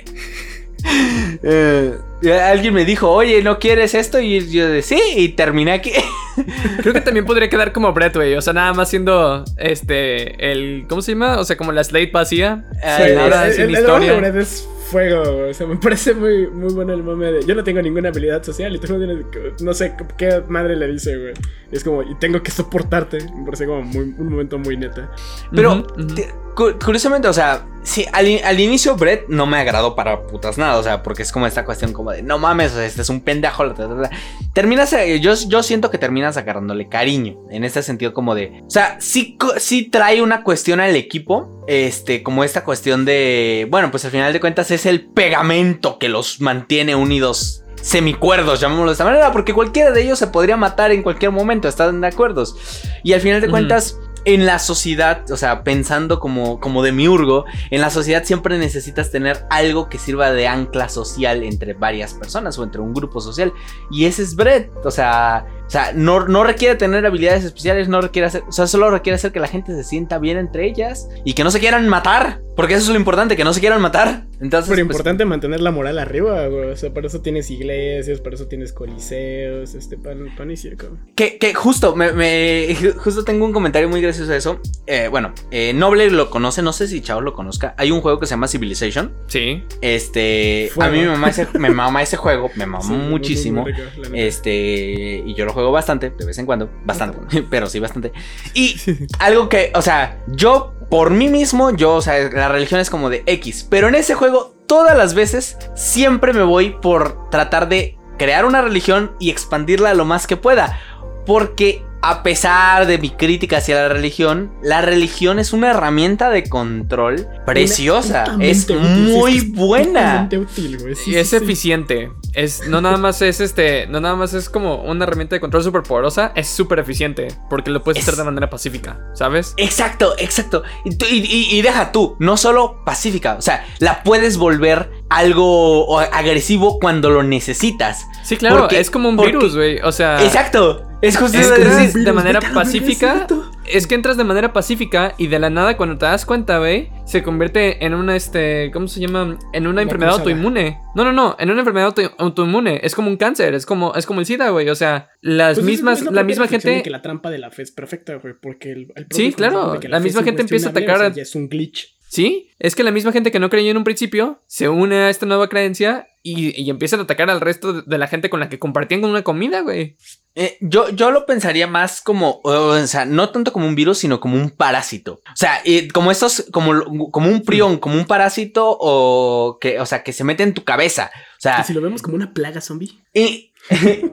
Eh, 1.44 1.98
alguien 2.30 2.74
me 2.74 2.86
dijo, 2.86 3.10
oye, 3.10 3.42
¿no 3.42 3.60
quieres 3.60 3.94
esto? 3.96 4.20
Y 4.20 4.50
yo 4.50 4.70
de 4.70 4.82
sí, 4.82 5.00
y 5.16 5.30
terminé 5.30 5.74
aquí. 5.74 5.92
Creo 6.82 6.94
que 6.94 7.02
también 7.02 7.26
podría 7.26 7.50
quedar 7.50 7.72
como 7.72 7.92
Brett, 7.94 8.16
güey. 8.16 8.36
O 8.36 8.42
sea, 8.42 8.54
nada 8.54 8.74
más 8.74 8.90
siendo 8.90 9.44
este. 9.58 10.52
el. 10.52 10.86
¿Cómo 10.88 11.02
se 11.02 11.14
llama? 11.14 11.40
O 11.40 11.44
sea, 11.44 11.58
como 11.58 11.72
la 11.72 11.84
slate 11.84 12.12
vacía. 12.12 12.64
Sin 12.98 13.08
Sí, 13.08 13.14
nada, 13.16 13.48
el, 13.48 13.54
sin 13.54 13.64
el, 13.64 13.76
el 13.76 13.82
historia. 13.82 14.18
Es 14.18 14.68
fuego. 14.90 15.48
O 15.50 15.54
sea, 15.54 15.68
me 15.68 15.76
parece 15.82 16.14
muy, 16.14 16.48
muy 16.48 16.74
bueno 16.74 16.94
el 16.94 17.04
mame 17.04 17.32
de. 17.32 17.46
Yo 17.46 17.56
no 17.56 17.64
tengo 17.64 17.82
ninguna 17.82 18.10
habilidad 18.10 18.44
social 18.44 18.76
y 18.76 18.80
tú 18.80 18.94
no 18.94 18.98
tienes. 19.06 19.62
No 19.62 19.74
sé 19.74 19.94
qué 20.18 20.42
madre 20.48 20.76
le 20.76 20.88
dice, 20.88 21.18
güey. 21.18 21.34
Es 21.72 21.84
como, 21.84 22.04
y 22.04 22.16
tengo 22.16 22.42
que 22.44 22.52
soportarte. 22.52 23.18
Me 23.36 23.46
parece 23.46 23.66
como 23.66 23.82
muy, 23.84 24.14
un 24.18 24.30
momento 24.30 24.58
muy 24.60 24.76
neta. 24.78 25.10
Pero, 25.56 25.84
te- 25.84 26.30
cu- 26.56 26.78
curiosamente, 26.84 27.30
o 27.30 27.34
sea, 27.34 27.66
sí, 27.84 28.06
al, 28.12 28.28
in- 28.28 28.44
al 28.44 28.60
inicio 28.60 28.96
Brett 28.98 29.30
no 29.30 29.46
me 29.46 29.58
agradó 29.58 29.96
para 29.96 30.24
putas 30.24 30.58
nada, 30.58 30.78
o 30.78 30.84
sea, 30.84 31.02
porque 31.02 31.22
es 31.24 31.32
como 31.32 31.48
esta 31.48 31.64
cuestión 31.64 31.94
como 31.94 32.12
de, 32.12 32.24
no 32.24 32.38
mames, 32.40 32.74
o 32.74 32.76
sea, 32.76 32.86
este 32.86 33.02
es 33.04 33.10
un 33.10 33.22
pendejo. 33.22 33.64
la, 33.64 33.74
ta, 33.74 33.88
ta, 33.88 34.02
ta". 34.02 34.10
Terminas, 34.52 34.92
eh, 34.92 35.22
yo, 35.22 35.34
yo 35.48 35.64
siento 35.64 35.90
que 35.90 35.98
terminas 35.98 36.36
agarrándole 36.36 36.90
cariño, 36.90 37.38
en 37.52 37.64
este 37.64 37.82
sentido 37.84 38.14
como 38.14 38.36
de, 38.36 38.62
o 38.68 38.70
sea, 38.70 38.98
sí, 39.00 39.38
sí 39.58 39.90
trae 39.90 40.22
una 40.22 40.44
cuestión 40.44 40.82
al 40.82 40.94
equipo, 40.98 41.64
este, 41.70 42.22
como 42.22 42.44
esta 42.44 42.66
cuestión 42.66 43.06
de, 43.06 43.66
bueno, 43.72 43.92
pues 43.92 44.04
al 44.04 44.12
final 44.12 44.34
de 44.34 44.42
cuentas 44.42 44.70
es 44.72 44.81
el 44.86 45.06
pegamento 45.06 46.00
que 46.00 46.10
los 46.10 46.42
mantiene 46.42 46.96
unidos. 46.96 47.64
Semicuerdos, 47.82 48.60
llamémoslo 48.60 48.92
de 48.92 48.94
esta 48.94 49.06
manera, 49.06 49.32
porque 49.32 49.56
cualquiera 49.56 49.90
de 49.90 50.04
ellos 50.04 50.20
se 50.20 50.28
podría 50.28 50.56
matar 50.56 50.92
en 50.92 51.02
cualquier 51.02 51.32
momento, 51.32 51.68
están 51.68 52.00
de 52.00 52.08
acuerdos. 52.08 52.84
Y 53.04 53.14
al 53.14 53.22
final 53.22 53.42
de 53.42 53.50
cuentas, 53.50 53.98
en 54.26 54.46
la 54.46 54.60
sociedad, 54.60 55.30
o 55.32 55.38
sea, 55.38 55.64
pensando 55.64 56.20
como, 56.20 56.60
como 56.60 56.84
de 56.84 56.92
miurgo, 56.92 57.46
en 57.72 57.82
la 57.82 57.90
sociedad 57.90 58.24
siempre 58.24 58.58
necesitas 58.58 59.10
tener 59.10 59.46
algo 59.50 59.90
que 59.90 59.98
sirva 59.98 60.32
de 60.32 60.48
ancla 60.48 60.90
social 60.90 61.44
entre 61.44 61.74
varias 61.74 62.14
personas 62.14 62.58
o 62.60 62.64
entre 62.64 62.82
un 62.82 62.94
grupo 62.94 63.20
social. 63.20 63.52
Y 63.90 64.06
ese 64.06 64.22
es 64.22 64.36
Brett. 64.36 64.72
O 64.86 64.92
sea, 64.92 65.46
o 65.72 65.74
sea 65.74 65.94
no, 65.96 66.28
no 66.28 66.44
requiere 66.44 66.76
tener 66.76 67.06
habilidades 67.06 67.46
especiales, 67.46 67.88
no 67.88 68.02
requiere 68.02 68.28
hacer, 68.28 68.44
o 68.46 68.52
sea, 68.52 68.68
solo 68.68 68.92
requiere 68.92 69.16
hacer 69.16 69.32
que 69.32 69.40
la 69.40 69.48
gente 69.48 69.74
se 69.74 69.86
sienta 69.86 70.20
bien 70.20 70.38
entre 70.38 70.66
ellas 70.68 71.08
y 71.24 71.32
que 71.34 71.46
no 71.46 71.52
se 71.52 71.62
quieran 71.62 71.88
matar. 71.88 72.42
Porque 72.54 72.74
eso 72.74 72.84
es 72.84 72.90
lo 72.90 72.98
importante, 72.98 73.38
que 73.38 73.46
no 73.46 73.54
se 73.54 73.62
quieran 73.62 73.82
matar. 73.82 74.26
Entonces, 74.42 74.70
Pero 74.70 74.86
pues, 74.86 74.94
importante 74.96 75.24
mantener 75.24 75.62
la 75.62 75.72
moral 75.72 75.98
arriba, 75.98 76.46
güey. 76.48 76.70
O 76.72 76.76
sea, 76.76 76.94
por 76.94 77.06
eso 77.06 77.22
tienes 77.22 77.50
iglesias, 77.50 78.20
por 78.20 78.34
eso 78.34 78.48
tienes 78.48 78.74
coliseos, 78.74 79.74
este 79.74 79.98
pan, 79.98 80.28
pan 80.38 80.52
y 80.52 80.58
circo. 80.58 80.88
Que, 81.16 81.38
que 81.38 81.54
justo, 81.54 81.96
me, 81.96 82.12
me- 82.12 82.76
justo 82.98 83.24
tengo 83.24 83.46
un 83.46 83.54
comentario 83.54 83.88
muy 83.88 84.02
gracioso 84.02 84.32
de 84.34 84.38
eso. 84.38 84.60
Eh, 84.86 85.08
bueno, 85.10 85.34
eh, 85.50 85.72
Noble 85.74 86.12
lo 86.12 86.30
conoce, 86.30 86.62
no 86.62 86.74
sé 86.74 86.90
si 86.90 87.00
Chao 87.02 87.22
lo 87.22 87.34
conozca. 87.34 87.74
Hay 87.78 87.90
un 87.90 88.02
juego 88.02 88.20
que 88.20 88.26
se 88.26 88.32
llama 88.32 88.50
Civilization. 88.50 89.14
Sí. 89.28 89.64
Este, 89.80 90.70
Fuego. 90.74 90.92
a 90.92 90.94
mí 90.94 91.00
me 91.04 91.08
mama 91.08 91.30
ese, 91.30 91.48
me 91.58 91.70
mama 91.70 92.04
ese 92.04 92.18
juego, 92.18 92.52
me 92.56 92.66
mamó 92.68 92.84
Sí, 92.84 92.94
muchísimo. 93.10 93.66
rico. 93.66 93.80
Este, 94.14 95.24
y 95.26 95.34
yo 95.36 95.46
lo 95.46 95.54
juego 95.54 95.61
bastante, 95.70 96.10
de 96.10 96.26
vez 96.26 96.38
en 96.40 96.46
cuando, 96.46 96.70
bastante, 96.86 97.44
pero 97.50 97.68
sí 97.68 97.80
bastante. 97.80 98.14
Y 98.54 98.76
algo 99.20 99.50
que, 99.50 99.72
o 99.76 99.82
sea, 99.82 100.24
yo 100.28 100.74
por 100.90 101.12
mí 101.12 101.28
mismo, 101.28 101.72
yo, 101.72 101.96
o 101.96 102.02
sea, 102.02 102.30
la 102.30 102.48
religión 102.48 102.80
es 102.80 102.90
como 102.90 103.10
de 103.10 103.24
X, 103.26 103.68
pero 103.70 103.90
en 103.90 103.96
ese 103.96 104.16
juego, 104.16 104.56
todas 104.68 104.98
las 104.98 105.14
veces, 105.14 105.58
siempre 105.76 106.34
me 106.34 106.44
voy 106.44 106.72
por 106.82 107.30
tratar 107.30 107.70
de 107.70 107.98
crear 108.18 108.46
una 108.46 108.62
religión 108.62 109.16
y 109.20 109.30
expandirla 109.30 109.94
lo 109.94 110.06
más 110.06 110.28
que 110.28 110.38
pueda. 110.38 110.80
Porque 111.26 111.84
a 112.02 112.24
pesar 112.24 112.88
de 112.88 112.98
mi 112.98 113.10
crítica 113.12 113.58
hacia 113.58 113.76
la 113.76 113.90
religión, 113.90 114.52
la 114.64 114.82
religión 114.82 115.40
es 115.40 115.54
una 115.54 115.70
herramienta 115.72 116.30
de 116.30 116.44
control 116.50 117.28
preciosa. 117.46 118.24
Es 118.40 118.64
útil, 118.70 118.80
muy 118.80 119.38
es 119.38 119.52
buena. 119.52 120.28
útil, 120.32 120.78
güey. 120.80 120.96
Sí, 120.96 121.12
Y 121.12 121.14
sí, 121.14 121.20
es 121.20 121.30
sí. 121.30 121.36
eficiente. 121.36 122.12
Es, 122.34 122.68
no 122.68 122.80
nada 122.82 122.98
más 122.98 123.22
es 123.22 123.40
este. 123.42 123.88
No 123.88 124.00
nada 124.00 124.16
más 124.16 124.34
es 124.34 124.50
como 124.50 124.84
una 124.84 125.04
herramienta 125.04 125.36
de 125.36 125.42
control 125.42 125.64
súper 125.64 125.84
poderosa. 125.84 126.32
Es 126.36 126.48
súper 126.48 126.80
eficiente. 126.80 127.28
Porque 127.50 127.70
lo 127.72 127.84
puedes 127.84 128.02
Es- 128.02 128.08
hacer 128.08 128.18
de 128.18 128.24
manera 128.24 128.50
pacífica. 128.50 129.00
¿Sabes? 129.14 129.54
Exacto, 129.58 130.14
exacto. 130.18 130.64
Y- 130.86 131.58
y 131.58 131.62
deja 131.62 131.92
tú, 131.92 132.16
no 132.20 132.38
solo 132.38 132.84
pacífica, 132.86 133.36
o 133.36 133.42
sea, 133.42 133.66
la 133.80 134.02
puedes 134.04 134.38
volver 134.38 134.90
algo 135.12 136.00
agresivo 136.00 136.80
cuando 136.80 137.10
lo 137.10 137.22
necesitas. 137.24 138.08
Sí, 138.24 138.38
claro. 138.38 138.60
Porque- 138.62 138.80
es 138.80 138.90
como 138.90 139.10
un 139.10 139.18
porque- 139.18 139.32
virus, 139.34 139.56
güey. 139.56 139.80
O 139.84 139.92
sea. 139.92 140.24
Exacto. 140.24 140.88
Es 141.02 141.18
justo 141.18 141.36
Es 141.40 141.48
eso 141.48 141.56
que 141.56 141.62
virus, 141.64 141.94
de 142.06 142.14
manera 142.14 142.40
pacífica. 142.54 143.26
Es 143.66 143.88
que 143.88 143.96
entras 143.96 144.18
de 144.18 144.24
manera 144.24 144.54
pacífica 144.54 145.16
y 145.18 145.28
de 145.28 145.40
la 145.40 145.50
nada 145.50 145.76
cuando 145.76 145.98
te 145.98 146.06
das 146.06 146.26
cuenta, 146.26 146.60
güey, 146.60 146.90
se 147.06 147.24
convierte 147.24 147.84
en 147.86 147.96
una, 147.96 148.16
este, 148.16 148.70
¿cómo 148.72 148.88
se 148.88 149.00
llama? 149.00 149.38
En 149.54 149.66
una 149.66 149.78
La 149.78 149.82
enfermedad 149.82 150.14
autoinmune. 150.14 150.80
No, 150.94 151.04
no, 151.04 151.12
no, 151.12 151.36
en 151.40 151.50
una 151.50 151.60
enfermedad 151.62 151.88
auto- 151.88 152.14
autoinmune. 152.20 152.82
Es 152.84 152.94
como 152.94 153.10
un 153.10 153.18
cáncer, 153.18 153.56
es 153.56 153.66
como, 153.66 153.96
es 153.96 154.06
como 154.06 154.20
el 154.20 154.28
SIDA, 154.28 154.50
güey. 154.50 154.70
O 154.70 154.76
sea, 154.76 155.10
las 155.22 155.56
Pues 155.56 155.60
es- 155.60 155.64
mismas, 155.66 156.02
es 156.04 156.12
la 156.12 156.24
misma 156.24 156.48
gente... 156.48 156.84
que 156.84 156.90
la 156.92 157.02
trampa 157.02 157.32
de 157.32 157.40
la 157.40 157.50
fe 157.50 157.64
es 157.64 157.72
perfecta, 157.72 158.16
güey, 158.16 158.36
porque 158.40 158.72
el, 158.72 158.94
el 158.96 159.08
Sí, 159.10 159.34
claro, 159.34 159.80
la 159.82 160.00
misma 160.00 160.22
gente 160.24 160.42
empieza 160.42 160.68
a 160.68 160.72
atacar 160.72 160.98
o 160.98 161.00
sea, 161.00 161.10
ya 161.14 161.22
es 161.24 161.34
un 161.36 161.50
glitch. 161.50 161.96
Sí, 162.12 162.52
es 162.60 162.76
que 162.76 162.84
la 162.84 162.92
misma 162.92 163.14
gente 163.14 163.32
que 163.32 163.40
no 163.40 163.50
creyó 163.50 163.72
en 163.72 163.78
un 163.78 163.86
principio 163.86 164.42
se 164.46 164.68
une 164.68 164.96
a 164.98 165.10
esta 165.10 165.26
nueva 165.26 165.48
creencia 165.48 166.08
y, 166.22 166.62
y 166.62 166.70
empiezan 166.70 167.00
a 167.00 167.04
atacar 167.04 167.30
al 167.30 167.40
resto 167.40 167.82
de- 167.84 167.98
la 167.98 168.08
gente 168.08 168.30
con 168.30 168.42
la 168.42 168.50
que 168.50 168.60
compartían 168.60 169.06
una 169.06 169.24
comida, 169.24 169.62
güey. 169.62 169.96
eh, 170.36 170.58
yo, 170.60 170.90
yo 170.90 171.10
lo 171.12 171.26
pensaría 171.26 171.68
más 171.68 172.02
como, 172.02 172.42
o 172.44 172.78
sea, 172.86 173.06
no 173.06 173.30
tanto 173.30 173.54
como 173.54 173.66
un 173.66 173.76
virus, 173.76 174.00
sino 174.00 174.20
como 174.20 174.36
un 174.36 174.50
parásito. 174.50 175.22
O 175.34 175.36
sea, 175.36 175.62
eh, 175.64 175.88
como 175.88 176.12
estos, 176.12 176.46
como, 176.52 177.12
como 177.12 177.30
un 177.30 177.44
prión, 177.44 177.78
como 177.78 177.96
un 177.96 178.06
parásito 178.06 178.78
o 178.80 179.58
que, 179.62 179.80
o 179.80 179.86
sea, 179.86 180.04
que 180.04 180.12
se 180.14 180.26
mete 180.26 180.44
en 180.44 180.54
tu 180.54 180.66
cabeza. 180.66 181.12
O 181.38 181.42
sea, 181.42 181.62
Y 181.62 181.64
si 181.64 181.74
lo 181.74 181.80
vemos 181.82 182.02
como 182.02 182.16
una 182.18 182.34
plaga 182.34 182.60
zombie. 182.60 183.00
y- 183.14 183.48
mm, 183.48 183.51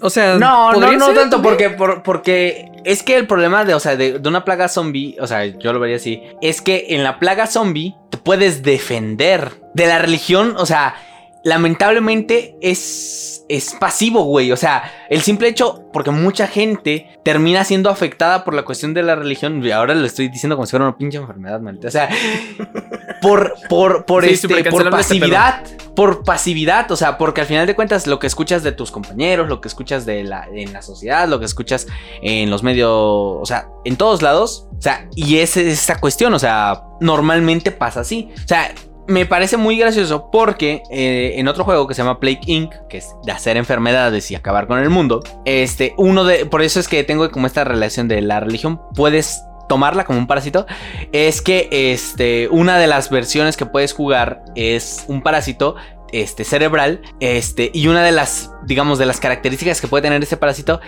O 0.00 0.10
sea, 0.10 0.36
No, 0.36 0.72
no, 0.72 0.80
¿podría 0.80 0.98
no 0.98 1.12
tanto, 1.14 1.40
porque, 1.42 1.70
por- 1.70 2.02
porque 2.02 2.70
es 2.84 3.02
que 3.02 3.16
el 3.16 3.26
problema 3.26 3.64
de, 3.64 3.74
o 3.74 3.80
sea, 3.80 3.96
de, 3.96 4.18
de 4.18 4.28
una 4.28 4.44
plaga 4.44 4.68
zombie, 4.68 5.16
o 5.20 5.26
sea, 5.26 5.46
yo 5.46 5.72
lo 5.72 5.80
vería 5.80 5.96
así, 5.96 6.22
es 6.42 6.60
que 6.60 6.86
en 6.90 7.02
la 7.02 7.18
plaga 7.18 7.46
zombie 7.46 7.94
te 8.10 8.18
puedes 8.18 8.62
defender 8.62 9.52
de 9.74 9.86
la 9.86 9.98
religión, 9.98 10.54
o 10.58 10.66
sea, 10.66 10.94
lamentablemente 11.48 12.56
es, 12.60 13.44
es 13.48 13.74
pasivo, 13.74 14.22
güey. 14.24 14.52
O 14.52 14.56
sea, 14.56 14.92
el 15.08 15.22
simple 15.22 15.48
hecho, 15.48 15.84
porque 15.92 16.10
mucha 16.10 16.46
gente 16.46 17.08
termina 17.24 17.64
siendo 17.64 17.90
afectada 17.90 18.44
por 18.44 18.54
la 18.54 18.64
cuestión 18.64 18.94
de 18.94 19.02
la 19.02 19.16
religión. 19.16 19.64
Y 19.64 19.70
ahora 19.70 19.94
lo 19.94 20.06
estoy 20.06 20.28
diciendo 20.28 20.56
como 20.56 20.66
si 20.66 20.70
fuera 20.70 20.86
una 20.86 20.96
pinche 20.96 21.18
enfermedad, 21.18 21.60
maldita. 21.60 21.88
O 21.88 21.90
sea, 21.90 22.08
por, 23.22 23.54
por, 23.68 24.04
por, 24.04 24.24
Sí, 24.24 24.32
este, 24.32 24.48
por 24.48 24.82
este 24.82 24.90
pasividad. 24.90 25.64
Por 25.96 26.22
pasividad. 26.22 26.90
O 26.92 26.96
sea, 26.96 27.18
porque 27.18 27.40
al 27.40 27.46
final 27.46 27.66
de 27.66 27.74
cuentas, 27.74 28.06
lo 28.06 28.18
que 28.18 28.26
escuchas 28.26 28.62
de 28.62 28.72
tus 28.72 28.90
compañeros, 28.90 29.48
lo 29.48 29.60
que 29.60 29.68
escuchas 29.68 30.04
de 30.04 30.24
la, 30.24 30.46
en 30.52 30.72
la 30.72 30.82
sociedad, 30.82 31.26
lo 31.28 31.38
que 31.38 31.46
escuchas 31.46 31.86
en 32.22 32.50
los 32.50 32.62
medios, 32.62 32.90
o 32.92 33.46
sea, 33.46 33.68
en 33.84 33.96
todos 33.96 34.20
lados. 34.22 34.68
O 34.76 34.82
sea, 34.82 35.08
y 35.14 35.38
es 35.38 35.56
esa 35.56 35.98
cuestión. 35.98 36.34
O 36.34 36.38
sea, 36.38 36.82
normalmente 37.00 37.70
pasa 37.70 38.00
así. 38.00 38.28
O 38.44 38.48
sea, 38.48 38.74
me 39.08 39.24
parece 39.24 39.56
muy 39.56 39.78
gracioso 39.78 40.30
porque 40.30 40.82
eh, 40.90 41.32
en 41.36 41.48
otro 41.48 41.64
juego 41.64 41.88
que 41.88 41.94
se 41.94 42.02
llama 42.02 42.20
Plague 42.20 42.40
Inc., 42.46 42.74
que 42.88 42.98
es 42.98 43.16
de 43.24 43.32
hacer 43.32 43.56
enfermedades 43.56 44.30
y 44.30 44.34
acabar 44.34 44.66
con 44.66 44.78
el 44.78 44.90
mundo, 44.90 45.22
este, 45.46 45.94
uno 45.96 46.24
de, 46.24 46.44
por 46.44 46.62
eso 46.62 46.78
es 46.78 46.88
que 46.88 47.02
tengo 47.04 47.30
como 47.30 47.46
esta 47.46 47.64
relación 47.64 48.06
de 48.06 48.20
la 48.20 48.38
religión, 48.38 48.80
puedes 48.94 49.42
tomarla 49.68 50.04
como 50.04 50.18
un 50.18 50.26
parásito, 50.26 50.66
es 51.12 51.40
que 51.40 51.68
este, 51.70 52.48
una 52.48 52.78
de 52.78 52.86
las 52.86 53.10
versiones 53.10 53.56
que 53.56 53.66
puedes 53.66 53.94
jugar 53.94 54.42
es 54.54 55.04
un 55.08 55.22
parásito 55.22 55.76
este, 56.12 56.44
cerebral, 56.44 57.00
este, 57.20 57.70
y 57.72 57.88
una 57.88 58.02
de 58.02 58.12
las, 58.12 58.50
digamos, 58.66 58.98
de 58.98 59.06
las 59.06 59.20
características 59.20 59.80
que 59.80 59.88
puede 59.88 60.02
tener 60.02 60.22
este 60.22 60.36
parásito 60.36 60.80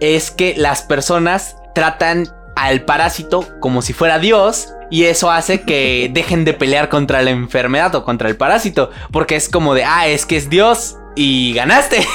es 0.00 0.30
que 0.30 0.54
las 0.56 0.82
personas 0.82 1.56
tratan 1.74 2.28
al 2.58 2.82
parásito 2.82 3.46
como 3.60 3.82
si 3.82 3.92
fuera 3.92 4.18
Dios 4.18 4.72
y 4.90 5.04
eso 5.04 5.30
hace 5.30 5.62
que 5.62 6.10
dejen 6.12 6.44
de 6.44 6.54
pelear 6.54 6.88
contra 6.88 7.22
la 7.22 7.30
enfermedad 7.30 7.94
o 7.94 8.04
contra 8.04 8.28
el 8.28 8.36
parásito, 8.36 8.90
porque 9.12 9.36
es 9.36 9.48
como 9.48 9.74
de, 9.74 9.84
ah, 9.84 10.06
es 10.08 10.26
que 10.26 10.36
es 10.36 10.50
Dios 10.50 10.96
y 11.16 11.52
ganaste. 11.54 12.06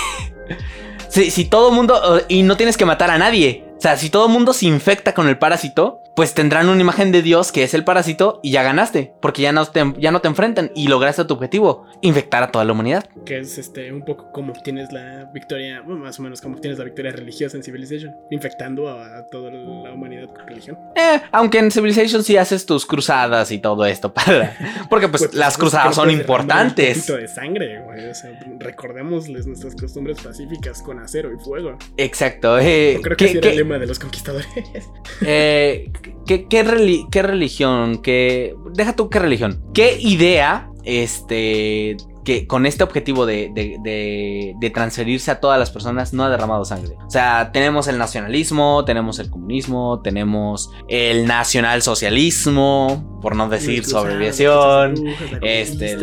si, 1.09 1.31
si 1.31 1.45
todo 1.45 1.71
mundo, 1.71 2.21
y 2.27 2.43
no 2.43 2.57
tienes 2.57 2.77
que 2.77 2.85
matar 2.85 3.09
a 3.09 3.17
nadie, 3.17 3.65
sea, 3.83 3.97
si 3.97 4.09
todo 4.09 4.25
el 4.27 4.31
mundo 4.33 4.53
se 4.53 4.65
infecta 4.65 5.13
con 5.13 5.27
el 5.27 5.37
parásito, 5.37 5.99
pues 6.15 6.35
tendrán 6.35 6.69
una 6.69 6.79
imagen 6.79 7.11
de 7.11 7.23
Dios 7.23 7.51
que 7.51 7.63
es 7.63 7.73
el 7.73 7.83
parásito 7.83 8.39
y 8.43 8.51
ya 8.51 8.61
ganaste, 8.61 9.13
porque 9.19 9.41
ya 9.41 9.51
no 9.51 9.65
te, 9.65 9.83
ya 9.97 10.11
no 10.11 10.21
te 10.21 10.27
enfrentan 10.27 10.71
y 10.75 10.87
lograste 10.87 11.25
tu 11.25 11.33
objetivo, 11.33 11.87
infectar 12.01 12.43
a 12.43 12.51
toda 12.51 12.65
la 12.65 12.73
humanidad. 12.73 13.05
Que 13.25 13.39
es 13.39 13.57
este 13.57 13.91
un 13.91 14.05
poco 14.05 14.31
como 14.31 14.53
obtienes 14.53 14.91
la 14.93 15.27
victoria, 15.33 15.81
bueno, 15.81 16.01
más 16.03 16.19
o 16.19 16.21
menos 16.21 16.39
como 16.39 16.55
obtienes 16.55 16.77
la 16.77 16.85
victoria 16.85 17.11
religiosa 17.11 17.57
en 17.57 17.63
Civilization, 17.63 18.13
infectando 18.29 18.89
a, 18.89 19.17
a 19.17 19.25
toda 19.25 19.49
la 19.49 19.91
humanidad 19.91 20.27
con 20.27 20.47
religión. 20.47 20.77
Eh, 20.95 21.19
aunque 21.31 21.57
en 21.57 21.71
Civilization 21.71 22.23
sí 22.23 22.37
haces 22.37 22.65
tus 22.67 22.85
cruzadas 22.85 23.51
y 23.51 23.57
todo 23.57 23.83
esto 23.85 24.13
para... 24.13 24.55
Porque 24.91 25.07
pues, 25.07 25.23
Pues, 25.23 25.33
las 25.33 25.55
pues, 25.55 25.71
cruzadas 25.71 25.95
son 25.95 26.09
que 26.09 26.15
derramar 26.17 26.41
Un 26.41 26.45
importantes. 26.45 26.97
poquito 26.99 27.17
de 27.17 27.27
sangre, 27.27 27.81
güey. 27.85 28.07
O 28.09 28.13
sea, 28.13 28.29
recordémosles 28.59 29.47
nuestras 29.47 29.75
costumbres 29.75 30.19
pacíficas 30.21 30.81
con 30.83 30.99
acero 30.99 31.31
y 31.33 31.43
fuego. 31.43 31.77
Exacto. 31.97 32.59
eh, 32.59 32.99
creo 33.01 33.17
que 33.17 33.25
¿qué- 33.25 33.31
ese 33.39 33.39
era 33.39 33.55
de 33.79 33.87
los 33.87 33.99
conquistadores. 33.99 34.47
eh, 35.21 35.91
¿qué, 36.25 36.47
qué 36.47 36.65
reli- 36.65 37.07
qué 37.11 37.21
religión? 37.21 38.01
¿Qué, 38.01 38.55
deja 38.73 38.95
tú 38.95 39.09
qué 39.09 39.19
religión. 39.19 39.61
¿Qué 39.73 39.97
idea, 39.99 40.69
este, 40.83 41.97
que 42.25 42.47
con 42.47 42.65
este 42.65 42.83
objetivo 42.83 43.25
de, 43.25 43.51
de- 43.53 43.77
de- 43.83 44.53
de 44.59 44.69
transferirse 44.69 45.29
a 45.31 45.39
todas 45.41 45.59
las 45.59 45.71
personas 45.71 46.13
no 46.13 46.23
ha 46.23 46.29
derramado 46.29 46.63
sangre? 46.65 46.95
O 47.05 47.09
sea, 47.09 47.51
tenemos 47.51 47.87
el 47.87 47.97
nacionalismo, 47.97 48.85
tenemos 48.85 49.19
el 49.19 49.29
comunismo, 49.29 50.01
tenemos 50.01 50.71
el 50.87 51.25
nacionalsocialismo, 51.27 53.19
por 53.21 53.35
no 53.35 53.49
decir 53.49 53.83
brujas, 53.83 54.03
la 54.05 54.93
este, 55.41 55.97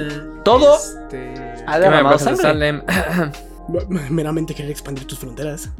todo 0.45 0.77
este, 0.77 1.35
ha 1.67 1.79
derramado 1.79 2.19
sangre. 2.19 2.83
Meramente 4.11 4.55
querer 4.55 4.71
expandir 4.71 5.07
tus 5.07 5.19
fronteras. 5.19 5.71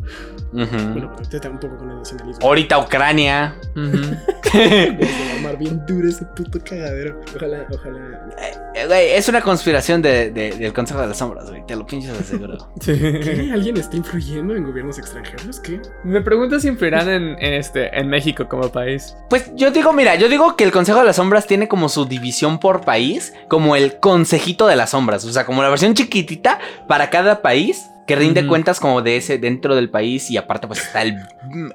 Bueno, 0.53 1.15
está 1.21 1.49
un 1.51 1.59
poco 1.61 1.77
con 1.79 1.91
el 1.91 1.99
nacionalismo. 1.99 2.47
Ahorita 2.47 2.79
Ucrania. 2.79 3.57
Ujú. 3.77 4.17
Se 4.51 4.91
va 4.99 5.33
a 5.33 5.37
armar 5.37 5.59
bien 5.59 5.81
duro 5.87 6.09
ese 6.09 6.25
puto 6.37 6.59
cagadero. 6.65 7.21
Ojalá, 7.37 7.67
ojalá. 7.73 8.29
Eh, 8.75 8.87
güey, 8.87 9.11
es 9.13 9.29
una 9.29 9.41
conspiración 9.41 10.03
de- 10.03 10.31
de- 10.33 10.51
del 10.57 10.73
Consejo 10.73 11.01
de 11.01 11.07
las 11.07 11.19
Sombras, 11.19 11.49
güey. 11.49 11.65
Te 11.67 11.77
lo 11.77 11.87
pinches 11.87 12.19
aseguro. 12.19 12.73
¿Qué? 12.85 13.51
¿Alguien 13.53 13.77
está 13.77 13.97
influyendo 13.97 14.57
en 14.57 14.65
gobiernos 14.65 14.99
extranjeros? 14.99 15.61
¿Qué? 15.61 15.81
Me 16.03 16.21
pregunto 16.21 16.59
si 16.59 16.67
influirán 16.69 17.09
en, 17.09 17.23
en 17.39 17.55
este, 17.55 17.97
en 17.97 18.09
México 18.09 18.49
como 18.49 18.69
país. 18.71 19.15
Pues 19.29 19.53
yo 19.55 19.71
digo, 19.71 19.93
mira, 19.93 20.17
yo 20.17 20.29
digo 20.29 20.57
que 20.57 20.65
el 20.65 20.73
Consejo 20.73 20.99
de 20.99 21.05
las 21.05 21.17
Sombras 21.17 21.47
tiene 21.47 21.69
como 21.69 21.89
su 21.89 22.07
división 22.07 22.59
por 22.59 22.81
país, 22.81 23.33
como 23.49 23.77
el 23.77 24.01
Consejito 24.01 24.67
de 24.67 24.75
las 24.77 24.91
Sombras, 24.91 25.25
o 25.25 25.33
sea, 25.33 25.47
como 25.47 25.63
la 25.63 25.69
versión 25.69 25.95
chiquitita 25.95 26.59
para 26.89 27.09
cada 27.11 27.41
país 27.43 27.80
que 28.15 28.17
rinde 28.17 28.47
cuentas 28.47 28.81
como 28.81 29.03
de 29.03 29.17
ese 29.17 29.39
dentro 29.39 29.75
del 29.75 29.89
país 29.91 30.31
y 30.31 30.37
aparte 30.37 30.67
pues 30.67 30.81
está 30.81 31.03
el, 31.03 31.17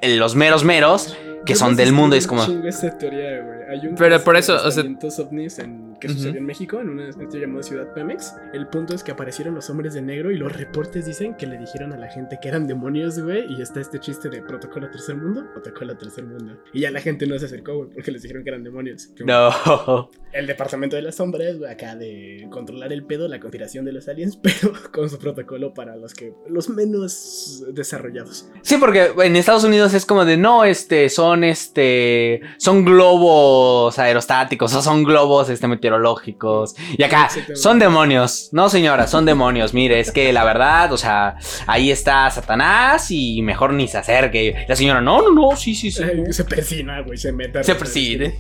el- 0.02 0.18
los 0.18 0.36
meros 0.36 0.64
meros 0.64 1.16
que 1.46 1.54
Yo 1.54 1.60
son 1.60 1.72
no 1.72 1.78
del 1.78 1.92
mundo 1.94 2.16
y 2.16 2.20
es 2.20 2.28
como 2.28 2.44
esa 2.44 2.98
teoría, 2.98 3.42
güey. 3.42 3.60
Hay 3.70 3.88
un 3.88 3.96
Pero 3.96 4.24
por 4.24 4.36
eso, 4.38 4.56
o 4.64 4.72
sea- 4.72 4.84
ovnis 4.84 5.60
en, 5.60 5.96
que 6.00 6.10
sucedió 6.10 6.38
en 6.38 6.46
México, 6.46 6.80
en 6.80 6.90
una 6.90 7.12
sitio 7.12 7.40
llamada 7.40 7.64
Ciudad 7.64 7.94
Pemex. 7.94 8.34
El 8.54 8.68
punto 8.68 8.94
es 8.94 9.04
que 9.04 9.12
aparecieron 9.12 9.56
los 9.56 9.70
hombres 9.70 9.94
de 9.94 10.02
negro 10.02 10.32
y 10.32 10.38
los 10.38 10.56
reportes 10.56 11.06
dicen 11.06 11.36
que 11.36 11.48
le 11.48 11.58
dijeron 11.58 11.94
a 11.94 11.98
la 11.98 12.08
gente 12.08 12.38
que 12.42 12.48
eran 12.48 12.68
demonios, 12.68 13.20
güey. 13.20 13.46
Y 13.52 13.62
está 13.62 13.80
este 13.80 14.00
chiste 14.00 14.30
de 14.30 14.42
protocolo 14.42 14.90
tercer 14.90 15.16
mundo, 15.16 15.46
protocolo 15.54 15.98
tercer 15.98 16.26
mundo. 16.26 16.58
Y 16.74 16.82
ya 16.82 16.92
la 16.92 17.02
gente 17.02 17.26
no 17.28 17.38
se 17.40 17.46
acercó, 17.46 17.76
güey, 17.78 17.90
porque 17.90 18.12
les 18.12 18.22
dijeron 18.22 18.44
que 18.44 18.50
eran 18.50 18.64
demonios. 18.64 19.08
Que, 19.08 19.24
no. 19.26 20.10
El 20.32 20.48
departamento 20.48 20.96
de 20.96 21.02
las 21.02 21.16
sombras, 21.16 21.58
güey, 21.58 21.72
acá 21.72 21.96
de 21.96 22.48
controlar 22.52 22.92
el 22.92 23.04
pedo, 23.06 23.28
la 23.28 23.40
conspiración 23.40 23.86
de 23.86 23.94
los 23.94 24.08
aliens, 24.08 24.38
pero 24.42 24.74
con 24.92 25.10
su 25.10 25.18
protocolo 25.18 25.74
para 25.74 25.96
los 25.96 26.14
que 26.14 26.34
los 26.48 26.70
menos 26.70 27.64
desarrollados. 27.74 28.50
Sí, 28.62 28.78
porque 28.78 29.12
en 29.24 29.36
Estados 29.36 29.64
Unidos 29.64 29.94
es 29.94 30.06
como 30.06 30.26
de 30.26 30.38
no, 30.38 30.66
este, 30.66 31.10
son 31.10 31.44
este, 31.44 32.42
son 32.58 32.84
globos 32.84 33.55
aerostáticos 33.98 34.74
o 34.74 34.82
son 34.82 35.04
globos 35.04 35.50
este 35.50 35.68
meteorológicos 35.68 36.76
y 36.98 37.04
acá 37.04 37.30
son 37.56 37.80
demonios. 37.80 38.50
No, 38.52 38.70
señora, 38.70 39.08
son 39.08 39.26
demonios. 39.26 39.74
Mire, 39.74 40.00
es 40.00 40.12
que 40.12 40.32
la 40.34 40.44
verdad, 40.44 40.92
o 40.92 40.98
sea, 40.98 41.36
ahí 41.68 41.92
está 41.92 42.30
Satanás 42.32 43.08
y 43.10 43.42
mejor 43.42 43.74
ni 43.74 43.88
se 43.88 43.98
acerque. 43.98 44.66
La 44.68 44.76
señora, 44.76 45.02
no, 45.02 45.22
no, 45.22 45.32
no, 45.32 45.56
sí, 45.56 45.76
sí, 45.76 45.92
sí. 45.92 46.04
Ay, 46.04 46.32
Se 46.32 46.44
persina, 46.44 47.02
güey, 47.02 47.18
se 47.18 47.32
mete. 47.32 47.64
Se 47.64 47.76
preside. 47.76 48.40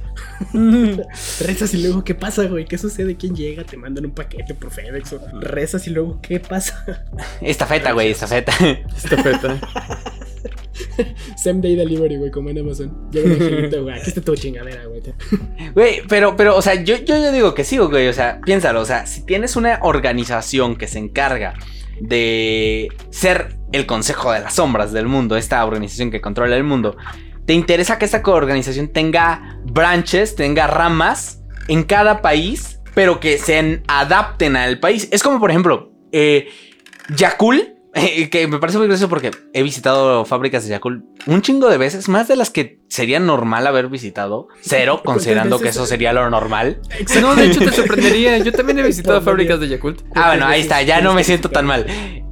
Rezas 0.53 1.73
y 1.73 1.81
luego, 1.83 2.03
¿qué 2.03 2.15
pasa, 2.15 2.43
güey? 2.43 2.65
¿Qué 2.65 2.77
sucede? 2.77 3.15
¿Quién 3.15 3.35
llega? 3.35 3.63
Te 3.63 3.77
mandan 3.77 4.05
un 4.05 4.11
paquete 4.11 4.53
por 4.53 4.71
FedEx. 4.71 5.13
o 5.13 5.19
rezas 5.39 5.87
y 5.87 5.91
luego, 5.91 6.19
¿qué 6.21 6.39
pasa? 6.39 7.05
Esta 7.41 7.65
feta, 7.65 7.91
güey, 7.91 8.11
esta 8.11 8.27
feta. 8.27 8.53
Esta 8.95 9.17
feta. 9.21 9.59
Same 11.37 11.61
day 11.61 11.75
delivery, 11.75 12.17
güey, 12.17 12.31
como 12.31 12.49
en 12.49 12.59
Amazon. 12.59 13.09
Llega 13.11 13.27
un 13.27 13.33
angelito, 13.33 13.83
güey. 13.83 13.95
Aquí 13.95 14.09
está 14.09 14.21
tu 14.21 14.35
chingadera, 14.35 14.85
güey. 14.85 15.01
Güey, 15.73 16.01
pero, 16.07 16.35
pero, 16.35 16.55
o 16.55 16.61
sea, 16.61 16.75
yo, 16.75 16.97
yo, 16.97 17.17
yo 17.17 17.31
digo 17.31 17.53
que 17.53 17.63
sí, 17.63 17.77
güey. 17.77 18.07
O 18.07 18.13
sea, 18.13 18.39
piénsalo. 18.41 18.81
O 18.81 18.85
sea, 18.85 19.05
si 19.05 19.25
tienes 19.25 19.55
una 19.55 19.79
organización 19.81 20.75
que 20.75 20.87
se 20.87 20.99
encarga 20.99 21.53
de 21.99 22.89
ser 23.09 23.57
el 23.71 23.85
consejo 23.85 24.31
de 24.31 24.41
las 24.41 24.55
sombras 24.55 24.91
del 24.91 25.07
mundo, 25.07 25.37
esta 25.37 25.65
organización 25.65 26.11
que 26.11 26.21
controla 26.21 26.55
el 26.55 26.63
mundo, 26.63 26.97
te 27.45 27.53
interesa 27.53 27.97
que 27.97 28.05
esta 28.05 28.21
organización 28.25 28.87
tenga 28.89 29.59
branches, 29.65 30.35
tenga 30.35 30.67
ramas 30.67 31.43
en 31.67 31.83
cada 31.83 32.21
país, 32.21 32.79
pero 32.93 33.19
que 33.19 33.37
se 33.37 33.81
adapten 33.87 34.55
al 34.55 34.79
país. 34.79 35.07
Es 35.11 35.21
como, 35.23 35.39
por 35.39 35.51
ejemplo, 35.51 35.91
eh, 36.11 36.47
Yakul. 37.15 37.74
eh, 38.01 38.29
que 38.29 38.47
me 38.47 38.59
parece 38.59 38.77
muy 38.77 38.87
gracioso 38.87 39.09
porque 39.09 39.31
he 39.53 39.63
visitado 39.63 40.25
fábricas 40.25 40.63
de 40.63 40.71
Yakul 40.71 41.05
un 41.27 41.41
chingo 41.41 41.69
de 41.69 41.77
veces, 41.77 42.09
más 42.09 42.27
de 42.27 42.35
las 42.35 42.49
que 42.49 42.79
sería 42.89 43.19
normal 43.19 43.65
haber 43.67 43.87
visitado. 43.87 44.47
Cero, 44.61 45.01
¿Cuántas 45.03 45.23
considerando 45.23 45.59
que 45.59 45.69
eso 45.69 45.85
sería 45.85 46.13
lo 46.13 46.29
normal. 46.29 46.81
No, 47.21 47.35
de 47.35 47.47
hecho 47.47 47.59
te 47.61 47.71
sorprendería. 47.71 48.37
Yo 48.39 48.51
también 48.51 48.79
he 48.79 48.83
visitado 48.83 49.21
fábricas 49.23 49.59
de 49.59 49.69
Yakult. 49.69 50.01
Ah, 50.13 50.27
bueno, 50.29 50.45
ahí 50.45 50.61
está, 50.61 50.81
ya 50.81 51.01
no 51.01 51.13
me 51.13 51.23
siento 51.23 51.49
tan 51.49 51.65
mal. 51.65 51.85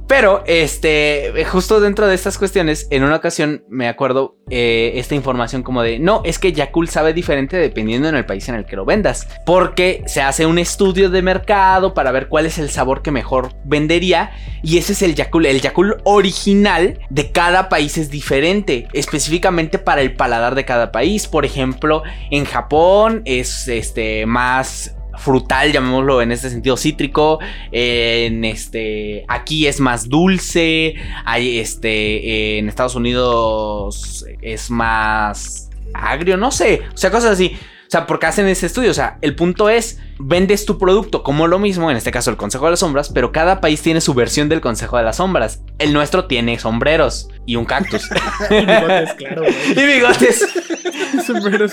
Pero, 0.06 0.44
este, 0.46 1.32
justo 1.50 1.80
dentro 1.80 2.06
de 2.06 2.14
estas 2.14 2.36
cuestiones, 2.36 2.86
en 2.90 3.04
una 3.04 3.16
ocasión 3.16 3.64
me 3.70 3.88
acuerdo 3.88 4.36
eh, 4.50 4.92
esta 4.96 5.14
información 5.14 5.62
como 5.62 5.82
de, 5.82 5.98
no, 5.98 6.20
es 6.24 6.38
que 6.38 6.52
Yakult 6.52 6.90
sabe 6.90 7.14
diferente 7.14 7.56
dependiendo 7.56 8.08
en 8.08 8.14
el 8.14 8.26
país 8.26 8.48
en 8.50 8.54
el 8.54 8.66
que 8.66 8.76
lo 8.76 8.84
vendas, 8.84 9.26
porque 9.46 10.02
se 10.06 10.20
hace 10.20 10.44
un 10.44 10.58
estudio 10.58 11.08
de 11.08 11.22
mercado 11.22 11.94
para 11.94 12.12
ver 12.12 12.28
cuál 12.28 12.44
es 12.44 12.58
el 12.58 12.68
sabor 12.68 13.00
que 13.00 13.10
mejor 13.10 13.54
vendería, 13.64 14.32
y 14.62 14.76
ese 14.76 14.92
es 14.92 15.00
el 15.00 15.14
Yakult, 15.14 15.46
el 15.46 15.62
Yakult 15.62 16.00
original 16.04 16.98
de 17.08 17.32
cada 17.32 17.70
país 17.70 17.96
es 17.96 18.10
diferente, 18.10 18.88
específicamente 18.92 19.78
para 19.78 20.02
el 20.02 20.14
paladar 20.14 20.54
de 20.54 20.66
cada 20.66 20.92
país. 20.92 21.26
Por 21.26 21.46
ejemplo, 21.46 22.02
en 22.30 22.44
Japón 22.44 23.22
es 23.24 23.68
este 23.68 24.26
más 24.26 24.94
frutal, 25.18 25.72
llamémoslo 25.72 26.22
en 26.22 26.32
este 26.32 26.50
sentido 26.50 26.76
cítrico. 26.76 27.38
En 27.72 28.44
este 28.44 29.24
aquí 29.28 29.66
es 29.66 29.80
más 29.80 30.08
dulce. 30.08 30.94
Hay 31.24 31.58
este 31.58 32.58
en 32.58 32.68
Estados 32.68 32.94
Unidos 32.94 34.24
es 34.42 34.70
más 34.70 35.70
agrio, 35.92 36.36
no 36.36 36.50
sé, 36.50 36.82
o 36.92 36.96
sea, 36.96 37.10
cosas 37.10 37.32
así. 37.32 37.56
O 37.86 37.90
sea, 37.94 38.06
porque 38.06 38.26
hacen 38.26 38.48
ese 38.48 38.66
estudio, 38.66 38.90
o 38.90 38.94
sea, 38.94 39.18
el 39.20 39.36
punto 39.36 39.68
es 39.68 40.00
vendes 40.18 40.64
tu 40.66 40.78
producto 40.78 41.22
como 41.22 41.46
lo 41.46 41.60
mismo, 41.60 41.90
en 41.92 41.96
este 41.96 42.10
caso 42.10 42.30
el 42.30 42.36
Consejo 42.36 42.64
de 42.64 42.72
las 42.72 42.80
Sombras, 42.80 43.10
pero 43.10 43.30
cada 43.30 43.60
país 43.60 43.82
tiene 43.82 44.00
su 44.00 44.14
versión 44.14 44.48
del 44.48 44.60
Consejo 44.60 44.96
de 44.96 45.04
las 45.04 45.16
Sombras. 45.18 45.62
El 45.78 45.92
nuestro 45.92 46.24
tiene 46.24 46.58
sombreros 46.58 47.28
y 47.46 47.54
un 47.54 47.66
cactus. 47.66 48.02
y 48.50 48.54
bigotes, 48.64 49.12
claro, 49.12 49.42
güey. 49.42 49.54
y 49.76 49.86
bigotes. 49.94 50.44
Sombreros. 51.26 51.72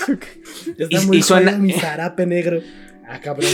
Ya 0.78 0.84
está 0.84 1.02
Y- 1.02 1.06
muy 1.06 1.16
y 1.18 1.22
suena- 1.22 1.50
suena 1.52 1.58
mi 1.64 1.72
zarape 1.72 2.26
negro. 2.26 2.60
Ah, 3.12 3.20
cabrón. 3.20 3.48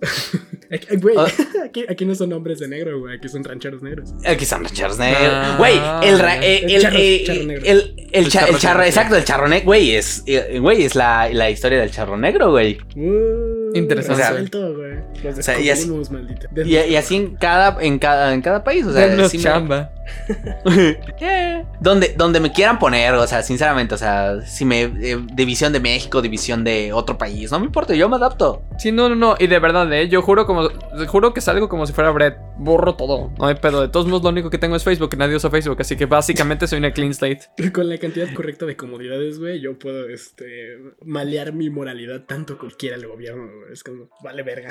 Aquí, 0.70 0.96
güey, 0.98 1.16
Ah. 1.18 1.26
aquí, 1.64 1.84
aquí 1.88 2.04
no 2.04 2.14
son 2.14 2.32
hombres 2.32 2.58
de 2.60 2.68
negro, 2.68 3.00
güey. 3.00 3.16
Aquí 3.16 3.28
son 3.28 3.42
rancheros 3.42 3.82
negros. 3.82 4.10
Aquí 4.24 4.44
los 4.62 4.72
charros 4.72 4.98
negros. 4.98 5.20
Ah, 5.32 5.54
Güey, 5.58 5.74
el, 6.08 6.18
ra- 6.20 6.44
eh, 6.44 6.60
el 6.64 6.70
el, 6.70 6.82
charro- 6.82 6.98
eh, 7.00 7.22
charro 7.26 7.42
negro. 7.44 7.64
el, 7.66 7.78
el, 7.96 8.06
El 8.12 8.28
cha- 8.28 8.40
charro 8.40 8.52
el 8.52 8.58
charro, 8.60 8.78
negro, 8.78 8.88
exacto, 8.88 9.16
el 9.16 9.24
charro 9.24 9.48
negro. 9.48 9.64
Güey, 9.64 9.96
es, 9.96 10.22
eh, 10.26 10.58
güey, 10.60 10.84
es 10.84 10.94
la, 10.94 11.28
la 11.32 11.50
historia 11.50 11.80
del 11.80 11.90
charro 11.90 12.16
negro, 12.16 12.50
güey. 12.50 12.78
Uh, 12.94 13.74
Interesante. 13.76 14.22
resuelto, 14.22 14.74
güey. 14.74 14.92
Los 15.24 15.38
O 15.38 15.42
sea, 15.42 15.58
y 15.58 15.68
así- 15.70 15.80
descubrimos, 15.88 16.10
maldita. 16.12 16.48
Y, 16.64 16.76
y 16.92 16.96
así 16.96 17.16
en 17.16 17.34
cada, 17.36 17.82
en 17.82 17.98
cada, 17.98 18.34
en 18.34 18.42
cada 18.42 18.62
país, 18.62 18.84
o 18.86 18.92
sea, 18.92 19.28
chamba. 19.40 19.90
Donde, 21.80 22.14
donde 22.16 22.40
me 22.40 22.52
quieran 22.52 22.78
poner, 22.78 23.14
o 23.14 23.26
sea, 23.26 23.42
sinceramente, 23.42 23.94
o 23.94 23.98
sea, 23.98 24.40
si 24.42 24.64
me. 24.64 24.82
eh, 24.82 25.18
división 25.32 25.72
de 25.72 25.80
México, 25.80 26.20
división 26.22 26.64
de 26.64 26.92
otro 26.92 27.16
país, 27.18 27.50
no 27.52 27.60
me 27.60 27.66
importa, 27.66 27.94
yo 27.94 28.08
me 28.08 28.16
adapto. 28.16 28.62
Sí, 28.78 28.92
no, 28.92 29.08
no, 29.08 29.14
no. 29.14 29.36
Y 29.38 29.46
de 29.46 29.58
verdad, 29.58 29.90
eh. 29.92 30.08
Yo 30.08 30.22
juro 30.22 30.46
como. 30.46 30.68
Juro 31.08 31.32
que 31.34 31.40
salgo 31.40 31.68
como 31.68 31.86
si 31.86 31.92
fuera 31.92 32.10
Brett. 32.10 32.36
Borro 32.60 32.96
todo. 32.96 33.32
No 33.38 33.46
hay 33.46 33.54
pedo. 33.54 33.80
De 33.80 33.88
todos 33.88 34.06
modos, 34.06 34.22
lo 34.24 34.30
único 34.30 34.50
que 34.50 34.58
tengo 34.58 34.74
es 34.76 34.82
Facebook. 34.84 35.10
Y 35.12 35.16
nadie 35.16 35.36
usa 35.36 35.50
Facebook. 35.50 35.76
Así 35.80 35.96
que 35.96 36.06
básicamente 36.06 36.66
soy 36.66 36.78
una 36.78 36.92
clean 36.92 37.14
slate. 37.14 37.40
Con 37.72 37.88
la 37.88 37.98
cantidad 37.98 38.32
correcta 38.34 38.66
de 38.66 38.76
comodidades, 38.76 39.38
güey, 39.38 39.60
yo 39.60 39.78
puedo, 39.78 40.08
este, 40.08 40.76
malear 41.04 41.52
mi 41.52 41.70
moralidad 41.70 42.22
tanto 42.26 42.58
como 42.58 42.72
quiera 42.72 42.96
el 42.96 43.06
gobierno. 43.06 43.48
Es 43.72 43.82
como, 43.84 44.08
vale 44.22 44.42
verga. 44.42 44.68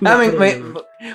No 0.00 0.10
Ah, 0.10 0.16
me- 0.18 0.30
me- 0.32 0.62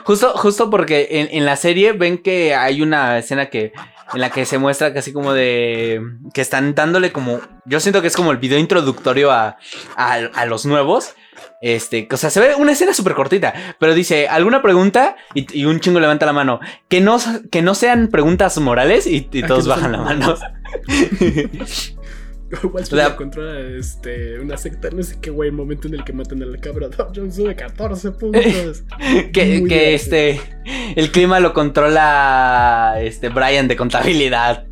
justo, 0.03 0.31
justo 0.35 0.69
porque 0.69 1.07
en, 1.11 1.27
en 1.31 1.45
la 1.45 1.55
serie 1.55 1.93
ven 1.93 2.17
que 2.19 2.53
hay 2.55 2.81
una 2.81 3.17
escena 3.19 3.32
que. 3.49 3.73
En 4.13 4.21
la 4.21 4.29
que 4.29 4.45
se 4.45 4.57
muestra 4.57 4.93
casi 4.93 5.13
como 5.13 5.33
de. 5.33 6.01
Que 6.33 6.41
están 6.41 6.75
dándole 6.75 7.11
como. 7.11 7.39
Yo 7.65 7.79
siento 7.79 8.01
que 8.01 8.07
es 8.07 8.15
como 8.15 8.31
el 8.31 8.37
video 8.37 8.59
introductorio 8.59 9.31
a, 9.31 9.57
a, 9.95 10.13
a 10.13 10.45
los 10.45 10.65
nuevos. 10.65 11.15
Este, 11.61 12.07
o 12.11 12.17
sea, 12.17 12.29
se 12.29 12.39
ve 12.39 12.55
una 12.55 12.73
escena 12.73 12.93
súper 12.93 13.13
cortita, 13.13 13.53
pero 13.79 13.93
dice, 13.93 14.27
¿alguna 14.27 14.61
pregunta? 14.61 15.15
Y, 15.33 15.61
y 15.61 15.65
un 15.65 15.79
chingo 15.79 15.99
levanta 15.99 16.25
la 16.25 16.33
mano. 16.33 16.59
Que 16.89 16.99
no, 16.99 17.17
que 17.51 17.61
no 17.61 17.73
sean 17.73 18.09
preguntas 18.09 18.57
morales 18.59 19.07
y, 19.07 19.29
y 19.31 19.43
Ah, 19.43 19.47
todos 19.47 19.67
bajan 19.67 19.93
la 19.93 19.99
mano. 19.99 20.35
Wall 22.63 22.83
Street 22.83 23.01
sea- 23.03 23.15
controla 23.15 23.59
este, 23.77 24.39
una 24.39 24.57
secta, 24.57 24.89
no 24.91 25.01
sé 25.03 25.17
qué, 25.21 25.29
güey, 25.29 25.49
el 25.49 25.55
momento 25.55 25.87
en 25.87 25.95
el 25.95 26.03
que 26.03 26.13
matan 26.13 26.41
a 26.43 26.45
la 26.45 26.57
cabra. 26.57 26.87
Dow 26.97 27.07
Jones 27.15 27.35
sube 27.35 27.55
14 27.55 28.11
puntos. 28.11 28.83
que 29.33 29.63
que 29.67 29.93
este, 29.93 30.39
el 30.95 31.11
clima 31.11 31.39
lo 31.39 31.53
controla 31.53 32.95
este 32.99 33.29
Brian 33.29 33.67
de 33.67 33.75
contabilidad. 33.75 34.65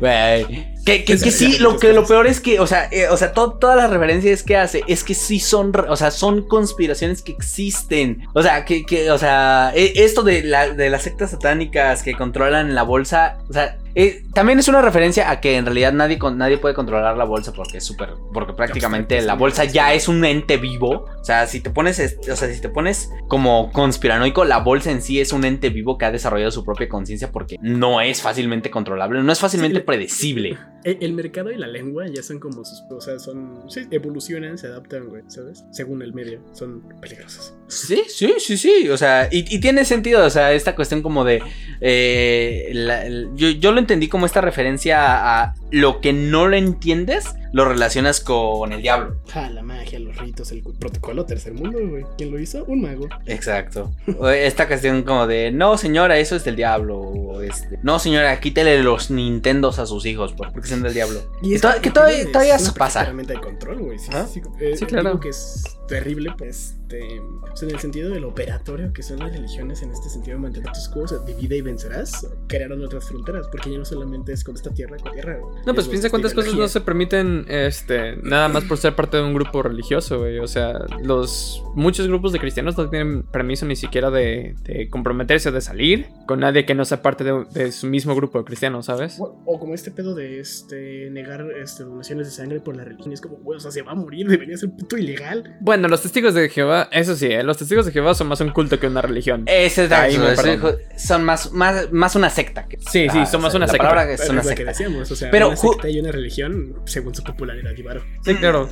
Güey. 0.00 0.74
Que, 0.84 1.04
que, 1.04 1.18
que 1.18 1.30
sí, 1.32 1.58
lo 1.58 1.78
que 1.78 1.92
lo 1.92 2.06
peor 2.06 2.28
es 2.28 2.40
que, 2.40 2.60
o 2.60 2.66
sea, 2.66 2.88
eh, 2.92 3.08
o 3.08 3.16
sea, 3.16 3.32
to- 3.32 3.54
todas 3.54 3.76
las 3.76 3.90
referencias 3.90 4.44
que 4.44 4.56
hace 4.56 4.84
es 4.86 5.02
que 5.02 5.14
sí 5.14 5.40
son, 5.40 5.72
o 5.88 5.96
sea, 5.96 6.12
son 6.12 6.46
conspiraciones 6.46 7.22
que 7.22 7.32
existen. 7.32 8.22
O 8.34 8.42
sea, 8.42 8.64
que, 8.64 8.84
que 8.86 9.10
o 9.10 9.18
sea, 9.18 9.72
e- 9.74 9.92
esto 9.96 10.22
de, 10.22 10.44
la, 10.44 10.68
de 10.68 10.88
las 10.88 11.02
sectas 11.02 11.32
satánicas 11.32 12.04
que 12.04 12.14
controlan 12.14 12.76
la 12.76 12.82
bolsa, 12.84 13.38
o 13.48 13.52
sea, 13.52 13.78
eh, 13.96 14.24
también 14.34 14.58
es 14.58 14.68
una 14.68 14.82
referencia 14.82 15.30
a 15.30 15.40
que 15.40 15.56
en 15.56 15.64
realidad 15.64 15.92
nadie, 15.92 16.18
con, 16.18 16.36
nadie 16.36 16.58
puede 16.58 16.74
controlar 16.74 17.16
la 17.16 17.24
bolsa 17.24 17.52
porque 17.52 17.78
es 17.78 17.84
súper, 17.84 18.10
porque 18.32 18.52
prácticamente 18.52 19.14
Abstracto, 19.14 19.26
la 19.26 19.34
bolsa 19.34 19.64
ya 19.64 19.94
es 19.94 20.08
un 20.08 20.24
ente 20.24 20.58
vivo. 20.58 21.06
O 21.20 21.24
sea, 21.24 21.46
si 21.46 21.60
te 21.60 21.70
pones, 21.70 22.18
o 22.30 22.36
sea, 22.36 22.52
si 22.52 22.60
te 22.60 22.68
pones 22.68 23.10
como 23.28 23.72
conspiranoico, 23.72 24.44
la 24.44 24.58
bolsa 24.58 24.90
en 24.90 25.00
sí 25.00 25.20
es 25.20 25.32
un 25.32 25.44
ente 25.44 25.70
vivo 25.70 25.96
que 25.96 26.04
ha 26.04 26.12
desarrollado 26.12 26.50
su 26.50 26.64
propia 26.64 26.88
conciencia 26.88 27.32
porque 27.32 27.56
no 27.62 28.00
es 28.00 28.20
fácilmente 28.20 28.70
controlable, 28.70 29.22
no 29.22 29.32
es 29.32 29.40
fácilmente 29.40 29.76
Sí, 29.76 29.80
predecible. 29.80 30.58
El, 30.84 30.98
el 31.00 31.12
mercado 31.14 31.50
y 31.50 31.56
la 31.56 31.66
lengua 31.66 32.06
ya 32.06 32.22
son 32.22 32.38
como 32.38 32.64
sus. 32.64 32.84
O 32.90 33.00
sea, 33.00 33.18
son. 33.18 33.68
Sí, 33.68 33.88
evolucionan, 33.90 34.56
se 34.56 34.68
adaptan, 34.68 35.08
güey, 35.08 35.22
¿sabes? 35.26 35.64
Según 35.72 36.00
el 36.00 36.14
medio. 36.14 36.40
Son 36.52 36.80
peligrosos. 37.00 37.56
Sí, 37.68 38.04
sí, 38.08 38.34
sí, 38.38 38.56
sí. 38.56 38.88
O 38.90 38.96
sea, 38.96 39.28
y, 39.30 39.58
tiene 39.60 39.84
sentido, 39.84 40.24
o 40.24 40.30
sea, 40.30 40.52
esta 40.52 40.74
cuestión 40.76 41.02
como 41.02 41.24
de... 41.24 41.42
eh, 41.80 42.70
la- 42.72 43.04
yo 43.34 43.72
lo 43.72 43.78
entendí 43.80 44.08
como 44.08 44.24
esta 44.26 44.40
referencia 44.40 45.02
a, 45.04 45.42
a 45.44 45.54
lo 45.72 46.00
que 46.00 46.12
no 46.12 46.46
lo 46.46 46.56
entiendes, 46.56 47.34
lo 47.52 47.64
relacionas 47.64 48.20
con 48.20 48.72
el 48.72 48.82
diablo. 48.82 49.16
Ja, 49.32 49.48
la 49.50 49.62
magia, 49.62 49.98
los 50.00 50.16
ritos, 50.16 50.52
el 50.52 50.62
protocolo 50.62 51.24
tercer 51.26 51.54
mundo, 51.54 51.78
güey. 51.88 52.04
¿Quién 52.18 52.30
lo 52.30 52.38
hizo? 52.38 52.64
Un 52.64 52.82
mago. 52.82 53.08
Exacto. 53.26 53.92
Esta 54.34 54.66
cuestión 54.68 55.02
como 55.02 55.26
de, 55.26 55.50
no 55.52 55.78
señora, 55.78 56.18
eso 56.18 56.36
es 56.36 56.44
del 56.44 56.56
diablo. 56.56 56.98
O 56.98 57.40
este, 57.42 57.78
no 57.82 57.98
señora, 57.98 58.38
quítele 58.40 58.82
los 58.82 59.10
Nintendos 59.10 59.78
a 59.78 59.86
sus 59.86 60.06
hijos 60.06 60.32
por- 60.32 60.52
porque 60.52 60.68
son 60.68 60.82
del 60.82 60.94
diablo. 60.94 61.20
Y 61.42 61.50
Que 61.50 61.54
es 61.56 61.60
to- 61.60 61.68
que 61.76 61.80
que 61.82 61.90
todavía- 61.90 62.18
es 62.22 62.32
todavía 62.32 62.54
una 62.54 62.64
se 62.64 62.72
pasa. 62.72 63.04
de 63.12 63.40
control, 63.40 63.78
güey. 63.80 63.98
Sí, 63.98 64.10
¿Ah? 64.12 64.26
sí. 64.32 64.40
Eh, 64.60 64.76
Sí, 64.76 64.86
claro. 64.86 65.10
digo 65.10 65.20
que 65.20 65.28
es 65.30 65.62
terrible, 65.88 66.32
pues, 66.36 66.74
este, 66.86 67.20
o 67.20 67.56
sea, 67.56 67.68
en 67.68 67.74
el 67.74 67.80
sentido 67.80 68.10
del 68.10 68.24
operatorio 68.24 68.92
que 68.92 69.02
son 69.02 69.18
las 69.18 69.32
religiones 69.32 69.82
en 69.82 69.90
este 69.90 70.08
sentido 70.08 70.36
de 70.36 70.42
mantener 70.42 70.72
tus 70.72 70.88
cosas, 70.88 71.24
divide 71.26 71.56
y 71.56 71.60
vencerás, 71.60 72.26
crearon 72.46 72.84
otras 72.84 73.04
fronteras, 73.08 73.46
porque 73.50 73.70
ya 73.72 73.78
no 73.78 73.84
solamente 73.84 74.32
es 74.32 74.44
con 74.44 74.54
esta 74.54 74.72
tierra 74.72 74.96
con 74.98 75.12
tierra. 75.12 75.38
güey. 75.38 75.56
No, 75.66 75.74
pues 75.74 75.86
Es 75.86 75.90
piensa 75.90 76.10
cuántas 76.10 76.32
cosas 76.32 76.54
no 76.54 76.68
se 76.68 76.80
permiten, 76.80 77.35
este, 77.48 78.16
nada 78.22 78.48
más 78.48 78.64
por 78.64 78.78
ser 78.78 78.94
parte 78.94 79.16
de 79.18 79.22
un 79.22 79.34
grupo 79.34 79.62
religioso, 79.62 80.18
güey. 80.20 80.38
O 80.38 80.46
sea, 80.46 80.72
los 81.02 81.62
muchos 81.74 82.06
grupos 82.08 82.32
de 82.32 82.38
cristianos 82.38 82.76
no 82.78 82.88
tienen 82.88 83.22
permiso 83.24 83.66
ni 83.66 83.76
siquiera 83.76 84.10
de, 84.10 84.54
de 84.62 84.88
comprometerse 84.88 85.50
de 85.50 85.60
salir 85.60 86.06
con 86.26 86.40
nadie 86.40 86.64
que 86.64 86.74
no 86.74 86.84
sea 86.84 87.02
parte 87.02 87.24
de, 87.24 87.44
de 87.52 87.72
su 87.72 87.86
mismo 87.86 88.14
grupo 88.14 88.38
de 88.38 88.44
cristianos, 88.44 88.86
¿sabes? 88.86 89.16
O, 89.20 89.42
o 89.44 89.60
como 89.60 89.74
este 89.74 89.90
pedo 89.90 90.14
de 90.14 90.40
este 90.40 91.10
negar 91.10 91.46
este, 91.62 91.84
donaciones 91.84 92.26
de 92.28 92.32
sangre 92.32 92.60
por 92.60 92.76
la 92.76 92.84
religión. 92.84 93.12
Es 93.12 93.20
como, 93.20 93.36
güey, 93.36 93.56
o 93.58 93.60
sea, 93.60 93.70
se 93.70 93.82
va 93.82 93.92
a 93.92 93.94
morir, 93.94 94.26
debería 94.28 94.56
ser 94.56 94.70
puto 94.70 94.96
ilegal. 94.96 95.56
Bueno, 95.60 95.88
los 95.88 96.02
testigos 96.02 96.34
de 96.34 96.48
Jehová, 96.48 96.88
eso 96.92 97.14
sí, 97.16 97.26
¿eh? 97.26 97.42
los 97.42 97.56
testigos 97.58 97.86
de 97.86 97.92
Jehová 97.92 98.14
son 98.14 98.28
más 98.28 98.40
un 98.40 98.50
culto 98.50 98.78
que 98.80 98.86
una 98.86 99.02
religión. 99.02 99.44
Ese 99.46 99.84
es 99.84 99.92
Ahí 99.92 100.18
me 100.18 100.32
eso, 100.32 100.76
son 100.96 101.24
más, 101.24 101.52
más, 101.52 101.92
más 101.92 102.16
una 102.16 102.30
secta. 102.30 102.66
que- 102.68 102.78
Sí, 102.78 103.08
sí, 103.10 103.18
Ah, 103.18 103.26
son 103.26 103.40
o 103.40 103.42
más 103.44 103.52
sea, 103.52 103.58
una 103.58 103.66
la 103.66 103.72
secta. 103.72 103.88
palabra 103.88 104.12
es 104.12 104.28
una 104.28 104.40
es 104.40 104.46
lo 104.46 104.50
que 104.50 104.56
secta. 104.56 104.70
decíamos, 104.72 105.10
o 105.10 105.16
sea, 105.16 105.30
Pero 105.30 105.48
una 105.48 105.56
secta 105.56 105.88
y 105.88 105.98
una 106.00 106.12
religión 106.12 106.74
según 106.84 107.14
su 107.14 107.22
popularidad 107.26 107.72
y 107.76 107.82
varo. 107.82 108.02
Sí, 108.24 108.34
claro. 108.36 108.68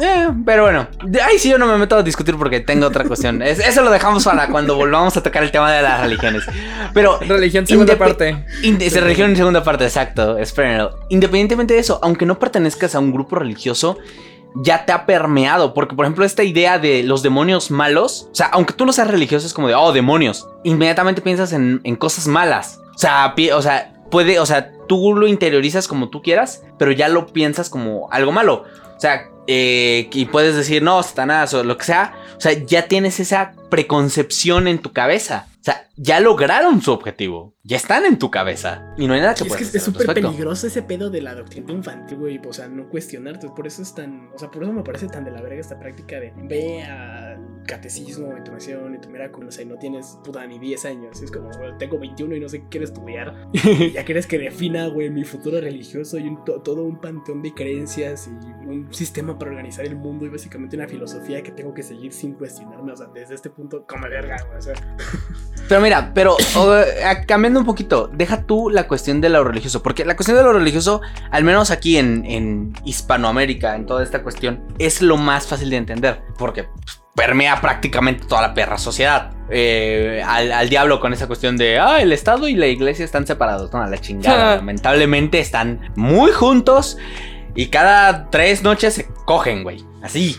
Eh, 0.00 0.28
pero 0.46 0.62
bueno, 0.62 0.86
ahí 1.28 1.40
sí 1.40 1.50
yo 1.50 1.58
no 1.58 1.66
me 1.66 1.76
meto 1.76 1.96
a 1.96 2.04
discutir 2.04 2.36
porque 2.36 2.60
tengo 2.60 2.86
otra 2.86 3.02
cuestión. 3.04 3.42
Es- 3.42 3.58
eso 3.58 3.82
lo 3.82 3.90
dejamos 3.90 4.24
para 4.24 4.46
cuando 4.48 4.76
volvamos 4.76 5.16
a 5.16 5.22
tocar 5.24 5.42
el 5.42 5.50
tema 5.50 5.72
de 5.72 5.82
las 5.82 6.00
religiones. 6.00 6.44
Pero 6.94 7.18
Religión 7.20 7.66
segunda 7.66 7.96
parte. 7.98 8.44
Esa 8.62 9.00
religión 9.00 9.30
en 9.30 9.36
segunda 9.36 9.64
parte, 9.64 9.84
exacto. 9.84 10.38
Espérenlo. 10.38 11.00
Independientemente 11.08 11.74
de 11.74 11.80
eso, 11.80 11.98
aunque 12.02 12.26
no 12.26 12.38
pertenezcas 12.38 12.94
a 12.94 13.00
un 13.00 13.12
grupo 13.12 13.34
religioso, 13.36 13.98
ya 14.54 14.86
te 14.86 14.92
ha 14.92 15.04
permeado. 15.04 15.74
Porque, 15.74 15.96
por 15.96 16.04
ejemplo, 16.04 16.24
esta 16.24 16.44
idea 16.44 16.78
de 16.78 17.02
los 17.02 17.24
demonios 17.24 17.72
malos, 17.72 18.28
o 18.30 18.34
sea, 18.36 18.46
aunque 18.52 18.74
tú 18.74 18.86
no 18.86 18.92
seas 18.92 19.08
religioso, 19.08 19.48
es 19.48 19.52
como 19.52 19.66
de, 19.66 19.74
oh, 19.74 19.92
demonios. 19.92 20.46
Inmediatamente 20.62 21.22
piensas 21.22 21.52
en, 21.52 21.80
en 21.82 21.96
cosas 21.96 22.28
malas. 22.28 22.78
O 22.94 22.98
sea, 22.98 23.32
pi- 23.34 23.50
o 23.50 23.60
sea, 23.62 23.92
puede, 24.10 24.38
o 24.38 24.46
sea, 24.46 24.72
tú 24.88 25.14
lo 25.14 25.26
interiorizas 25.26 25.88
como 25.88 26.08
tú 26.10 26.22
quieras, 26.22 26.62
pero 26.78 26.92
ya 26.92 27.08
lo 27.08 27.26
piensas 27.26 27.70
como 27.70 28.10
algo 28.10 28.32
malo. 28.32 28.64
O 28.96 29.00
sea, 29.00 29.30
eh, 29.46 30.10
y 30.12 30.26
puedes 30.26 30.56
decir, 30.56 30.82
no, 30.82 31.02
Satanás 31.02 31.54
o 31.54 31.64
lo 31.64 31.78
que 31.78 31.84
sea. 31.84 32.14
O 32.36 32.40
sea, 32.40 32.52
ya 32.52 32.86
tienes 32.88 33.20
esa 33.20 33.54
preconcepción 33.70 34.68
en 34.68 34.78
tu 34.78 34.92
cabeza. 34.92 35.46
O 35.60 35.64
sea, 35.64 35.88
ya 35.96 36.20
lograron 36.20 36.80
su 36.82 36.92
objetivo. 36.92 37.54
Ya 37.62 37.76
están 37.76 38.04
en 38.06 38.18
tu 38.18 38.30
cabeza. 38.30 38.94
Y 38.96 39.06
no 39.06 39.14
hay 39.14 39.20
nada 39.20 39.34
que 39.34 39.44
Y 39.44 39.46
es 39.46 39.52
que 39.52 39.58
puedas 39.58 39.74
es 39.74 39.82
súper 39.82 40.14
peligroso 40.14 40.66
ese 40.66 40.82
pedo 40.82 41.10
de 41.10 41.20
la 41.22 41.34
doctrina 41.34 41.72
infantil, 41.72 42.18
güey. 42.18 42.40
O 42.46 42.52
sea, 42.52 42.68
no 42.68 42.88
cuestionarte. 42.88 43.48
Por 43.48 43.66
eso 43.66 43.82
es 43.82 43.94
tan. 43.94 44.30
O 44.34 44.38
sea, 44.38 44.50
por 44.50 44.62
eso 44.62 44.72
me 44.72 44.82
parece 44.82 45.08
tan 45.08 45.24
de 45.24 45.30
la 45.30 45.40
verga 45.42 45.60
esta 45.60 45.78
práctica 45.78 46.20
de 46.20 46.32
ve 46.36 46.82
al 46.82 47.27
catecismo, 47.68 48.36
entonación 48.36 48.94
y 48.94 48.98
tu 48.98 49.08
miraculo. 49.10 49.48
O 49.48 49.52
sea, 49.52 49.62
y 49.62 49.66
no 49.66 49.76
tienes 49.76 50.18
puta 50.24 50.44
ni 50.46 50.58
10 50.58 50.84
años. 50.86 51.22
Es 51.22 51.30
como, 51.30 51.50
tengo 51.78 51.98
21 51.98 52.34
y 52.34 52.40
no 52.40 52.48
sé 52.48 52.62
qué 52.62 52.66
quiero 52.70 52.84
estudiar. 52.86 53.48
Y 53.52 53.90
ya 53.92 54.04
quieres 54.04 54.26
que 54.26 54.38
defina, 54.38 54.88
güey, 54.88 55.10
mi 55.10 55.24
futuro 55.24 55.60
religioso 55.60 56.18
y 56.18 56.26
un- 56.28 56.44
todo 56.44 56.82
un 56.82 57.00
panteón 57.00 57.42
de 57.42 57.54
creencias 57.54 58.28
y 58.28 58.46
un 58.68 58.92
sistema 58.92 59.38
para 59.38 59.50
organizar 59.52 59.84
el 59.84 59.94
mundo 59.96 60.26
y 60.26 60.30
básicamente 60.30 60.76
una 60.76 60.88
filosofía 60.88 61.42
que 61.42 61.52
tengo 61.52 61.72
que 61.74 61.82
seguir 61.82 62.12
sin 62.12 62.32
cuestionarme. 62.34 62.92
O 62.92 62.96
sea, 62.96 63.06
desde 63.14 63.34
este 63.34 63.50
punto, 63.50 63.84
como 63.86 64.08
verga, 64.08 64.36
güey. 64.46 64.58
O 64.58 64.62
sea, 64.62 64.74
Pero 65.68 65.82
mira, 65.82 66.12
pero 66.14 66.34
o, 66.56 66.74
cambiando 67.26 67.60
un 67.60 67.66
poquito, 67.66 68.08
deja 68.10 68.44
tú 68.46 68.70
la 68.70 68.88
cuestión 68.88 69.20
de 69.20 69.28
lo 69.28 69.44
religioso, 69.44 69.82
porque 69.82 70.02
la 70.06 70.16
cuestión 70.16 70.38
de 70.38 70.42
lo 70.42 70.54
religioso, 70.54 71.02
al 71.30 71.44
menos 71.44 71.70
aquí 71.70 71.98
en, 71.98 72.24
en 72.24 72.72
Hispanoamérica, 72.86 73.76
en 73.76 73.84
toda 73.84 74.02
esta 74.02 74.22
cuestión, 74.22 74.62
es 74.78 75.02
lo 75.02 75.18
más 75.18 75.46
fácil 75.46 75.68
de 75.68 75.76
entender, 75.76 76.22
porque 76.38 76.64
pues, 76.64 77.02
permea 77.18 77.60
prácticamente 77.60 78.24
toda 78.26 78.42
la 78.42 78.54
perra 78.54 78.78
sociedad. 78.78 79.32
Eh, 79.50 80.22
al, 80.24 80.52
al 80.52 80.68
diablo 80.68 81.00
con 81.00 81.12
esa 81.12 81.26
cuestión 81.26 81.56
de, 81.56 81.78
ah, 81.80 82.00
el 82.00 82.12
Estado 82.12 82.46
y 82.46 82.54
la 82.54 82.68
iglesia 82.68 83.04
están 83.04 83.26
separados, 83.26 83.72
no, 83.72 83.82
a 83.82 83.88
la 83.88 83.98
chingada, 83.98 84.56
lamentablemente 84.58 85.40
están 85.40 85.80
muy 85.96 86.30
juntos. 86.30 86.96
Y 87.56 87.66
cada 87.66 88.30
tres 88.30 88.62
noches 88.62 88.94
se 88.94 89.08
cogen, 89.24 89.64
güey. 89.64 89.84
Así. 90.00 90.36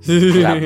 sea, 0.00 0.58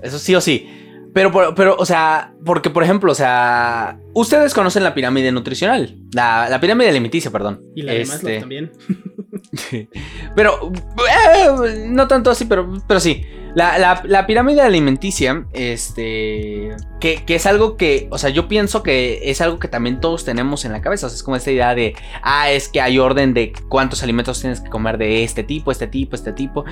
Eso 0.00 0.18
sí 0.20 0.36
o 0.36 0.40
sí. 0.40 0.68
Pero, 1.12 1.32
pero, 1.56 1.74
o 1.76 1.84
sea, 1.84 2.34
porque, 2.44 2.70
por 2.70 2.84
ejemplo, 2.84 3.10
o 3.10 3.14
sea, 3.16 3.98
ustedes 4.12 4.54
conocen 4.54 4.84
la 4.84 4.94
pirámide 4.94 5.32
nutricional. 5.32 5.96
La, 6.12 6.48
la 6.48 6.60
pirámide 6.60 6.90
alimenticia, 6.90 7.32
perdón. 7.32 7.64
Y 7.74 7.82
la 7.82 7.94
de 7.94 8.02
Este, 8.02 8.14
Maslow 8.14 8.40
también. 8.40 8.72
Pero, 10.36 10.70
eh, 10.70 11.86
no 11.88 12.06
tanto 12.06 12.30
así, 12.30 12.44
pero, 12.44 12.72
pero 12.86 13.00
sí. 13.00 13.24
La, 13.58 14.00
la- 14.04 14.26
pirámide 14.26 14.60
alimenticia, 14.60 15.44
este, 15.52 16.76
que, 17.00 17.24
que 17.24 17.34
es 17.34 17.46
algo 17.46 17.76
que, 17.76 18.06
o 18.10 18.18
sea, 18.18 18.30
yo 18.30 18.46
pienso 18.46 18.82
que 18.82 19.20
es 19.30 19.40
algo 19.40 19.58
que 19.58 19.66
también 19.66 20.00
todos 20.00 20.24
tenemos 20.24 20.64
en 20.64 20.72
la 20.72 20.80
cabeza. 20.80 21.08
Es 21.08 21.22
como 21.22 21.36
esta 21.36 21.50
idea 21.50 21.74
de, 21.74 21.94
ah, 22.22 22.50
es 22.50 22.68
que 22.68 22.80
hay 22.80 22.98
orden 22.98 23.34
de 23.34 23.52
cuántos 23.68 24.02
alimentos 24.02 24.40
tienes 24.40 24.60
que 24.60 24.70
comer 24.70 24.96
de 24.98 25.24
este 25.24 25.42
tipo, 25.42 25.72
este 25.72 25.86
tipo, 25.88 26.14
este 26.14 26.32
tipo, 26.32 26.64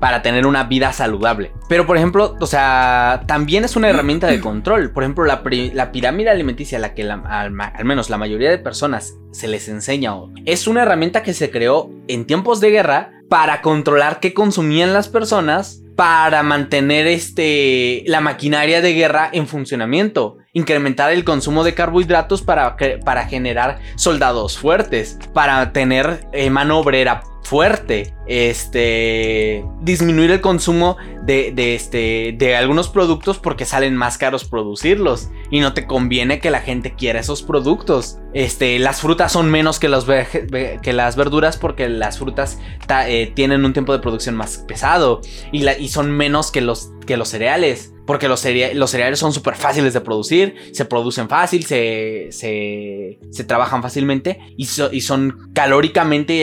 para 0.00 0.20
tener 0.20 0.46
una 0.46 0.64
vida 0.64 0.92
saludable. 0.92 1.52
Pero, 1.68 1.86
por 1.86 1.96
ejemplo, 1.96 2.36
o 2.38 2.46
sea, 2.46 3.22
también 3.26 3.64
es 3.64 3.74
una 3.76 3.88
herramienta 3.88 4.26
de 4.26 4.40
control. 4.40 4.90
Por 4.90 5.02
ejemplo, 5.02 5.24
la, 5.24 5.42
la 5.72 5.92
pirámide 5.92 6.30
alimenticia, 6.30 6.78
la 6.78 6.94
que 6.94 7.04
al, 7.10 7.22
al 7.58 7.84
menos 7.84 8.10
la 8.10 8.18
mayoría 8.18 8.50
de 8.50 8.58
personas 8.58 9.14
se 9.30 9.48
les 9.48 9.68
enseña, 9.68 10.12
es 10.44 10.66
una 10.66 10.82
herramienta 10.82 11.22
que 11.22 11.32
se 11.32 11.50
creó 11.50 11.90
en 12.08 12.26
tiempos 12.26 12.60
de 12.60 12.70
guerra 12.70 13.12
para 13.30 13.62
controlar 13.62 14.20
qué 14.20 14.34
consumían 14.34 14.92
las 14.92 15.08
personas 15.08 15.80
para 15.96 16.42
mantener 16.42 17.06
este 17.06 18.02
la 18.06 18.20
maquinaria 18.20 18.80
de 18.80 18.94
guerra 18.94 19.30
en 19.32 19.46
funcionamiento, 19.46 20.38
incrementar 20.54 21.12
el 21.12 21.24
consumo 21.24 21.62
de 21.64 21.74
carbohidratos 21.74 22.40
para, 22.42 22.76
para 23.04 23.26
generar 23.26 23.80
soldados 23.96 24.56
fuertes, 24.56 25.18
para 25.34 25.72
tener 25.72 26.26
eh, 26.32 26.48
mano 26.48 26.78
obrera 26.78 27.22
fuerte, 27.42 28.14
este 28.26 29.62
disminuir 29.82 30.30
el 30.30 30.40
consumo 30.40 30.96
de, 31.24 31.52
de, 31.54 31.74
este 31.74 32.34
de 32.38 32.56
algunos 32.56 32.88
productos 32.88 33.38
porque 33.38 33.66
salen 33.66 33.94
más 33.96 34.16
caros 34.16 34.44
producirlos 34.44 35.28
y 35.50 35.60
no 35.60 35.74
te 35.74 35.86
conviene 35.86 36.40
que 36.40 36.50
la 36.50 36.60
gente 36.60 36.94
quiera 36.94 37.20
esos 37.20 37.42
productos. 37.42 38.18
Este, 38.32 38.78
las 38.78 39.02
frutas 39.02 39.30
son 39.32 39.50
menos 39.50 39.78
que, 39.78 40.78
que 40.82 40.92
las 40.94 41.16
verduras 41.16 41.58
porque 41.58 41.88
las 41.90 42.18
frutas 42.18 42.58
ta- 42.86 43.08
eh, 43.10 43.26
tienen 43.34 43.64
un 43.66 43.74
tiempo 43.74 43.92
de 43.92 43.98
producción 43.98 44.36
más 44.36 44.58
pesado 44.66 45.20
y, 45.52 45.60
la- 45.60 45.76
y 45.76 45.88
son 45.88 46.10
menos 46.12 46.50
que 46.50 46.62
los, 46.62 46.92
que 47.06 47.18
los 47.18 47.28
cereales. 47.28 47.90
Porque 48.06 48.28
los, 48.28 48.44
los 48.74 48.90
cereales 48.90 49.18
son 49.18 49.32
súper 49.32 49.54
fáciles 49.56 49.94
de 49.94 50.00
producir, 50.00 50.56
se 50.72 50.84
producen 50.84 51.28
fácil, 51.28 51.64
se, 51.64 52.28
se, 52.30 53.18
se 53.30 53.44
trabajan 53.44 53.82
fácilmente 53.82 54.38
y, 54.56 54.66
so- 54.66 54.92
y 54.92 55.00
son 55.00 55.50
calóricamente 55.54 56.34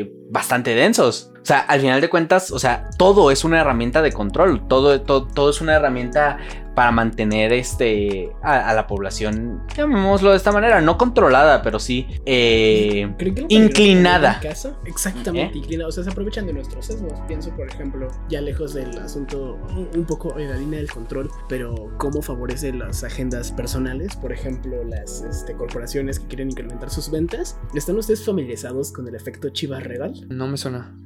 eh, 0.00 0.12
bastante 0.30 0.74
densos. 0.74 1.30
O 1.42 1.44
sea, 1.44 1.58
al 1.60 1.80
final 1.80 2.00
de 2.00 2.08
cuentas, 2.08 2.50
o 2.52 2.58
sea, 2.58 2.88
todo 2.98 3.30
es 3.32 3.42
una 3.42 3.60
herramienta 3.60 4.00
de 4.02 4.12
control, 4.12 4.68
todo, 4.68 5.00
todo, 5.00 5.26
todo 5.26 5.50
es 5.50 5.60
una 5.60 5.74
herramienta 5.74 6.38
para 6.74 6.90
mantener 6.90 7.52
este 7.52 8.30
a, 8.42 8.68
a 8.70 8.74
la 8.74 8.86
población, 8.86 9.62
llamémoslo 9.76 10.30
de 10.30 10.36
esta 10.36 10.52
manera, 10.52 10.80
no 10.80 10.96
controlada, 10.98 11.62
pero 11.62 11.78
sí 11.78 12.06
eh, 12.26 13.12
¿Creen 13.18 13.34
que 13.34 13.42
lo 13.42 13.46
inclinada. 13.50 14.40
casa? 14.40 14.78
Exactamente, 14.86 15.54
¿Eh? 15.54 15.58
inclinada. 15.58 15.88
O 15.88 15.92
sea, 15.92 16.04
se 16.04 16.10
aprovechan 16.10 16.46
de 16.46 16.52
nuestros 16.52 16.86
sesgos. 16.86 17.12
Pienso, 17.28 17.50
por 17.56 17.68
ejemplo, 17.68 18.08
ya 18.28 18.40
lejos 18.40 18.74
del 18.74 18.96
asunto, 18.98 19.58
un, 19.70 19.88
un 19.94 20.04
poco 20.06 20.38
en 20.38 20.50
la 20.50 20.56
línea 20.56 20.78
del 20.78 20.90
control, 20.90 21.30
pero 21.48 21.74
cómo 21.98 22.22
favorece 22.22 22.72
las 22.72 23.04
agendas 23.04 23.52
personales. 23.52 24.16
Por 24.16 24.32
ejemplo, 24.32 24.84
las 24.84 25.22
este, 25.22 25.54
corporaciones 25.54 26.18
que 26.20 26.26
quieren 26.26 26.50
incrementar 26.50 26.90
sus 26.90 27.10
ventas. 27.10 27.58
¿Están 27.74 27.96
ustedes 27.96 28.24
familiarizados 28.24 28.92
con 28.92 29.06
el 29.08 29.14
efecto 29.14 29.50
Chivas 29.50 29.82
Regal? 29.82 30.12
No 30.28 30.46
me 30.46 30.56
suena. 30.56 30.96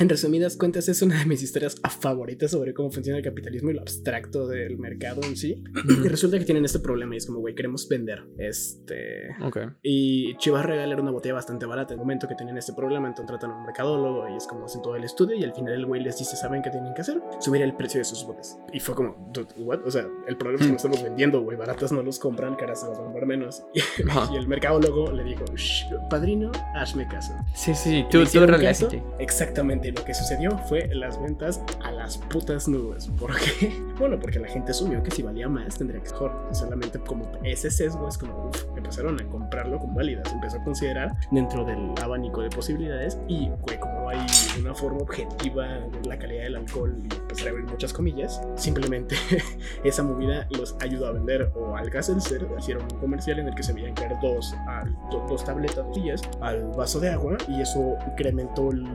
En 0.00 0.08
resumidas 0.08 0.56
cuentas, 0.56 0.88
es 0.88 1.02
una 1.02 1.18
de 1.20 1.26
mis 1.26 1.42
historias 1.42 1.76
favoritas 2.00 2.50
sobre 2.50 2.74
cómo 2.74 2.90
funciona 2.90 3.18
el 3.18 3.24
capitalismo 3.24 3.70
y 3.70 3.74
lo 3.74 3.80
abstracto 3.80 4.48
del 4.48 4.76
mercado 4.76 5.03
en 5.22 5.36
sí. 5.36 5.62
Y 5.88 6.08
resulta 6.08 6.38
que 6.38 6.44
tienen 6.44 6.64
este 6.64 6.80
problema 6.80 7.14
y 7.14 7.18
es 7.18 7.26
como, 7.26 7.40
güey, 7.40 7.54
queremos 7.54 7.88
vender. 7.88 8.24
Este. 8.38 9.28
Ok. 9.42 9.58
Y 9.82 10.36
Chivas 10.36 10.64
Regal 10.64 10.92
era 10.92 11.00
una 11.00 11.10
botella 11.10 11.34
bastante 11.34 11.66
barata. 11.66 11.94
En 11.94 12.00
el 12.00 12.04
momento 12.04 12.28
que 12.28 12.34
tenían 12.34 12.58
este 12.58 12.72
problema, 12.72 13.08
entonces 13.08 13.24
contratan 13.24 13.50
a 13.52 13.56
un 13.58 13.66
mercadólogo 13.66 14.28
y 14.28 14.36
es 14.36 14.46
como 14.46 14.66
hacen 14.66 14.82
todo 14.82 14.96
el 14.96 15.04
estudio. 15.04 15.36
Y 15.36 15.44
al 15.44 15.54
final 15.54 15.74
el 15.74 15.86
güey 15.86 16.02
les 16.02 16.18
dice: 16.18 16.36
¿Saben 16.36 16.62
qué 16.62 16.70
tienen 16.70 16.92
que 16.94 17.00
hacer? 17.02 17.20
Subir 17.40 17.62
el 17.62 17.74
precio 17.74 17.98
de 17.98 18.04
sus 18.04 18.24
botes. 18.26 18.58
Y 18.72 18.80
fue 18.80 18.94
como, 18.94 19.30
"Dude, 19.32 19.48
¿what? 19.58 19.80
O 19.86 19.90
sea, 19.90 20.06
el 20.26 20.36
problema 20.36 20.60
es 20.60 20.66
que 20.66 20.70
no 20.72 20.76
estamos 20.76 21.02
vendiendo, 21.02 21.40
güey. 21.42 21.56
Baratas 21.56 21.92
no 21.92 22.02
los 22.02 22.18
compran, 22.18 22.54
caras 22.56 22.80
se 22.80 22.88
las 22.88 22.98
van 22.98 23.08
a 23.08 23.12
comprar 23.12 23.26
menos. 23.26 23.62
Y, 23.74 24.34
y 24.34 24.36
el 24.36 24.46
mercadólogo 24.46 25.12
le 25.12 25.24
dijo: 25.24 25.44
"Shh, 25.54 25.86
Padrino, 26.10 26.50
hazme 26.74 27.06
caso. 27.08 27.32
Sí, 27.54 27.74
sí, 27.74 28.02
¿Le 28.02 28.04
tú, 28.04 28.24
tú 28.24 28.46
caso? 28.60 28.88
Exactamente, 29.18 29.92
lo 29.92 30.04
que 30.04 30.14
sucedió 30.14 30.56
fue 30.68 30.88
las 30.94 31.20
ventas 31.20 31.62
a 31.82 31.90
las 31.92 32.18
putas 32.18 32.68
nubes. 32.68 33.08
¿Por 33.18 33.32
qué? 33.36 33.72
Bueno, 33.94 34.18
porque 34.18 34.40
la 34.40 34.48
gente 34.48 34.74
que 35.02 35.10
si 35.10 35.22
valía 35.22 35.48
más 35.48 35.76
tendría 35.78 36.00
que 36.00 36.06
ser 36.08 36.14
mejor. 36.20 36.48
Solamente 36.52 36.98
como 37.00 37.30
ese 37.42 37.70
sesgo 37.70 38.08
es 38.08 38.18
como, 38.18 38.48
uff, 38.48 38.64
empezaron 38.76 39.20
a 39.20 39.24
comprarlo 39.28 39.78
con 39.78 39.94
válidas. 39.94 40.32
Empezó 40.32 40.58
a 40.58 40.64
considerar 40.64 41.14
dentro 41.30 41.64
del 41.64 41.92
abanico 42.02 42.42
de 42.42 42.50
posibilidades 42.50 43.18
y, 43.28 43.48
güey, 43.62 43.78
como 43.80 44.08
hay 44.08 44.24
una 44.60 44.74
forma 44.74 44.98
objetiva 45.00 45.66
de 45.66 46.08
la 46.08 46.18
calidad 46.18 46.44
del 46.44 46.56
alcohol 46.56 46.94
y 47.02 47.08
a 47.46 47.50
abrir 47.50 47.64
muchas 47.66 47.92
comillas, 47.92 48.40
simplemente 48.54 49.16
esa 49.84 50.02
movida 50.02 50.46
los 50.56 50.76
ayudó 50.80 51.06
a 51.08 51.12
vender 51.12 51.50
o 51.56 51.74
al 51.76 51.90
gas 51.90 52.08
ser 52.20 52.46
hicieron 52.58 52.84
un 52.92 52.98
comercial 53.00 53.38
en 53.40 53.48
el 53.48 53.54
que 53.54 53.62
se 53.62 53.72
veían 53.72 53.94
caer 53.94 54.12
dos, 54.22 54.54
al- 54.68 54.94
do- 55.10 55.24
dos 55.28 55.44
tabletas 55.44 55.84
sillas 55.94 56.22
al 56.40 56.62
vaso 56.76 57.00
de 57.00 57.10
agua 57.10 57.36
y 57.48 57.60
eso 57.60 57.96
incrementó 58.06 58.70
el- 58.70 58.86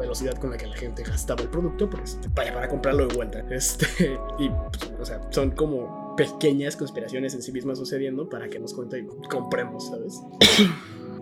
velocidad 0.00 0.34
con 0.38 0.50
la 0.50 0.56
que 0.56 0.66
la 0.66 0.76
gente 0.76 1.02
gastaba 1.02 1.42
el 1.42 1.48
producto 1.48 1.88
pues 1.88 2.18
vaya 2.34 2.52
para 2.52 2.68
comprarlo 2.68 3.06
de 3.06 3.14
vuelta 3.14 3.44
este 3.50 3.86
y 4.38 4.48
pues, 4.48 5.00
o 5.00 5.04
sea 5.04 5.20
son 5.30 5.52
como 5.52 6.14
pequeñas 6.16 6.76
conspiraciones 6.76 7.34
en 7.34 7.42
sí 7.42 7.52
mismas 7.52 7.78
sucediendo 7.78 8.28
para 8.28 8.48
que 8.48 8.58
nos 8.58 8.74
cuente 8.74 8.98
y 8.98 9.28
compremos 9.28 9.88
sabes 9.88 10.20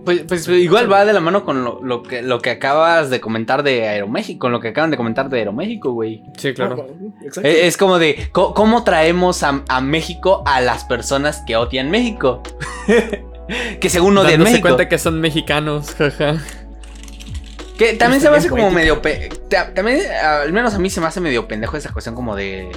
Pues, 0.04 0.22
pues 0.26 0.48
igual 0.48 0.90
va 0.90 1.04
de 1.04 1.12
la 1.12 1.20
mano 1.20 1.44
con 1.44 1.64
lo, 1.64 1.80
lo 1.82 2.02
que, 2.02 2.22
lo 2.22 2.38
que 2.40 2.50
acabas 2.50 3.10
de 3.10 3.20
comentar 3.20 3.62
de 3.62 3.88
Aeroméxico, 3.88 4.38
con 4.38 4.52
lo 4.52 4.60
que 4.60 4.68
acaban 4.68 4.90
de 4.90 4.96
comentar 4.96 5.28
de 5.28 5.38
Aeroméxico, 5.40 5.92
güey. 5.92 6.22
Sí, 6.38 6.54
claro. 6.54 6.86
Ah, 6.88 7.24
exacto. 7.24 7.46
Eh, 7.46 7.66
Es 7.66 7.76
como 7.76 7.98
de, 7.98 8.30
¿cómo 8.32 8.84
traemos 8.84 9.42
a, 9.42 9.62
a 9.68 9.80
México 9.82 10.42
a 10.46 10.60
las 10.62 10.84
personas 10.84 11.42
que 11.46 11.56
odian 11.56 11.90
México? 11.90 12.42
que 13.80 13.90
según 13.90 14.16
odian 14.16 14.32
Dándose 14.38 14.52
México. 14.52 14.68
cuenta 14.68 14.88
que 14.88 14.98
son 14.98 15.20
mexicanos, 15.20 15.94
jaja. 15.94 16.36
Que 17.78 17.94
también 17.94 18.20
se 18.20 18.26
me 18.26 18.32
bien 18.32 18.40
hace 18.40 18.48
como 18.50 18.70
medio... 18.70 19.00
También, 19.74 20.00
al 20.22 20.52
menos 20.52 20.74
a 20.74 20.78
mí 20.78 20.90
se 20.90 21.00
me 21.00 21.06
hace 21.06 21.20
medio 21.20 21.46
pendejo 21.48 21.76
esa 21.76 21.92
cuestión 21.92 22.14
como 22.14 22.36
de... 22.36 22.70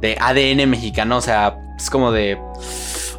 De 0.00 0.16
ADN 0.20 0.68
mexicano, 0.68 1.18
o 1.18 1.20
sea, 1.20 1.58
es 1.78 1.90
como 1.90 2.10
de... 2.12 2.38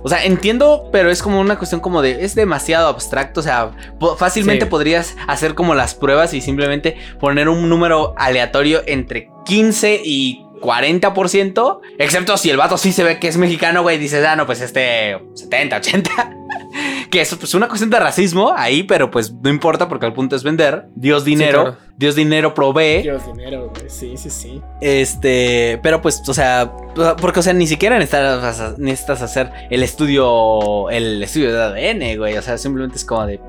O 0.03 0.09
sea, 0.09 0.23
entiendo, 0.25 0.89
pero 0.91 1.09
es 1.09 1.21
como 1.23 1.39
una 1.39 1.57
cuestión 1.57 1.81
como 1.81 2.01
de... 2.01 2.23
Es 2.23 2.35
demasiado 2.35 2.87
abstracto, 2.87 3.39
o 3.39 3.43
sea, 3.43 3.71
fácilmente 4.17 4.65
Sí. 4.65 4.69
podrías 4.69 5.15
hacer 5.27 5.55
como 5.55 5.75
las 5.75 5.95
pruebas 5.95 6.33
y 6.33 6.41
simplemente 6.41 6.97
poner 7.19 7.49
un 7.49 7.67
número 7.69 8.13
aleatorio 8.17 8.81
entre 8.85 9.29
15 9.45 10.01
y 10.03 10.43
40%, 10.61 11.79
excepto 11.99 12.37
si 12.37 12.49
el 12.49 12.57
vato 12.57 12.77
sí 12.77 12.91
se 12.91 13.03
ve 13.03 13.19
que 13.19 13.27
es 13.27 13.37
mexicano, 13.37 13.83
güey, 13.83 13.97
dices, 13.97 14.25
ah, 14.25 14.35
no, 14.35 14.45
pues 14.45 14.61
este 14.61 15.17
70, 15.35 15.77
80. 15.77 16.36
que 17.09 17.21
es 17.21 17.35
pues 17.35 17.53
una 17.53 17.67
cuestión 17.67 17.89
de 17.89 17.99
racismo 17.99 18.53
ahí, 18.55 18.83
pero 18.83 19.09
pues 19.11 19.31
no 19.31 19.49
importa 19.49 19.87
porque 19.87 20.05
el 20.05 20.13
punto 20.13 20.35
es 20.35 20.43
vender. 20.43 20.87
Dios 20.95 21.25
dinero, 21.25 21.61
claro. 21.63 21.77
Dios 21.97 22.15
dinero 22.15 22.53
provee. 22.53 23.01
Quiero 23.01 23.19
dinero, 23.19 23.71
güey. 23.73 23.89
Sí, 23.89 24.17
sí, 24.17 24.29
sí. 24.29 24.61
Este, 24.81 25.79
pero 25.81 26.01
pues, 26.01 26.21
o 26.27 26.33
sea, 26.33 26.71
porque, 27.19 27.39
o 27.39 27.43
sea, 27.43 27.53
ni 27.53 27.67
siquiera 27.67 27.97
necesitas, 27.97 28.77
necesitas 28.77 29.21
hacer 29.21 29.51
el 29.69 29.83
estudio, 29.83 30.89
el 30.89 31.23
estudio 31.23 31.53
de 31.53 31.61
ADN, 31.61 32.17
güey. 32.17 32.37
O 32.37 32.41
sea, 32.41 32.57
simplemente 32.57 32.97
es 32.97 33.05
como 33.05 33.25
de, 33.25 33.39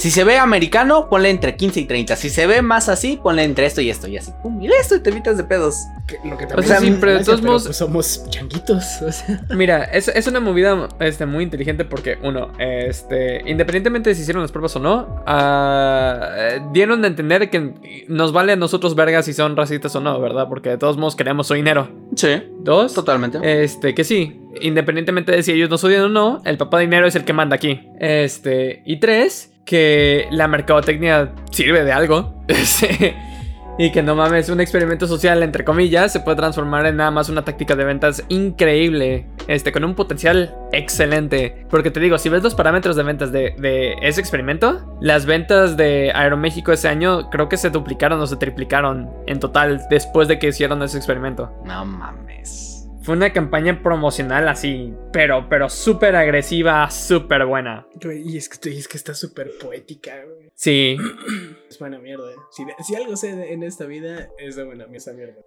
si 0.00 0.10
se 0.10 0.24
ve 0.24 0.38
americano, 0.38 1.08
ponle 1.08 1.30
entre 1.30 1.54
15 1.56 1.80
y 1.80 1.84
30. 1.84 2.16
Si 2.16 2.30
se 2.30 2.46
ve 2.46 2.62
más 2.62 2.88
así, 2.88 3.20
ponle 3.22 3.44
entre 3.44 3.66
esto 3.66 3.80
y 3.80 3.90
esto 3.90 4.08
y 4.08 4.16
así. 4.16 4.32
Pum, 4.42 4.60
y 4.62 4.66
listo, 4.68 4.96
y 4.96 5.00
te 5.00 5.10
evitas 5.10 5.36
de 5.36 5.44
pedos. 5.44 5.76
Que- 6.08 6.16
Lo 6.28 6.36
que 6.36 6.44
O 6.46 6.48
también 6.48 6.66
sea, 6.66 6.78
es 6.78 6.96
pero 6.98 7.12
de 7.18 7.24
todos 7.24 7.42
modos- 7.42 7.64
pues 7.64 7.76
somos 7.76 8.24
changuitos. 8.30 8.84
O 9.02 9.12
sea, 9.12 9.40
Mira, 9.54 9.84
es, 9.84 10.08
es 10.08 10.26
una 10.26 10.40
movida 10.40 10.88
este, 11.00 11.26
muy 11.26 11.44
inteligente 11.44 11.84
porque, 11.84 12.18
uno, 12.22 12.50
este, 12.58 13.42
independientemente 13.48 14.10
de 14.10 14.14
si 14.16 14.22
hicieron 14.22 14.42
las 14.42 14.50
pruebas 14.52 14.74
o 14.76 14.80
no, 14.80 15.22
ah, 15.26 16.28
eh, 16.36 16.60
dieron 16.72 17.04
a 17.04 17.06
entender 17.06 17.50
que 17.50 18.04
nos 18.08 18.32
vale 18.32 18.52
a 18.52 18.56
nosotros 18.56 18.94
vergas 18.94 19.24
si 19.26 19.32
son 19.34 19.56
racistas 19.56 19.94
o 19.96 20.00
no, 20.00 20.20
¿verdad? 20.20 20.46
Porque 20.48 20.70
de 20.70 20.78
todos 20.78 20.96
modos 20.96 21.14
queremos 21.16 21.46
su 21.46 21.54
dinero. 21.54 21.88
Sí, 22.16 22.42
Dos, 22.60 22.94
totalmente. 22.94 23.38
este, 23.62 23.94
que 23.94 24.04
sí, 24.04 24.40
independientemente 24.60 25.32
de 25.32 25.42
si 25.42 25.52
ellos 25.52 25.70
nos 25.70 25.82
odian 25.84 26.02
o 26.02 26.08
no, 26.08 26.42
el 26.44 26.56
papá 26.56 26.78
dinero 26.80 27.06
es 27.06 27.14
el 27.16 27.24
que 27.24 27.32
manda 27.32 27.56
aquí. 27.56 27.88
Este, 28.00 28.82
y 28.84 28.98
tres, 29.00 29.49
que 29.64 30.26
la 30.30 30.48
mercadotecnia 30.48 31.32
sirve 31.50 31.84
de 31.84 31.92
algo. 31.92 32.34
Este, 32.50 33.14
Y 33.80 33.92
que 33.92 34.02
no 34.02 34.14
mames, 34.14 34.50
un 34.50 34.60
experimento 34.60 35.06
social, 35.06 35.42
entre 35.42 35.64
comillas, 35.64 36.12
se 36.12 36.20
puede 36.20 36.36
transformar 36.36 36.84
en 36.84 36.96
nada 36.96 37.10
más 37.10 37.30
una 37.30 37.46
táctica 37.46 37.74
de 37.76 37.84
ventas 37.84 38.22
increíble. 38.28 39.26
Este, 39.46 39.72
con 39.72 39.84
un 39.84 39.94
potencial 39.94 40.54
excelente. 40.70 41.64
Porque 41.70 41.90
te 41.90 41.98
digo, 41.98 42.18
si 42.18 42.28
ves 42.28 42.42
los 42.42 42.54
parámetros 42.54 42.94
de 42.94 43.02
ventas 43.04 43.32
de, 43.32 43.54
de 43.56 43.94
ese 44.02 44.20
experimento, 44.20 44.98
las 45.00 45.24
ventas 45.24 45.78
de 45.78 46.12
Aeroméxico 46.14 46.72
ese 46.72 46.88
año 46.88 47.30
creo 47.30 47.48
que 47.48 47.56
se 47.56 47.70
duplicaron 47.70 48.20
o 48.20 48.26
se 48.26 48.36
triplicaron 48.36 49.08
en 49.26 49.40
total 49.40 49.80
después 49.88 50.28
de 50.28 50.38
que 50.38 50.48
hicieron 50.48 50.82
ese 50.82 50.98
experimento. 50.98 51.50
No 51.64 51.86
mames. 51.86 52.69
Fue 53.10 53.16
una 53.16 53.32
campaña 53.32 53.82
promocional 53.82 54.46
así, 54.46 54.94
pero, 55.12 55.48
pero 55.48 55.68
súper 55.68 56.14
agresiva, 56.14 56.88
súper 56.92 57.44
buena. 57.44 57.84
Y 58.24 58.36
es 58.36 58.48
que, 58.48 58.70
y 58.70 58.78
es 58.78 58.86
que 58.86 58.96
está 58.96 59.14
súper 59.14 59.50
poética, 59.60 60.12
güey. 60.24 60.48
Sí. 60.60 60.96
Es 61.68 61.76
buena 61.80 61.98
mierda. 61.98 62.30
Si, 62.52 62.64
si 62.86 62.94
algo 62.94 63.16
sé 63.16 63.34
de- 63.34 63.52
en 63.54 63.62
esta 63.64 63.86
vida, 63.86 64.28
es 64.38 64.54
de 64.54 64.62
buena 64.64 64.86
esa 64.92 65.12
mierda. 65.14 65.40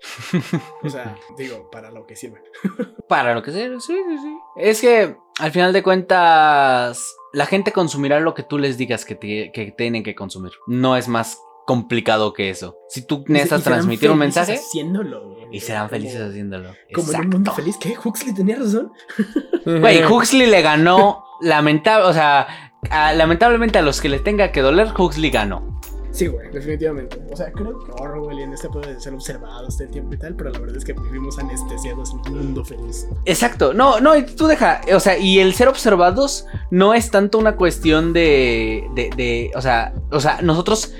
O 0.81 0.89
sea, 0.89 1.15
digo, 1.37 1.69
para 1.71 1.89
lo 1.91 2.05
que 2.05 2.17
sirve. 2.17 2.41
Para 3.07 3.33
lo 3.33 3.41
que 3.43 3.51
sea, 3.51 3.69
sí, 3.79 3.95
sí, 3.95 4.17
sí. 4.17 4.37
Es 4.57 4.81
que 4.81 5.15
al 5.39 5.51
final 5.51 5.71
de 5.71 5.83
cuentas, 5.83 7.15
la 7.31 7.45
gente 7.45 7.71
consumirá 7.71 8.19
lo 8.19 8.33
que 8.33 8.43
tú 8.43 8.57
les 8.57 8.77
digas 8.77 9.05
que, 9.05 9.15
te- 9.15 9.51
que 9.53 9.71
tienen 9.71 10.03
que 10.03 10.15
consumir. 10.15 10.51
No 10.67 10.97
es 10.97 11.07
más 11.07 11.39
complicado 11.65 12.33
que 12.33 12.49
eso. 12.49 12.77
Si 12.89 13.05
tú 13.05 13.23
necesitas 13.27 13.63
transmitir 13.63 14.11
un 14.11 14.17
mensaje 14.19 14.53
Haciéndolo, 14.55 15.33
y 15.51 15.59
serán 15.59 15.89
felices 15.89 16.19
haciéndolo. 16.21 16.71
Como 16.93 17.11
en 17.13 17.21
un 17.21 17.29
mundo 17.29 17.51
feliz. 17.53 17.77
¿Qué? 17.79 17.95
¿Huxley 18.03 18.33
tenía 18.33 18.57
razón? 18.57 18.91
Güey, 19.65 20.03
Huxley 20.03 20.47
le 20.47 20.61
ganó 20.61 21.23
lamentable, 21.41 22.05
o 22.05 22.13
sea, 22.13 22.47
a- 22.89 23.13
lamentablemente 23.13 23.77
a 23.79 23.81
los 23.81 24.01
que 24.01 24.09
les 24.09 24.23
tenga 24.23 24.51
que 24.51 24.61
doler, 24.61 24.89
Huxley 24.97 25.29
ganó. 25.29 25.79
Sí, 26.11 26.27
güey, 26.27 26.51
definitivamente. 26.51 27.19
O 27.31 27.35
sea, 27.35 27.51
creo 27.51 27.79
que 27.83 27.91
Orwell 27.99 28.37
y 28.37 28.43
en 28.43 28.53
este 28.53 28.69
puede 28.69 28.99
ser 28.99 29.15
observados 29.15 29.75
todo 29.77 29.85
el 29.87 29.91
tiempo 29.91 30.13
y 30.13 30.17
tal, 30.19 30.35
pero 30.35 30.51
la 30.51 30.59
verdad 30.59 30.77
es 30.77 30.85
que 30.85 30.93
vivimos 30.93 31.39
anestesiados 31.39 32.11
en 32.13 32.33
un 32.33 32.37
mundo 32.45 32.63
feliz. 32.63 33.07
Exacto, 33.25 33.73
no, 33.73 33.99
no, 33.99 34.11
tú 34.37 34.45
deja, 34.45 34.81
o 34.93 34.99
sea, 34.99 35.17
y 35.17 35.39
el 35.39 35.55
ser 35.55 35.69
observados 35.69 36.45
no 36.69 36.93
es 36.93 37.09
tanto 37.09 37.39
una 37.39 37.55
cuestión 37.55 38.13
de, 38.13 38.87
de, 38.93 39.09
de, 39.17 39.51
o 39.55 39.61
sea, 39.61 39.91
o 40.13 40.19
sea, 40.19 40.39
nosotros 40.41 40.93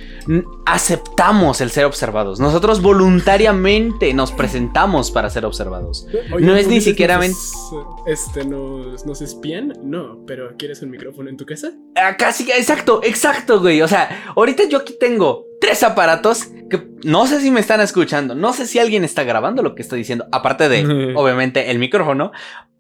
aceptamos 0.66 1.62
el 1.62 1.70
ser 1.70 1.86
observados, 1.86 2.40
nosotros 2.40 2.82
voluntariamente 2.82 4.14
nos 4.14 4.32
presentamos 4.32 5.12
para 5.12 5.30
ser 5.30 5.46
observados. 5.46 6.08
Oye, 6.34 6.46
No 6.46 6.56
es 6.56 6.68
ni 6.68 6.76
¿dices 6.76 6.92
siquiera 6.92 7.18
nos, 7.18 7.54
Este, 8.06 8.46
nos, 8.46 9.06
¿nos 9.06 9.22
espían? 9.22 9.74
No, 9.84 10.24
pero 10.26 10.56
¿quieres 10.58 10.82
un 10.82 10.90
micrófono 10.92 11.30
en 11.30 11.38
tu 11.38 11.46
casa? 11.46 11.72
Acá 11.96 12.32
sí, 12.32 12.50
exacto, 12.56 13.02
exacto, 13.04 13.60
güey, 13.60 13.82
o 13.82 13.88
sea, 13.88 14.34
ahorita 14.36 14.64
yo 14.70 14.80
aquí 14.80 14.96
tengo 15.00 15.46
tres 15.60 15.84
aparatos 15.84 16.48
que 16.70 16.88
no 17.04 17.28
sé 17.28 17.40
si 17.42 17.52
me 17.52 17.60
están 17.60 17.82
escuchando, 17.82 18.36
no 18.36 18.54
sé 18.54 18.68
si 18.68 18.80
alguien 18.80 19.04
está 19.04 19.24
grabando 19.24 19.62
lo 19.64 19.76
que 19.76 19.82
estoy 19.82 20.00
diciendo, 20.00 20.26
aparte 20.32 20.70
de, 20.70 21.14
obviamente, 21.16 21.72
el 21.72 21.80
micrófono. 21.80 22.32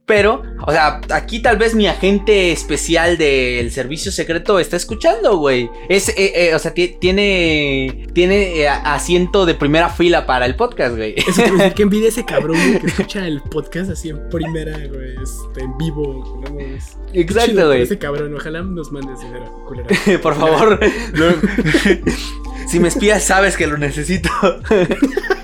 Pero, 0.05 0.43
o 0.67 0.71
sea, 0.71 0.99
aquí 1.11 1.41
tal 1.41 1.55
vez 1.57 1.75
mi 1.75 1.87
agente 1.87 2.51
especial 2.51 3.17
del 3.17 3.71
servicio 3.71 4.11
secreto 4.11 4.59
está 4.59 4.75
escuchando, 4.75 5.37
güey. 5.37 5.69
Es, 5.87 6.09
eh, 6.09 6.15
eh, 6.49 6.53
o 6.53 6.59
sea, 6.59 6.73
ti- 6.73 6.97
tiene, 6.99 8.07
tiene 8.13 8.59
eh, 8.63 8.67
asiento 8.67 9.45
de 9.45 9.53
primera 9.55 9.87
fila 9.87 10.25
para 10.25 10.45
el 10.45 10.55
podcast, 10.57 10.97
güey. 10.97 11.13
Eso 11.15 11.31
quiere 11.41 11.51
decir 11.57 11.73
que 11.73 11.83
envidia 11.83 12.09
ese 12.09 12.25
cabrón 12.25 12.57
güey, 12.57 12.81
que 12.81 12.87
escucha 12.87 13.25
el 13.25 13.41
podcast 13.43 13.91
así 13.91 14.09
en 14.09 14.27
primera, 14.29 14.77
güey, 14.77 15.15
este, 15.23 15.61
en 15.63 15.77
vivo. 15.77 16.41
No 16.41 16.57
chido 16.57 17.11
Exacto, 17.13 17.67
güey. 17.67 17.81
Ese 17.83 17.97
cabrón, 17.97 18.35
ojalá 18.35 18.61
nos 18.61 18.91
mandes 18.91 19.21
dinero, 19.21 19.63
culera. 19.65 19.87
Por 20.21 20.35
favor. 20.35 20.79
si 22.67 22.79
me 22.81 22.89
espías, 22.89 23.23
sabes 23.23 23.55
que 23.55 23.67
lo 23.67 23.77
necesito. 23.77 24.29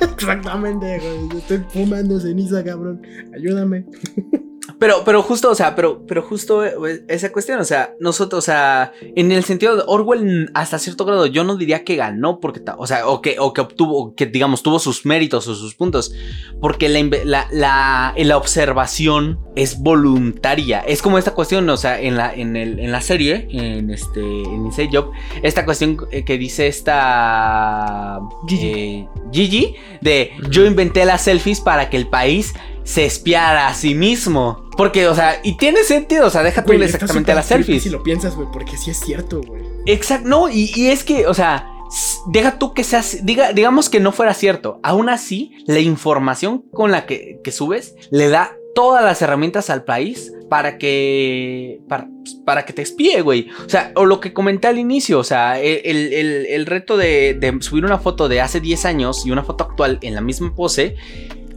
Exactamente, 0.02 1.00
güey. 1.00 1.40
Estoy 1.40 1.64
fumando 1.70 2.20
ceniza, 2.20 2.62
cabrón. 2.62 3.02
Ayúdame. 3.34 3.86
Pero, 4.78 5.04
pero 5.06 5.22
justo, 5.24 5.50
o 5.50 5.56
sea, 5.56 5.76
pero, 5.76 6.06
pero 6.06 6.22
justo 6.22 6.66
eh, 6.66 7.04
esa 7.08 7.32
cuestión, 7.32 7.60
o 7.60 7.64
sea, 7.64 7.96
nosotros, 8.00 8.40
o 8.40 8.46
sea, 8.46 8.94
en 9.02 9.32
el 9.32 9.44
sentido 9.44 9.76
de 9.76 9.84
Orwell, 9.88 10.52
hasta 10.54 10.80
cierto 10.80 11.06
grado, 11.06 11.26
yo 11.26 11.44
no 11.44 11.56
diría 11.56 11.84
que 11.84 11.96
ganó, 11.96 12.40
porque, 12.40 12.62
o 12.78 12.88
sea, 12.88 13.08
o 13.08 13.22
que, 13.22 13.38
o 13.40 13.54
que 13.54 13.62
obtuvo, 13.62 14.14
que 14.16 14.26
digamos, 14.26 14.62
tuvo 14.64 14.80
sus 14.80 15.06
méritos 15.06 15.48
o 15.48 15.56
sus 15.56 15.76
puntos, 15.76 16.14
porque 16.62 16.90
la, 16.90 17.02
la, 17.24 17.48
la, 17.52 18.14
la 18.16 18.38
observación 18.38 19.40
es 19.56 19.80
voluntaria. 19.80 20.80
Es 20.82 21.02
como 21.02 21.18
esta 21.18 21.34
cuestión, 21.34 21.70
o 21.70 21.78
sea, 21.78 22.00
en 22.00 22.18
la, 22.18 22.34
en 22.34 22.56
el, 22.56 22.80
en 22.80 22.92
la 22.92 23.02
serie, 23.02 23.48
en 23.52 23.90
este, 23.90 24.20
en 24.20 24.66
Inside 24.66 24.90
Job, 24.92 25.12
esta 25.42 25.66
cuestión 25.66 25.98
eh, 26.12 26.24
que 26.24 26.38
dice 26.38 26.68
esta 26.68 28.20
Gigi. 28.48 28.68
eh, 28.68 29.08
Gigi, 29.32 29.76
de 30.02 30.32
yo 30.50 30.66
inventé 30.66 31.06
las 31.06 31.22
selfies 31.22 31.62
para 31.62 31.90
que 31.90 31.98
el 31.98 32.08
país 32.08 32.54
se 32.90 33.06
espiara 33.06 33.68
a 33.68 33.74
sí 33.76 33.94
mismo. 33.94 34.68
Porque, 34.76 35.08
o 35.08 35.14
sea, 35.14 35.40
y 35.44 35.58
tiene 35.58 35.84
sentido, 35.84 36.26
o 36.26 36.30
sea, 36.32 36.42
deja 36.42 36.64
tú 36.64 36.68
exactamente 36.86 37.36
las 37.36 37.46
selfies. 37.66 37.84
Si 37.84 37.90
lo 37.90 38.02
piensas, 38.02 38.36
güey, 38.36 38.48
porque 38.52 38.78
sí 38.78 38.90
es 38.90 39.00
cierto, 39.00 39.42
güey. 39.46 39.62
Exacto, 39.86 40.28
no, 40.28 40.50
y, 40.50 40.72
y 40.76 40.88
es 40.88 41.04
que, 41.04 41.28
o 41.28 41.34
sea, 41.36 41.68
deja 42.32 42.58
tú 42.58 42.74
que 42.74 42.84
seas, 42.84 43.20
diga, 43.24 43.54
digamos 43.54 43.90
que 43.90 44.00
no 44.00 44.12
fuera 44.12 44.34
cierto. 44.34 44.80
Aún 44.82 45.10
así, 45.10 45.52
la 45.68 45.80
información 45.80 46.64
con 46.72 46.92
la 46.92 47.06
que, 47.06 47.40
que 47.44 47.52
subes 47.52 47.94
le 48.10 48.30
da 48.30 48.56
todas 48.74 49.04
las 49.04 49.22
herramientas 49.22 49.70
al 49.70 49.84
país 49.84 50.32
para 50.50 50.78
que, 50.78 51.82
para, 51.90 52.08
pues, 52.24 52.36
para 52.46 52.66
que 52.66 52.74
te 52.74 52.82
espíe, 52.82 53.22
güey. 53.22 53.50
O 53.66 53.70
sea, 53.70 53.92
o 53.96 54.06
lo 54.06 54.20
que 54.20 54.34
comenté 54.34 54.68
al 54.68 54.80
inicio, 54.80 55.20
o 55.20 55.24
sea, 55.24 55.60
el, 55.60 55.82
el- 55.84 56.14
el- 56.14 56.46
el 56.48 56.66
reto 56.66 56.98
de, 56.98 57.34
de 57.34 57.56
subir 57.62 57.86
una 57.86 58.00
foto 58.00 58.28
de 58.30 58.42
hace 58.42 58.60
10 58.62 58.86
años 58.86 59.26
y 59.26 59.32
una 59.32 59.44
foto 59.44 59.66
actual 59.66 60.00
en 60.02 60.16
la 60.16 60.22
misma 60.22 60.56
pose. 60.56 60.96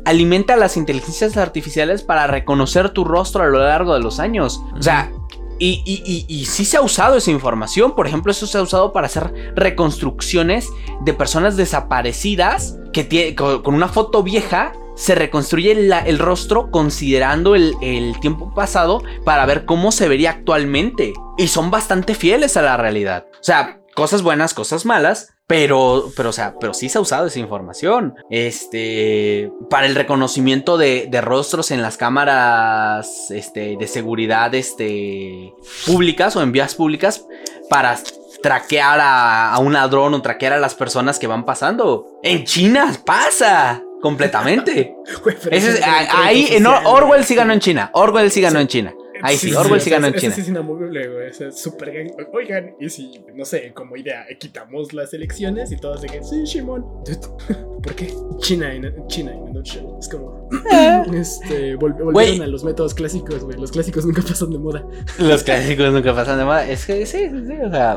Alimenta 0.05 0.55
a 0.55 0.57
las 0.57 0.77
inteligencias 0.77 1.37
artificiales 1.37 2.03
para 2.03 2.27
reconocer 2.27 2.91
tu 2.91 3.05
rostro 3.05 3.43
a 3.43 3.47
lo 3.47 3.59
largo 3.61 3.95
de 3.95 4.01
los 4.01 4.19
años. 4.21 4.61
O 4.79 4.83
sea, 4.83 5.13
y, 5.59 5.83
y, 5.87 6.03
y, 6.05 6.27
y 6.41 6.45
sí 6.47 6.65
se 6.65 6.77
ha 6.77 6.81
usado 6.81 7.17
esa 7.17 7.31
información. 7.31 7.95
Por 7.95 8.07
ejemplo, 8.09 8.33
eso 8.33 8.47
se 8.49 8.59
ha 8.59 8.63
usado 8.63 8.93
para 8.93 9.07
hacer 9.07 9.33
reconstrucciones 9.55 10.69
de 11.03 11.13
personas 11.15 11.57
desaparecidas 11.57 12.79
que 12.93 13.35
con 13.37 13.75
una 13.75 13.89
foto 13.89 14.23
vieja. 14.23 14.73
Se 14.95 15.15
reconstruye 15.15 15.75
la- 15.75 16.01
el 16.01 16.19
rostro 16.19 16.71
considerando 16.71 17.55
el, 17.55 17.75
el 17.81 18.19
tiempo 18.21 18.53
pasado 18.53 19.03
para 19.25 19.47
ver 19.47 19.65
cómo 19.65 19.91
se 19.91 20.07
vería 20.09 20.31
actualmente. 20.31 21.15
Y 21.39 21.49
son 21.49 21.71
bastante 21.71 22.15
fieles 22.15 22.57
a 22.59 22.63
la 22.63 22.77
realidad. 22.77 23.25
O 23.41 23.43
sea, 23.45 23.81
cosas 23.95 24.23
buenas, 24.23 24.53
cosas 24.53 24.85
malas. 24.85 25.33
Pero, 25.53 26.11
pero, 26.17 26.31
o 26.31 26.33
sea, 26.33 26.55
pero 26.59 26.73
sí 26.73 26.89
se 26.89 26.97
ha 26.97 27.01
usado 27.03 27.27
esa 27.27 27.39
información. 27.39 28.15
Este. 28.31 29.51
Para 29.69 29.87
el 29.87 29.95
reconocimiento 29.95 30.79
de, 30.79 31.07
de 31.11 31.21
rostros 31.21 31.71
en 31.71 31.83
las 31.83 31.97
cámaras. 31.99 33.31
Este. 33.31 33.77
De 33.79 33.87
seguridad. 33.87 34.55
Este. 34.55 35.53
Públicas 35.87 36.35
o 36.37 36.43
en 36.43 36.53
vías 36.53 36.75
públicas. 36.75 37.27
Para 37.69 37.99
traquear 38.43 38.99
a, 39.01 39.53
a 39.53 39.59
un 39.59 39.73
ladrón 39.75 40.15
o 40.15 40.23
traquear 40.23 40.55
a 40.55 40.59
las 40.59 40.75
personas 40.75 41.19
que 41.19 41.27
van 41.27 41.45
pasando. 41.45 42.07
En 42.23 42.45
China 42.45 42.93
pasa. 43.05 43.83
Completamente. 44.01 44.97
Güey, 45.23 45.37
Ese 45.51 45.71
es- 45.75 45.81
ahí, 46.13 46.49
en 46.51 46.67
Orwell 46.67 47.25
sí 47.25 47.35
ganó 47.35 47.53
en 47.53 47.61
China. 47.61 47.91
Orwell 47.93 48.31
sí 48.31 48.41
ganó 48.41 48.57
Sí. 48.59 48.63
en 48.63 48.69
China. 48.69 48.95
Ahí 49.23 49.37
sí, 49.37 49.53
Orwell 49.55 49.81
sí 49.81 49.89
o 49.89 49.91
sea, 49.91 49.99
ganó 50.01 50.07
en 50.09 50.15
China. 50.15 50.33
ese 50.33 50.35
sí 50.37 50.41
es 50.43 50.49
inamovible, 50.49 51.09
güey. 51.09 51.29
O 51.31 51.33
sea, 51.33 51.49
es 51.49 51.61
súper 51.61 51.91
gang- 51.93 52.29
Oigan, 52.33 52.75
y 52.81 52.89
si, 52.91 53.25
no 53.35 53.45
sé, 53.45 53.73
como 53.75 53.97
idea, 53.97 54.25
quitamos 54.39 54.93
las 54.93 55.15
elecciones 55.15 55.71
y 55.73 55.77
todos 55.77 56.03
digan, 56.03 56.25
sí, 56.25 56.43
Shimon. 56.45 56.83
Dude, 57.05 57.19
¿Por 57.83 57.95
qué? 57.95 58.15
China 58.39 58.73
en, 58.73 59.07
China 59.09 59.33
en 59.33 59.57
a. 59.57 59.97
Es 59.99 60.09
como. 60.09 60.49
este, 61.15 61.77
vol- 61.77 61.97
volvieron 62.03 62.43
a 62.43 62.47
los 62.47 62.63
métodos 62.65 62.95
clásicos, 62.95 63.45
güey. 63.45 63.59
Los 63.59 63.73
clásicos 63.73 64.05
nunca 64.07 64.23
pasan 64.29 64.51
de 64.51 64.59
moda. 64.59 64.85
Los 65.19 65.43
clásicos 65.43 65.93
nunca 65.93 66.15
pasan 66.15 66.39
de 66.39 66.45
moda. 66.45 66.69
Es 66.69 66.87
que 66.87 67.05
sí, 67.07 67.19
sí, 67.29 67.47
sí, 67.47 67.55
o 67.65 67.71
sea, 67.71 67.95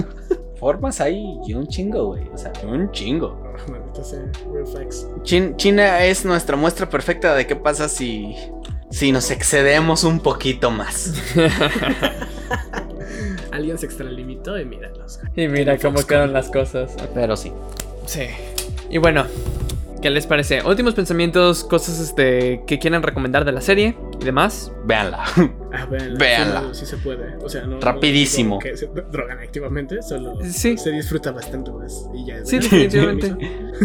formas 0.60 1.02
ahí 1.02 1.24
y 1.48 1.54
un 1.54 1.68
chingo, 1.68 2.08
güey. 2.08 2.28
O 2.30 2.38
sea, 2.38 2.52
un 2.68 2.92
chingo. 2.92 3.38
Ah, 3.46 3.58
China 5.58 6.04
es 6.04 6.26
nuestra 6.26 6.56
muestra 6.58 6.90
perfecta 6.90 7.36
de 7.36 7.46
qué 7.48 7.56
pasa 7.56 7.88
si, 7.88 8.36
si 8.96 9.12
nos 9.12 9.30
excedemos 9.30 10.06
un 10.06 10.22
poquito 10.22 10.72
más. 10.72 11.14
Alguien 13.52 13.78
se 13.78 13.88
extralimitó 13.88 14.58
y 14.58 14.64
güey. 14.64 14.80
Y 15.36 15.50
mira 15.50 15.78
cómo 15.78 16.02
quedan 16.08 16.32
las 16.32 16.50
cosas. 16.50 16.96
Pero 17.14 17.36
sí. 17.36 17.52
Sí. 18.06 18.28
Y 18.90 19.00
bueno, 19.00 19.26
¿qué 20.02 20.10
les 20.10 20.26
parece? 20.26 20.64
Últimos 20.64 20.94
pensamientos, 20.94 21.66
cosas 21.66 22.00
este, 22.00 22.62
que 22.66 22.80
quieran 22.80 23.04
recomendar 23.04 23.44
de 23.44 23.52
la 23.52 23.60
serie. 23.60 23.98
Y 24.20 24.26
demás, 24.26 24.72
Véanla. 24.86 25.24
Ah, 25.74 25.86
véanla, 25.90 26.18
Véanla. 26.20 26.60
solo 26.62 26.74
Sí 26.74 26.86
se 26.86 26.98
puede. 26.98 27.36
O 27.44 27.50
sea, 27.50 27.66
no. 27.66 27.80
Rapidísimo. 27.80 28.56
no 28.56 28.60
que 28.60 28.78
se 28.78 28.88
drogan 28.88 29.40
activamente, 29.40 30.02
solo 30.02 30.36
Sí. 30.44 30.78
se 30.78 30.92
disfruta 30.92 31.32
bastante 31.32 31.72
más. 31.72 32.08
Y 32.14 32.26
ya. 32.26 32.46
Sí, 32.46 32.58
definitivamente. 32.60 33.36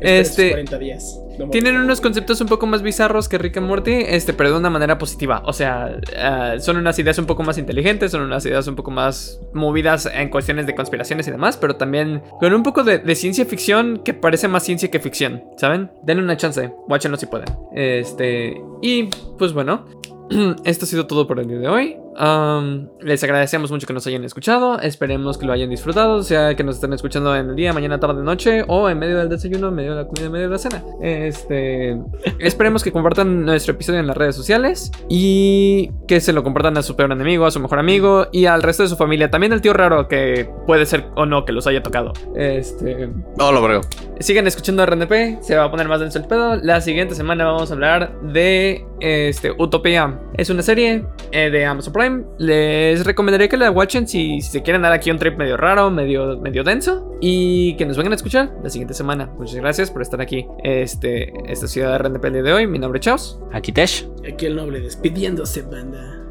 Este, 0.00 0.50
40 0.50 0.78
días. 0.78 1.20
No 1.38 1.48
Tienen 1.50 1.76
unos 1.76 2.00
conceptos 2.00 2.40
un 2.40 2.48
poco 2.48 2.66
más 2.66 2.82
bizarros 2.82 3.28
que 3.28 3.38
Rick 3.38 3.58
and 3.58 3.68
Morty, 3.68 3.92
este, 3.92 4.32
pero 4.32 4.50
de 4.50 4.56
una 4.58 4.70
manera 4.70 4.98
positiva. 4.98 5.42
O 5.46 5.52
sea, 5.52 5.96
ah, 6.18 6.54
son 6.58 6.76
unas 6.78 6.98
ideas 6.98 7.16
un 7.18 7.26
poco 7.26 7.44
más 7.44 7.58
inteligentes, 7.58 8.10
son 8.10 8.22
unas 8.22 8.44
ideas 8.44 8.66
un 8.66 8.74
poco 8.74 8.90
más 8.90 9.40
movidas 9.54 10.06
en 10.12 10.30
cuestiones 10.30 10.66
de 10.66 10.74
conspiraciones 10.74 11.28
y 11.28 11.30
demás, 11.30 11.56
pero 11.56 11.76
también 11.76 12.22
con 12.40 12.52
un 12.52 12.64
poco 12.64 12.82
de, 12.82 12.98
de 12.98 13.14
ciencia 13.14 13.44
ficción 13.44 13.98
que 14.04 14.14
parece 14.14 14.48
más 14.48 14.64
ciencia 14.64 14.90
que 14.90 14.98
ficción, 14.98 15.44
¿saben? 15.56 15.92
Denle 16.02 16.24
una 16.24 16.36
chance, 16.36 16.72
watchenlo 16.88 17.16
si 17.16 17.26
pueden. 17.26 17.46
Este, 17.72 18.60
y 18.82 19.04
pues 19.38 19.52
bueno, 19.52 19.67
esto 20.64 20.84
ha 20.84 20.88
sido 20.88 21.06
todo 21.06 21.26
por 21.26 21.40
el 21.40 21.48
día 21.48 21.58
de 21.58 21.68
hoy. 21.68 21.96
Um, 22.18 22.88
les 23.00 23.22
agradecemos 23.22 23.70
mucho 23.70 23.86
que 23.86 23.92
nos 23.92 24.06
hayan 24.06 24.24
escuchado. 24.24 24.80
Esperemos 24.80 25.38
que 25.38 25.46
lo 25.46 25.52
hayan 25.52 25.70
disfrutado. 25.70 26.22
Sea 26.22 26.56
que 26.56 26.64
nos 26.64 26.76
estén 26.76 26.92
escuchando 26.92 27.34
en 27.36 27.50
el 27.50 27.56
día, 27.56 27.72
mañana, 27.72 28.00
tarde, 28.00 28.22
noche. 28.22 28.64
O 28.66 28.88
en 28.88 28.98
medio 28.98 29.18
del 29.18 29.28
desayuno, 29.28 29.68
en 29.68 29.74
medio 29.74 29.90
de 29.94 30.02
la 30.02 30.06
comida, 30.06 30.26
en 30.26 30.32
medio 30.32 30.46
de 30.46 30.52
la 30.52 30.58
cena. 30.58 30.84
Este. 31.00 31.96
esperemos 32.40 32.82
que 32.82 32.92
compartan 32.92 33.44
nuestro 33.44 33.74
episodio 33.74 34.00
en 34.00 34.06
las 34.06 34.16
redes 34.16 34.34
sociales. 34.34 34.90
Y 35.08 35.90
que 36.08 36.20
se 36.20 36.32
lo 36.32 36.42
compartan 36.42 36.76
a 36.76 36.82
su 36.82 36.96
peor 36.96 37.12
enemigo, 37.12 37.46
a 37.46 37.50
su 37.50 37.60
mejor 37.60 37.78
amigo. 37.78 38.26
Y 38.32 38.46
al 38.46 38.62
resto 38.62 38.82
de 38.82 38.88
su 38.88 38.96
familia. 38.96 39.30
También 39.30 39.52
al 39.52 39.60
tío 39.60 39.72
raro 39.72 40.08
que 40.08 40.50
puede 40.66 40.86
ser 40.86 41.06
o 41.14 41.24
no 41.26 41.44
que 41.44 41.52
los 41.52 41.66
haya 41.66 41.82
tocado. 41.82 42.12
Este. 42.34 43.08
No 43.36 43.52
lo 43.52 43.62
brego. 43.62 43.82
Sigan 44.20 44.48
escuchando 44.48 44.84
RNP, 44.84 45.42
se 45.42 45.56
va 45.56 45.64
a 45.64 45.70
poner 45.70 45.86
más 45.86 46.00
denso 46.00 46.18
el 46.18 46.26
pedo. 46.26 46.56
La 46.56 46.80
siguiente 46.80 47.14
semana 47.14 47.44
vamos 47.44 47.70
a 47.70 47.74
hablar 47.74 48.20
de 48.20 48.84
este, 49.00 49.52
Utopía. 49.52 50.18
Es 50.34 50.50
una 50.50 50.62
serie 50.62 51.04
eh, 51.30 51.50
de 51.50 51.64
Amazon 51.64 51.92
Prime. 51.92 52.07
Les 52.38 53.04
recomendaría 53.04 53.48
que 53.48 53.56
la 53.56 53.70
watchen 53.70 54.06
si, 54.06 54.40
si 54.40 54.50
se 54.50 54.62
quieren 54.62 54.82
dar 54.82 54.92
aquí 54.92 55.10
un 55.10 55.18
trip 55.18 55.36
medio 55.36 55.56
raro, 55.56 55.90
medio, 55.90 56.38
medio 56.38 56.64
denso. 56.64 57.16
Y 57.20 57.76
que 57.76 57.86
nos 57.86 57.96
vengan 57.96 58.12
a 58.12 58.16
escuchar 58.16 58.52
la 58.62 58.70
siguiente 58.70 58.94
semana. 58.94 59.26
Muchas 59.38 59.56
gracias 59.56 59.90
por 59.90 60.02
estar 60.02 60.20
aquí. 60.20 60.46
Este, 60.62 61.32
esta 61.50 61.66
ciudad 61.66 62.00
de 62.00 62.30
día 62.30 62.42
de 62.42 62.52
hoy. 62.52 62.66
Mi 62.66 62.78
nombre 62.78 62.98
es 63.00 63.04
Chaos. 63.04 63.40
Aquí 63.52 63.72
Tesh. 63.72 64.08
Aquí 64.30 64.46
el 64.46 64.56
noble 64.56 64.80
despidiéndose, 64.80 65.62
banda. 65.62 66.24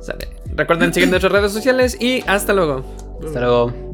Sale. 0.00 0.28
Recuerden 0.54 0.92
seguir 0.94 1.10
nuestras 1.10 1.32
redes 1.32 1.52
sociales 1.52 2.00
y 2.00 2.22
hasta 2.26 2.52
luego. 2.52 2.84
Hasta 3.24 3.40
luego. 3.40 3.86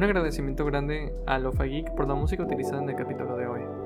Un 0.00 0.04
agradecimiento 0.04 0.64
grande 0.64 1.12
a 1.26 1.38
Lofa 1.38 1.64
Geek 1.64 1.94
por 1.94 2.08
la 2.08 2.14
música 2.14 2.42
utilizada 2.42 2.82
en 2.82 2.88
el 2.88 2.96
capítulo 2.96 3.36
de 3.36 3.46
hoy. 3.46 3.79